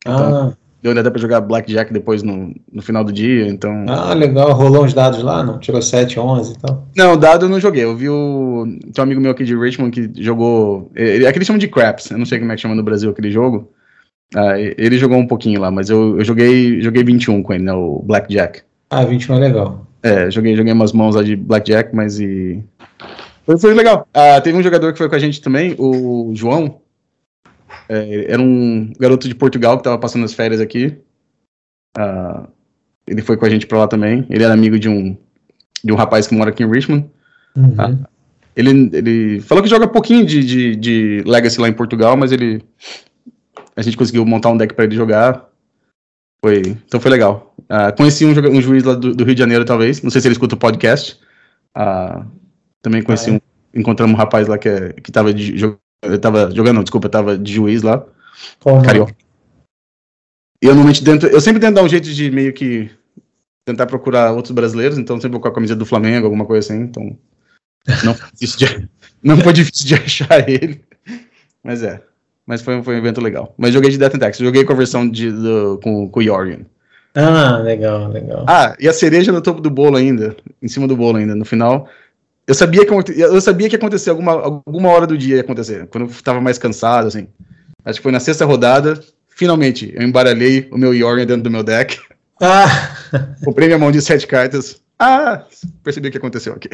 Então, 0.04 0.48
ah. 0.48 0.52
Deu 0.82 0.98
até 0.98 1.10
pra 1.10 1.20
jogar 1.20 1.42
Blackjack 1.42 1.92
depois 1.92 2.22
no, 2.24 2.52
no 2.72 2.82
final 2.82 3.04
do 3.04 3.12
dia, 3.12 3.46
então... 3.46 3.84
Ah, 3.86 4.14
legal. 4.14 4.50
Rolou 4.52 4.84
uns 4.84 4.94
dados 4.94 5.22
lá, 5.22 5.44
não? 5.44 5.60
Tirou 5.60 5.80
7, 5.80 6.18
11 6.18 6.52
e 6.52 6.58
tal? 6.58 6.88
Não, 6.96 7.16
dado 7.16 7.44
eu 7.44 7.48
não 7.50 7.60
joguei. 7.60 7.84
Eu 7.84 7.94
vi 7.94 8.08
o... 8.08 8.66
Tem 8.92 9.00
um 9.00 9.02
amigo 9.02 9.20
meu 9.20 9.30
aqui 9.30 9.44
de 9.44 9.54
Richmond 9.54 9.90
que 9.92 10.22
jogou... 10.24 10.90
Ele, 10.96 11.26
aquele 11.26 11.44
chama 11.44 11.58
de 11.58 11.68
Craps. 11.68 12.10
Eu 12.10 12.18
não 12.18 12.26
sei 12.26 12.40
como 12.40 12.50
é 12.50 12.56
que 12.56 12.62
chama 12.62 12.74
no 12.74 12.82
Brasil 12.82 13.10
aquele 13.10 13.30
jogo. 13.30 13.70
Ah, 14.34 14.58
ele 14.58 14.98
jogou 14.98 15.18
um 15.18 15.26
pouquinho 15.26 15.60
lá, 15.60 15.70
mas 15.70 15.88
eu, 15.88 16.18
eu 16.18 16.24
joguei, 16.24 16.80
joguei 16.80 17.04
21 17.04 17.42
com 17.42 17.52
ele, 17.52 17.64
né? 17.64 17.72
O 17.72 18.02
Blackjack. 18.02 18.62
Ah, 18.88 19.04
21 19.04 19.36
é 19.36 19.38
legal. 19.38 19.86
É, 20.02 20.30
joguei, 20.30 20.56
joguei 20.56 20.72
umas 20.72 20.92
mãos 20.92 21.14
lá 21.14 21.22
de 21.22 21.36
Blackjack, 21.36 21.94
mas 21.94 22.18
e... 22.18 22.60
Foi, 23.58 23.74
legal. 23.74 24.06
Ah, 24.12 24.40
teve 24.40 24.56
um 24.56 24.62
jogador 24.62 24.92
que 24.92 24.98
foi 24.98 25.08
com 25.08 25.14
a 25.14 25.18
gente 25.18 25.40
também, 25.40 25.74
o 25.78 26.32
João. 26.34 26.80
É, 27.88 28.32
era 28.32 28.42
um 28.42 28.92
garoto 28.98 29.28
de 29.28 29.34
Portugal 29.34 29.76
que 29.76 29.80
estava 29.80 29.98
passando 29.98 30.24
as 30.24 30.32
férias 30.32 30.60
aqui. 30.60 30.98
Uh, 31.98 32.46
ele 33.06 33.22
foi 33.22 33.36
com 33.36 33.44
a 33.44 33.50
gente 33.50 33.66
para 33.66 33.78
lá 33.78 33.88
também. 33.88 34.26
Ele 34.30 34.44
era 34.44 34.54
amigo 34.54 34.78
de 34.78 34.88
um, 34.88 35.16
de 35.82 35.92
um 35.92 35.96
rapaz 35.96 36.26
que 36.26 36.34
mora 36.34 36.50
aqui 36.50 36.62
em 36.62 36.70
Richmond. 36.70 37.10
Uhum. 37.56 37.72
Uh, 37.72 38.06
ele, 38.54 38.90
ele 38.92 39.40
falou 39.40 39.62
que 39.62 39.70
joga 39.70 39.88
pouquinho 39.88 40.24
de, 40.24 40.44
de, 40.44 40.76
de, 40.76 41.22
Legacy 41.26 41.60
lá 41.60 41.68
em 41.68 41.72
Portugal, 41.72 42.16
mas 42.16 42.30
ele. 42.32 42.62
A 43.76 43.82
gente 43.82 43.96
conseguiu 43.96 44.24
montar 44.26 44.50
um 44.50 44.56
deck 44.56 44.74
para 44.74 44.84
ele 44.84 44.94
jogar. 44.94 45.48
Foi, 46.44 46.60
então 46.60 47.00
foi 47.00 47.10
legal. 47.10 47.54
Uh, 47.62 47.96
conheci 47.96 48.24
um, 48.24 48.30
um 48.30 48.60
juiz 48.60 48.84
lá 48.84 48.94
do, 48.94 49.14
do, 49.14 49.24
Rio 49.24 49.34
de 49.34 49.40
Janeiro, 49.40 49.64
talvez. 49.64 50.02
Não 50.02 50.10
sei 50.10 50.20
se 50.20 50.28
ele 50.28 50.34
escuta 50.34 50.54
o 50.54 50.58
podcast. 50.58 51.18
Também 52.82 53.02
conheci 53.02 53.30
ah, 53.30 53.34
é. 53.34 53.36
um. 53.36 53.40
Encontramos 53.80 54.14
um 54.14 54.18
rapaz 54.18 54.48
lá 54.48 54.58
que, 54.58 54.68
é, 54.68 54.92
que 54.94 55.12
tava 55.12 55.32
de, 55.32 55.54
eu 56.02 56.18
tava 56.18 56.50
jogando, 56.50 56.76
não, 56.76 56.82
desculpa, 56.82 57.08
tava 57.08 57.38
de 57.38 57.52
juiz 57.52 57.82
lá. 57.82 58.04
Como? 58.58 58.82
Carioca. 58.82 59.14
E 60.62 60.66
eu 60.66 60.74
normalmente 60.74 61.04
tento, 61.04 61.26
eu 61.26 61.40
sempre 61.40 61.60
tento 61.60 61.74
dar 61.76 61.82
um 61.82 61.88
jeito 61.88 62.10
de 62.10 62.30
meio 62.30 62.52
que 62.52 62.90
tentar 63.64 63.86
procurar 63.86 64.32
outros 64.32 64.52
brasileiros, 64.52 64.98
então 64.98 65.16
sempre 65.16 65.32
vou 65.32 65.40
com 65.40 65.48
a 65.48 65.54
camisa 65.54 65.76
do 65.76 65.86
Flamengo, 65.86 66.26
alguma 66.26 66.44
coisa 66.44 66.66
assim, 66.66 66.82
então 66.82 67.16
não 68.04 68.14
foi 68.14 68.28
difícil 68.32 68.58
de, 68.58 68.88
não 69.22 69.38
foi 69.38 69.52
difícil 69.52 69.86
de 69.86 69.94
achar 70.02 70.48
ele. 70.48 70.84
Mas 71.62 71.82
é. 71.82 72.02
Mas 72.46 72.62
foi, 72.62 72.82
foi 72.82 72.96
um 72.96 72.98
evento 72.98 73.20
legal. 73.20 73.54
Mas 73.56 73.72
joguei 73.72 73.90
de 73.90 73.98
Death 73.98 74.16
and 74.16 74.18
Tax, 74.18 74.38
joguei 74.38 74.64
com 74.64 74.72
a 74.72 74.76
versão 74.76 75.08
de, 75.08 75.30
do, 75.30 75.78
com, 75.82 76.08
com 76.08 76.18
o 76.18 76.22
Yorian. 76.22 76.66
Ah, 77.14 77.58
legal, 77.58 78.08
legal. 78.08 78.44
Ah, 78.48 78.74
e 78.78 78.88
a 78.88 78.92
cereja 78.92 79.32
no 79.32 79.40
topo 79.40 79.60
do 79.60 79.70
bolo 79.70 79.96
ainda, 79.96 80.36
em 80.60 80.68
cima 80.68 80.86
do 80.86 80.96
bolo 80.96 81.18
ainda, 81.18 81.34
no 81.34 81.44
final, 81.44 81.88
eu 82.50 82.54
sabia 82.54 82.84
que 82.84 82.92
eu 82.92 83.40
sabia 83.40 83.68
que 83.68 83.76
ia 83.76 83.78
acontecer 83.78 84.10
alguma, 84.10 84.32
alguma 84.32 84.88
hora 84.88 85.06
do 85.06 85.16
dia 85.16 85.36
ia 85.36 85.40
acontecer, 85.40 85.86
quando 85.86 86.08
eu 86.08 86.22
tava 86.22 86.40
mais 86.40 86.58
cansado, 86.58 87.06
assim. 87.06 87.28
Acho 87.84 88.00
que 88.00 88.02
foi 88.02 88.10
na 88.10 88.18
sexta 88.18 88.44
rodada, 88.44 89.00
finalmente, 89.28 89.92
eu 89.94 90.02
embaralhei 90.02 90.68
o 90.72 90.76
meu 90.76 90.92
Yorn 90.92 91.24
dentro 91.24 91.44
do 91.44 91.50
meu 91.50 91.62
deck. 91.62 91.98
Ah! 92.42 92.96
Comprei 93.44 93.68
minha 93.68 93.78
mão 93.78 93.92
de 93.92 94.00
sete 94.00 94.26
cartas. 94.26 94.80
Ah, 94.98 95.44
percebi 95.84 96.08
o 96.08 96.10
que 96.10 96.16
aconteceu 96.16 96.54
aqui. 96.54 96.70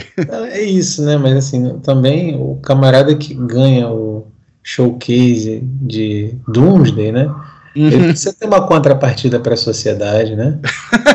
É 0.53 0.63
isso, 0.63 1.05
né? 1.05 1.17
Mas 1.17 1.37
assim, 1.37 1.81
também 1.81 2.37
o 2.37 2.55
camarada 2.63 3.13
que 3.17 3.35
ganha 3.35 3.89
o 3.89 4.29
showcase 4.63 5.59
de 5.83 6.37
Doomsday, 6.47 7.11
né? 7.11 7.27
Uhum. 7.75 7.89
Ele 7.89 8.05
precisa 8.11 8.33
ter 8.33 8.47
uma 8.47 8.65
contrapartida 8.65 9.41
para 9.41 9.55
a 9.55 9.57
sociedade, 9.57 10.37
né? 10.37 10.57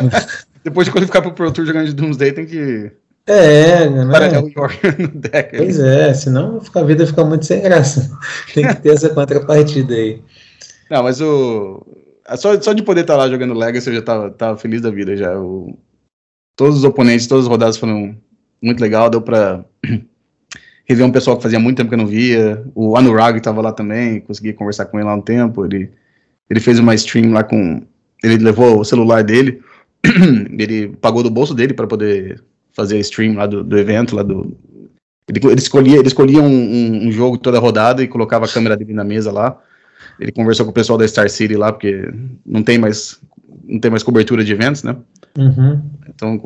Depois 0.65 0.85
de 0.85 0.91
qualificar 0.91 1.21
para 1.21 1.31
o 1.31 1.33
Pro 1.33 1.49
Tour 1.49 1.65
jogando 1.65 1.85
de 1.85 1.93
Doomsday, 1.93 2.33
tem 2.33 2.45
que 2.45 2.91
é, 3.27 3.89
né? 3.89 4.05
Para 4.11 4.43
o 4.43 4.49
York 4.49 5.01
no 5.01 5.07
deck. 5.07 5.57
Pois 5.57 5.79
é, 5.79 6.13
senão 6.13 6.61
a 6.73 6.83
vida 6.83 7.05
fica 7.05 7.23
muito 7.23 7.45
sem 7.45 7.61
graça. 7.61 8.17
Tem 8.53 8.67
que 8.67 8.75
ter 8.75 8.89
essa 8.89 9.09
contrapartida 9.09 9.93
aí. 9.93 10.21
Não, 10.89 11.03
mas 11.03 11.21
o. 11.21 11.85
Só, 12.37 12.59
só 12.61 12.73
de 12.73 12.83
poder 12.83 13.01
estar 13.01 13.15
lá 13.15 13.29
jogando 13.29 13.53
Legacy 13.53 13.89
eu 13.89 13.95
já 13.95 14.01
tava, 14.01 14.31
tava 14.31 14.57
feliz 14.57 14.81
da 14.81 14.89
vida 14.89 15.15
já. 15.15 15.37
O... 15.37 15.77
Todos 16.55 16.77
os 16.77 16.83
oponentes, 16.83 17.27
todas 17.27 17.45
as 17.45 17.49
rodadas 17.49 17.77
foram 17.77 18.15
muito 18.61 18.81
legal, 18.81 19.09
deu 19.09 19.21
pra 19.21 19.63
rever 20.85 21.05
um 21.05 21.11
pessoal 21.11 21.37
que 21.37 21.43
fazia 21.43 21.59
muito 21.59 21.77
tempo 21.77 21.89
que 21.89 21.95
eu 21.95 21.99
não 21.99 22.07
via. 22.07 22.63
O 22.73 22.97
Anurag 22.97 23.37
estava 23.37 23.61
lá 23.61 23.71
também, 23.71 24.21
consegui 24.21 24.53
conversar 24.53 24.85
com 24.85 24.97
ele 24.97 25.07
lá 25.07 25.15
um 25.15 25.21
tempo. 25.21 25.65
Ele, 25.65 25.91
ele 26.49 26.59
fez 26.59 26.79
uma 26.79 26.95
stream 26.95 27.31
lá 27.31 27.43
com. 27.43 27.81
Ele 28.23 28.37
levou 28.37 28.79
o 28.79 28.85
celular 28.85 29.23
dele, 29.23 29.61
ele 30.57 30.89
pagou 30.97 31.23
do 31.23 31.29
bolso 31.29 31.55
dele 31.55 31.73
para 31.73 31.87
poder 31.87 32.41
fazer 32.73 32.99
stream 32.99 33.35
lá 33.35 33.45
do, 33.45 33.63
do 33.63 33.77
evento, 33.77 34.15
lá 34.15 34.23
do. 34.23 34.57
Ele, 35.27 35.39
ele 35.47 35.59
escolhia, 35.59 35.97
ele 35.97 36.07
escolhia 36.07 36.41
um, 36.41 36.47
um, 36.47 37.07
um, 37.07 37.11
jogo 37.11 37.37
toda 37.37 37.59
rodada 37.59 38.03
e 38.03 38.07
colocava 38.07 38.45
a 38.45 38.49
câmera 38.49 38.75
dele 38.75 38.93
na 38.93 39.03
mesa 39.03 39.31
lá. 39.31 39.57
Ele 40.19 40.31
conversou 40.31 40.65
com 40.65 40.71
o 40.71 40.75
pessoal 40.75 40.97
da 40.97 41.07
Star 41.07 41.29
City 41.29 41.55
lá, 41.55 41.71
porque 41.71 42.11
não 42.45 42.63
tem 42.63 42.77
mais, 42.77 43.19
não 43.63 43.79
tem 43.79 43.89
mais 43.89 44.03
cobertura 44.03 44.43
de 44.43 44.51
eventos, 44.51 44.83
né? 44.83 44.95
Uhum. 45.37 45.81
Então 46.09 46.37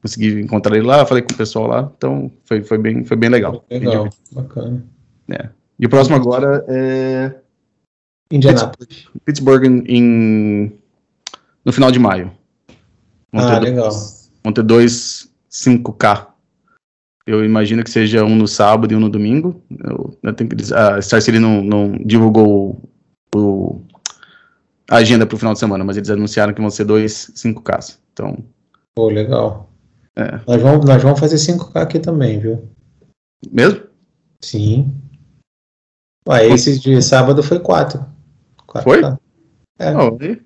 consegui 0.00 0.40
encontrar 0.40 0.76
ele 0.76 0.86
lá, 0.86 1.04
falei 1.04 1.22
com 1.22 1.32
o 1.32 1.36
pessoal 1.36 1.66
lá, 1.66 1.92
então 1.96 2.30
foi, 2.44 2.62
foi, 2.62 2.78
bem, 2.78 3.04
foi 3.04 3.16
bem 3.16 3.28
legal. 3.28 3.64
Legal, 3.68 4.08
bacana. 4.30 4.84
É. 5.28 5.48
E 5.78 5.86
o 5.86 5.88
próximo 5.88 6.16
agora 6.16 6.64
é. 6.68 7.34
Indianapolis. 8.30 9.08
Pittsburgh 9.24 9.64
em, 9.64 9.84
em, 9.88 10.72
no 11.64 11.72
final 11.72 11.90
de 11.90 11.98
maio. 11.98 12.30
Vão 13.32 13.44
ah, 13.44 13.58
legal. 13.58 13.90
vão 14.42 14.52
ter 14.52 14.62
dois 14.62 15.33
5K. 15.54 16.26
Eu 17.26 17.44
imagino 17.44 17.82
que 17.82 17.90
seja 17.90 18.24
um 18.24 18.34
no 18.34 18.46
sábado 18.46 18.92
e 18.92 18.96
um 18.96 19.00
no 19.00 19.08
domingo. 19.08 19.62
Eu, 19.70 20.18
eu 20.22 20.34
tenho 20.34 20.50
que 20.50 20.56
dizer, 20.56 20.76
a 20.76 21.00
Star 21.00 21.22
City 21.22 21.38
não, 21.38 21.62
não 21.62 21.92
divulgou 21.92 22.82
o, 23.34 23.80
a 24.90 24.96
agenda 24.96 25.24
para 25.24 25.36
o 25.36 25.38
final 25.38 25.54
de 25.54 25.60
semana, 25.60 25.84
mas 25.84 25.96
eles 25.96 26.10
anunciaram 26.10 26.52
que 26.52 26.60
vão 26.60 26.68
ser 26.68 26.84
dois 26.84 27.32
5Ks. 27.34 27.98
Então. 28.12 28.44
Pô, 28.94 29.08
legal. 29.08 29.70
É. 30.16 30.40
Nós, 30.46 30.60
vamos, 30.60 30.84
nós 30.84 31.02
vamos 31.02 31.18
fazer 31.18 31.36
5K 31.36 31.76
aqui 31.76 31.98
também, 31.98 32.38
viu? 32.38 32.68
Mesmo? 33.50 33.82
Sim. 34.42 34.92
Ué, 36.28 36.46
esse 36.48 36.78
de 36.78 37.00
sábado 37.00 37.42
foi 37.42 37.60
4. 37.60 38.04
Foi? 38.82 39.00
É. 39.78 39.92
E... 40.20 40.36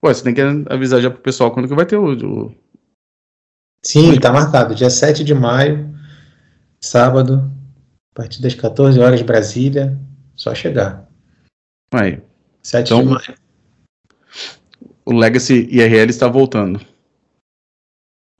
Pô, 0.00 0.12
você 0.12 0.22
tem 0.22 0.34
que 0.34 0.40
avisar 0.68 1.00
já 1.00 1.10
pro 1.10 1.22
pessoal 1.22 1.50
quando 1.50 1.68
que 1.68 1.74
vai 1.74 1.86
ter 1.86 1.96
o, 1.96 2.12
o 2.12 2.54
Sim, 3.84 4.12
está 4.12 4.32
marcado. 4.32 4.74
Dia 4.74 4.90
7 4.90 5.24
de 5.24 5.34
maio, 5.34 5.92
sábado, 6.80 7.50
a 8.14 8.20
partir 8.20 8.40
das 8.40 8.54
14 8.54 8.98
horas, 9.00 9.22
Brasília. 9.22 9.98
Só 10.36 10.54
chegar. 10.54 11.08
Aí. 11.92 12.22
7 12.62 12.86
então, 12.86 13.02
de 13.02 13.08
maio. 13.10 13.34
O 15.04 15.12
Legacy 15.12 15.68
IRL 15.70 16.10
está 16.10 16.28
voltando. 16.28 16.80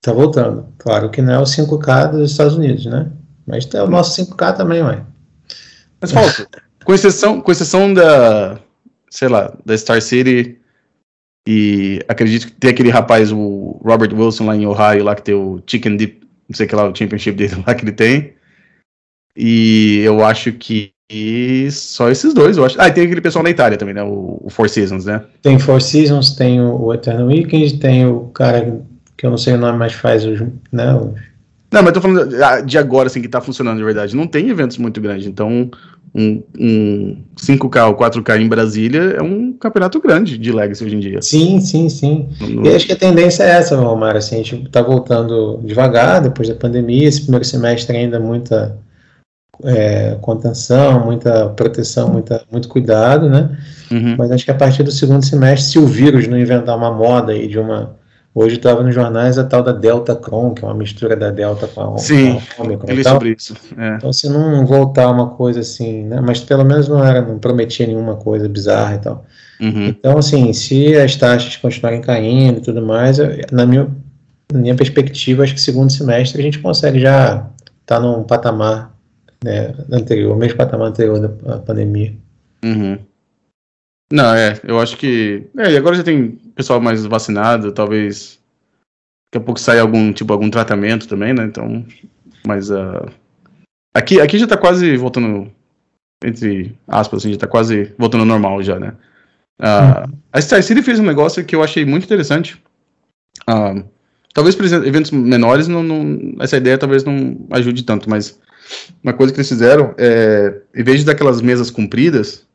Está 0.00 0.12
voltando. 0.12 0.72
Claro 0.78 1.10
que 1.10 1.20
não 1.20 1.32
é 1.32 1.38
o 1.38 1.44
5K 1.44 2.12
dos 2.12 2.30
Estados 2.30 2.54
Unidos, 2.54 2.86
né? 2.86 3.10
Mas 3.46 3.72
é 3.74 3.82
o 3.82 3.88
nosso 3.88 4.20
5K 4.20 4.56
também, 4.56 4.82
ué. 4.82 5.04
Mas 6.00 6.12
falta. 6.12 6.48
com 6.84 6.94
exceção, 6.94 7.40
com 7.40 7.52
exceção 7.52 7.92
da, 7.92 8.58
sei 9.10 9.28
lá, 9.28 9.56
da 9.64 9.76
Star 9.76 10.00
City 10.00 10.61
e 11.46 12.00
acredito 12.08 12.46
que 12.46 12.52
tem 12.52 12.70
aquele 12.70 12.90
rapaz, 12.90 13.32
o 13.32 13.80
Robert 13.84 14.14
Wilson, 14.14 14.46
lá 14.46 14.56
em 14.56 14.66
Ohio, 14.66 15.04
lá 15.04 15.14
que 15.14 15.22
tem 15.22 15.34
o 15.34 15.62
Chicken 15.66 15.96
Dip, 15.96 16.22
não 16.48 16.56
sei 16.56 16.66
o 16.66 16.68
que 16.68 16.76
lá, 16.76 16.88
o 16.88 16.94
championship 16.94 17.36
dele 17.36 17.62
lá 17.66 17.74
que 17.74 17.84
ele 17.84 17.92
tem. 17.92 18.34
E 19.36 20.00
eu 20.04 20.24
acho 20.24 20.52
que 20.52 20.92
só 21.70 22.10
esses 22.10 22.32
dois, 22.32 22.56
eu 22.56 22.64
acho. 22.64 22.80
Ah, 22.80 22.88
e 22.88 22.92
tem 22.92 23.04
aquele 23.04 23.20
pessoal 23.20 23.42
na 23.42 23.50
Itália 23.50 23.76
também, 23.76 23.94
né? 23.94 24.02
O, 24.02 24.40
o 24.44 24.50
Four 24.50 24.68
Seasons, 24.68 25.04
né? 25.04 25.22
Tem 25.42 25.58
Four 25.58 25.80
Seasons, 25.80 26.34
tem 26.34 26.60
o, 26.60 26.80
o 26.80 26.94
Eternal 26.94 27.26
Weekend, 27.26 27.78
tem 27.78 28.06
o 28.06 28.28
cara 28.28 28.82
que 29.16 29.26
eu 29.26 29.30
não 29.30 29.38
sei 29.38 29.54
o 29.54 29.58
nome, 29.58 29.78
mas 29.78 29.92
faz 29.92 30.24
os. 30.24 30.40
Né, 30.70 30.94
os... 30.94 31.20
Não, 31.70 31.82
mas 31.82 31.92
tô 31.92 32.00
falando 32.00 32.34
de 32.66 32.78
agora, 32.78 33.06
assim, 33.06 33.20
que 33.20 33.28
tá 33.28 33.40
funcionando 33.40 33.78
de 33.78 33.84
verdade. 33.84 34.16
Não 34.16 34.26
tem 34.26 34.48
eventos 34.48 34.78
muito 34.78 35.00
grandes, 35.00 35.26
então 35.26 35.70
um, 36.14 36.42
um 36.58 37.16
5K 37.36 37.88
ou 37.88 37.96
4K 37.96 38.40
em 38.40 38.48
Brasília 38.48 39.16
é 39.18 39.22
um 39.22 39.52
campeonato 39.52 40.00
grande 40.00 40.36
de 40.36 40.52
Legacy 40.52 40.84
hoje 40.84 40.96
em 40.96 41.00
dia. 41.00 41.22
Sim, 41.22 41.60
sim, 41.60 41.88
sim. 41.88 42.28
No... 42.40 42.66
E 42.66 42.74
acho 42.74 42.86
que 42.86 42.92
a 42.92 42.96
tendência 42.96 43.44
é 43.44 43.50
essa, 43.50 43.76
Romar, 43.76 44.16
assim, 44.16 44.36
a 44.36 44.38
gente 44.38 44.68
tá 44.68 44.82
voltando 44.82 45.60
devagar 45.64 46.20
depois 46.20 46.48
da 46.48 46.54
pandemia, 46.54 47.08
esse 47.08 47.22
primeiro 47.22 47.44
semestre 47.44 47.96
ainda 47.96 48.20
muita 48.20 48.76
é, 49.64 50.16
contenção, 50.20 51.04
muita 51.04 51.48
proteção, 51.50 52.08
muita, 52.08 52.42
muito 52.50 52.68
cuidado, 52.68 53.28
né? 53.28 53.56
Uhum. 53.90 54.16
Mas 54.18 54.30
acho 54.30 54.44
que 54.44 54.50
a 54.50 54.54
partir 54.54 54.82
do 54.82 54.90
segundo 54.90 55.24
semestre, 55.24 55.70
se 55.70 55.78
o 55.78 55.86
vírus 55.86 56.26
não 56.26 56.38
inventar 56.38 56.76
uma 56.76 56.90
moda 56.90 57.32
aí 57.32 57.46
de 57.46 57.58
uma. 57.58 57.96
Hoje 58.34 58.56
estava 58.56 58.82
nos 58.82 58.94
jornais 58.94 59.38
a 59.38 59.44
tal 59.44 59.62
da 59.62 59.72
Delta 59.72 60.16
Cron, 60.16 60.54
que 60.54 60.64
é 60.64 60.66
uma 60.66 60.74
mistura 60.74 61.14
da 61.14 61.30
Delta 61.30 61.68
com 61.68 61.94
a, 61.94 61.98
Sim, 61.98 62.40
com 62.56 62.62
a 62.62 62.66
Omicron. 62.66 62.96
Sim, 62.96 63.02
sobre 63.02 63.36
isso. 63.36 63.54
É. 63.76 63.96
Então, 63.96 64.10
se 64.10 64.26
não 64.30 64.64
voltar 64.64 65.10
uma 65.10 65.28
coisa 65.30 65.60
assim, 65.60 66.04
né? 66.04 66.18
Mas 66.18 66.40
pelo 66.40 66.64
menos 66.64 66.88
não 66.88 67.04
era, 67.04 67.20
não 67.20 67.38
prometia 67.38 67.86
nenhuma 67.86 68.16
coisa 68.16 68.48
bizarra 68.48 68.94
e 68.94 68.98
tal. 68.98 69.26
Uhum. 69.60 69.86
Então, 69.86 70.16
assim, 70.16 70.50
se 70.54 70.96
as 70.96 71.14
taxas 71.14 71.56
continuarem 71.56 72.00
caindo 72.00 72.58
e 72.58 72.62
tudo 72.62 72.80
mais, 72.80 73.18
na 73.50 73.66
minha, 73.66 73.86
na 74.50 74.58
minha 74.58 74.74
perspectiva, 74.74 75.42
acho 75.42 75.52
que 75.52 75.60
segundo 75.60 75.92
semestre 75.92 76.40
a 76.40 76.44
gente 76.44 76.58
consegue 76.58 77.00
já 77.00 77.46
estar 77.82 77.96
tá 77.96 78.00
num 78.00 78.22
patamar 78.22 78.94
né, 79.44 79.74
anterior, 79.90 80.34
mesmo 80.38 80.56
patamar 80.56 80.88
anterior 80.88 81.20
da 81.20 81.58
pandemia. 81.58 82.14
Uhum. 82.64 82.98
Não, 84.12 84.34
é, 84.34 84.60
eu 84.62 84.78
acho 84.78 84.98
que. 84.98 85.42
É, 85.56 85.72
e 85.72 85.76
agora 85.76 85.96
já 85.96 86.04
tem 86.04 86.32
pessoal 86.54 86.78
mais 86.82 87.06
vacinado, 87.06 87.72
talvez 87.72 88.38
daqui 89.32 89.42
a 89.42 89.46
pouco 89.46 89.58
saia 89.58 89.80
algum, 89.80 90.12
tipo, 90.12 90.30
algum 90.30 90.50
tratamento 90.50 91.08
também, 91.08 91.32
né? 91.32 91.44
Então. 91.44 91.82
Mas 92.46 92.70
uh, 92.70 93.10
aqui, 93.94 94.20
aqui 94.20 94.38
já 94.38 94.46
tá 94.46 94.58
quase 94.58 94.98
voltando. 94.98 95.50
Entre 96.22 96.76
aspas, 96.86 97.22
assim, 97.22 97.32
já 97.32 97.38
tá 97.38 97.46
quase 97.46 97.94
voltando 97.96 98.20
ao 98.20 98.26
normal 98.26 98.62
já, 98.62 98.78
né? 98.78 98.92
Uh, 99.58 100.06
hum. 100.10 100.18
A 100.30 100.42
Star 100.42 100.62
City 100.62 100.82
fez 100.82 101.00
um 101.00 101.04
negócio 101.04 101.42
que 101.42 101.56
eu 101.56 101.62
achei 101.62 101.86
muito 101.86 102.04
interessante. 102.04 102.62
Uh, 103.48 103.82
talvez 104.34 104.54
para 104.54 104.66
eventos 104.86 105.10
menores 105.10 105.68
não, 105.68 105.82
não, 105.82 106.34
essa 106.40 106.58
ideia 106.58 106.76
talvez 106.76 107.02
não 107.02 107.46
ajude 107.50 107.82
tanto, 107.82 108.10
mas 108.10 108.38
uma 109.02 109.14
coisa 109.14 109.32
que 109.32 109.40
eles 109.40 109.48
fizeram 109.48 109.94
é, 109.96 110.60
em 110.74 110.84
vez 110.84 111.00
de 111.00 111.06
daquelas 111.06 111.40
mesas 111.40 111.70
compridas, 111.70 112.46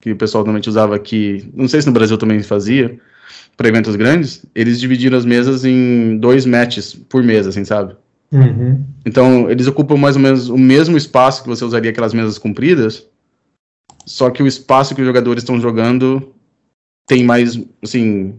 que 0.00 0.12
o 0.12 0.16
pessoal 0.16 0.42
normalmente 0.42 0.68
usava 0.68 0.96
aqui, 0.96 1.50
não 1.54 1.68
sei 1.68 1.80
se 1.80 1.86
no 1.86 1.92
Brasil 1.92 2.16
também 2.16 2.42
fazia, 2.42 2.98
para 3.56 3.68
eventos 3.68 3.94
grandes, 3.96 4.44
eles 4.54 4.80
dividiram 4.80 5.18
as 5.18 5.24
mesas 5.24 5.64
em 5.64 6.16
dois 6.16 6.46
matches 6.46 6.94
por 6.94 7.22
mesa, 7.22 7.50
assim, 7.50 7.64
sabe? 7.64 7.94
Uhum. 8.32 8.82
Então, 9.04 9.50
eles 9.50 9.66
ocupam 9.66 9.96
mais 9.96 10.16
ou 10.16 10.22
menos 10.22 10.48
o 10.48 10.56
mesmo 10.56 10.96
espaço 10.96 11.42
que 11.42 11.48
você 11.48 11.64
usaria 11.64 11.90
aquelas 11.90 12.14
mesas 12.14 12.38
compridas, 12.38 13.06
só 14.06 14.30
que 14.30 14.42
o 14.42 14.46
espaço 14.46 14.94
que 14.94 15.02
os 15.02 15.06
jogadores 15.06 15.42
estão 15.42 15.60
jogando 15.60 16.32
tem 17.06 17.22
mais, 17.22 17.60
assim, 17.82 18.34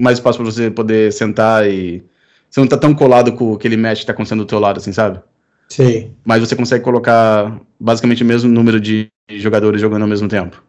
mais 0.00 0.18
espaço 0.18 0.38
para 0.38 0.50
você 0.50 0.70
poder 0.70 1.12
sentar 1.12 1.70
e 1.70 2.02
você 2.50 2.58
não 2.58 2.66
tá 2.66 2.76
tão 2.76 2.92
colado 2.92 3.32
com 3.32 3.54
aquele 3.54 3.76
match 3.76 4.00
que 4.00 4.06
tá 4.06 4.12
acontecendo 4.12 4.40
do 4.40 4.46
teu 4.46 4.58
lado, 4.58 4.78
assim, 4.78 4.92
sabe? 4.92 5.20
Sim. 5.68 6.12
Mas 6.24 6.40
você 6.40 6.56
consegue 6.56 6.82
colocar 6.82 7.60
basicamente 7.78 8.24
o 8.24 8.26
mesmo 8.26 8.50
número 8.50 8.80
de 8.80 9.08
jogadores 9.30 9.80
jogando 9.80 10.02
ao 10.02 10.08
mesmo 10.08 10.26
tempo. 10.26 10.60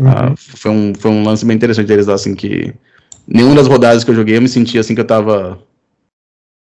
Uhum. 0.00 0.08
Ah, 0.08 0.34
foi, 0.36 0.70
um, 0.70 0.92
foi 0.94 1.10
um 1.10 1.22
lance 1.22 1.44
bem 1.44 1.56
interessante 1.56 1.86
deles 1.86 2.06
lá, 2.06 2.14
assim, 2.14 2.34
que 2.34 2.74
nenhuma 3.28 3.54
das 3.54 3.68
rodadas 3.68 4.02
que 4.02 4.10
eu 4.10 4.14
joguei 4.14 4.36
eu 4.36 4.42
me 4.42 4.48
sentia 4.48 4.80
assim 4.80 4.94
que 4.94 5.00
eu 5.00 5.06
tava 5.06 5.60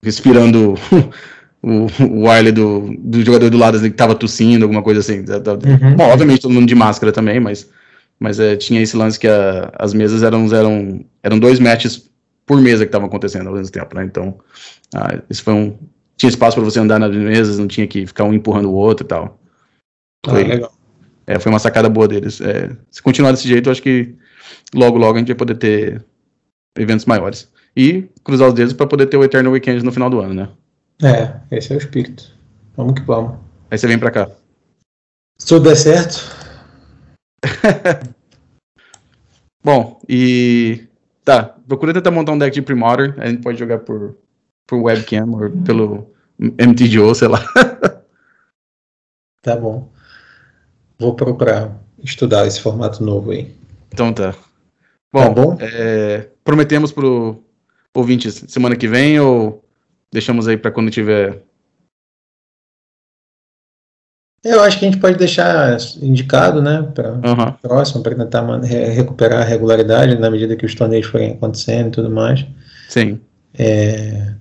respirando 0.03 0.75
o, 1.63 1.87
o 2.23 2.29
ar 2.29 2.43
do, 2.51 2.97
do 2.99 3.25
jogador 3.25 3.49
do 3.49 3.57
lado 3.57 3.77
assim, 3.77 3.91
que 3.91 3.97
tava 3.97 4.17
tossindo, 4.17 4.65
alguma 4.65 4.83
coisa 4.83 4.99
assim. 4.99 5.21
Uhum. 5.21 5.97
Bom, 5.97 6.05
obviamente 6.11 6.43
todo 6.43 6.53
mundo 6.53 6.67
de 6.67 6.75
máscara 6.75 7.13
também, 7.13 7.39
mas, 7.39 7.71
mas 8.19 8.41
é, 8.41 8.57
tinha 8.57 8.83
esse 8.83 8.97
lance 8.97 9.19
que 9.19 9.29
a, 9.29 9.73
as 9.79 9.95
mesas 9.95 10.25
eram, 10.25 10.53
eram, 10.53 11.05
eram 11.23 11.39
dois 11.39 11.61
matches 11.61 12.11
por 12.45 12.61
mesa 12.61 12.85
que 12.85 12.89
estavam 12.89 13.07
acontecendo 13.07 13.47
ao 13.47 13.55
mesmo 13.55 13.71
tempo, 13.71 13.95
né? 13.95 14.05
Então, 14.05 14.39
ah, 14.95 15.21
isso 15.31 15.45
foi 15.45 15.53
um. 15.53 15.79
Tinha 16.17 16.31
espaço 16.31 16.57
para 16.57 16.65
você 16.65 16.81
andar 16.81 16.99
nas 16.99 17.15
mesas, 17.15 17.59
não 17.59 17.69
tinha 17.69 17.87
que 17.87 18.05
ficar 18.05 18.25
um 18.25 18.35
empurrando 18.35 18.69
o 18.69 18.75
outro 18.75 19.07
e 19.07 19.09
tal. 19.09 19.39
Ah, 20.27 20.31
foi, 20.31 20.43
ah, 20.43 20.49
legal. 20.49 20.78
É, 21.29 21.39
foi 21.39 21.53
uma 21.53 21.59
sacada 21.59 21.91
boa 21.91 22.09
deles. 22.09 22.41
É, 22.41 22.75
se 22.91 23.03
continuar 23.03 23.33
desse 23.33 23.47
jeito, 23.47 23.69
eu 23.69 23.73
acho 23.73 23.83
que 23.83 24.15
logo, 24.75 24.97
logo 24.97 25.15
a 25.15 25.19
gente 25.19 25.29
vai 25.29 25.37
poder 25.37 25.57
ter 25.57 26.03
eventos 26.75 27.05
maiores. 27.05 27.53
E 27.77 28.09
cruzar 28.25 28.49
os 28.49 28.55
dedos 28.55 28.73
para 28.73 28.87
poder 28.87 29.07
ter 29.09 29.19
o 29.19 29.23
Eternal 29.23 29.53
Weekend 29.53 29.85
no 29.85 29.93
final 29.93 30.09
do 30.09 30.21
ano, 30.21 30.33
né? 30.33 30.49
É, 31.03 31.39
esse 31.55 31.71
é 31.71 31.77
o 31.77 31.79
espírito. 31.79 32.33
Vamos 32.75 32.95
que 32.95 33.03
vamos. 33.03 33.39
Aí 33.71 33.77
você 33.77 33.87
vem 33.87 33.99
para 33.99 34.11
cá. 34.11 34.31
Se 35.39 35.49
tudo 35.49 35.69
der 35.69 35.77
certo. 35.77 36.35
Bom, 39.63 40.01
e. 40.09 40.89
Tá, 41.23 41.43
procura 41.69 41.93
tentar 41.93 42.11
montar 42.11 42.33
um 42.33 42.39
deck 42.39 42.55
de 42.55 42.63
Primordial. 42.63 43.13
A 43.19 43.29
gente 43.29 43.43
pode 43.43 43.59
jogar 43.59 43.81
por, 43.81 44.17
por 44.67 44.81
webcam 44.81 45.31
ou 45.33 45.51
pelo 45.63 46.11
MTGO, 46.39 47.15
sei 47.15 47.29
lá. 47.29 47.45
tá 49.43 49.55
bom. 49.55 49.93
Vou 50.99 51.15
procurar 51.15 51.79
estudar 52.03 52.47
esse 52.47 52.61
formato 52.61 53.03
novo 53.03 53.31
aí. 53.31 53.55
Então 53.93 54.13
tá. 54.13 54.35
Bom, 55.13 55.23
tá 55.23 55.31
bom? 55.31 55.59
É, 55.61 56.29
prometemos 56.45 56.93
pro 56.93 57.43
ouvintes 57.95 58.45
semana 58.49 58.77
que 58.77 58.87
vem 58.87 59.19
ou 59.19 59.65
deixamos 60.13 60.47
aí 60.49 60.57
para 60.57 60.71
quando 60.71 60.91
tiver. 60.91 61.43
Eu 64.45 64.61
acho 64.61 64.79
que 64.79 64.87
a 64.87 64.91
gente 64.91 65.01
pode 65.01 65.19
deixar 65.19 65.77
indicado, 66.01 66.63
né, 66.63 66.89
para 66.95 67.13
uhum. 67.13 67.53
próximo, 67.61 68.03
para 68.03 68.15
tentar 68.15 68.61
recuperar 68.61 69.43
a 69.43 69.45
regularidade 69.45 70.17
na 70.17 70.31
medida 70.31 70.55
que 70.55 70.65
os 70.65 70.75
torneios 70.75 71.07
forem 71.07 71.33
acontecendo 71.33 71.89
e 71.89 71.91
tudo 71.91 72.11
mais. 72.11 72.47
Sim. 72.89 73.21
É, 73.59 74.35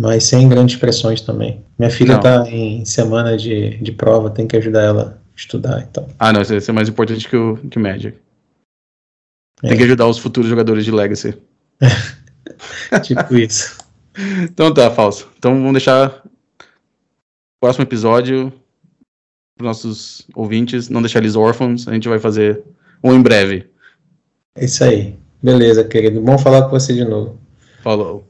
mas 0.00 0.24
sem 0.24 0.48
grandes 0.48 0.76
pressões 0.76 1.20
também. 1.20 1.62
Minha 1.78 1.90
filha 1.90 2.16
está 2.16 2.48
em 2.48 2.84
semana 2.84 3.36
de, 3.36 3.76
de 3.78 3.92
prova, 3.92 4.30
tem 4.30 4.46
que 4.46 4.56
ajudar 4.56 4.82
ela 4.82 5.22
a 5.22 5.36
estudar 5.36 5.80
então. 5.80 6.08
Ah, 6.18 6.32
não, 6.32 6.42
isso 6.42 6.70
é 6.70 6.74
mais 6.74 6.88
importante 6.88 7.28
que 7.28 7.36
o 7.36 7.56
que 7.56 7.78
Magic. 7.78 8.16
Tem 9.60 9.72
é. 9.72 9.76
que 9.76 9.82
ajudar 9.84 10.06
os 10.06 10.18
futuros 10.18 10.50
jogadores 10.50 10.84
de 10.84 10.90
Legacy. 10.90 11.36
tipo 13.02 13.36
isso. 13.36 13.82
Então 14.44 14.72
tá, 14.72 14.92
falso. 14.92 15.28
Então 15.36 15.54
vamos 15.54 15.72
deixar 15.72 16.22
o 16.24 17.60
próximo 17.60 17.82
episódio 17.82 18.52
para 19.56 19.66
nossos 19.66 20.24
ouvintes, 20.36 20.88
não 20.88 21.02
deixar 21.02 21.18
eles 21.18 21.34
órfãos. 21.34 21.88
A 21.88 21.94
gente 21.94 22.08
vai 22.08 22.20
fazer 22.20 22.62
um 23.02 23.12
em 23.12 23.20
breve. 23.20 23.68
É 24.54 24.66
isso 24.66 24.84
aí. 24.84 25.16
Beleza, 25.42 25.82
querido. 25.82 26.20
Bom 26.20 26.38
falar 26.38 26.62
com 26.62 26.70
você 26.70 26.94
de 26.94 27.04
novo. 27.04 27.40
Falou. 27.82 28.24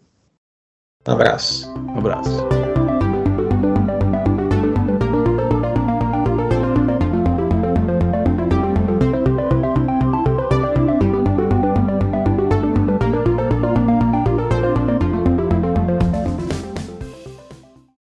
Um 1.06 1.12
abraço. 1.12 1.70
Um 1.70 1.98
abraço. 1.98 2.63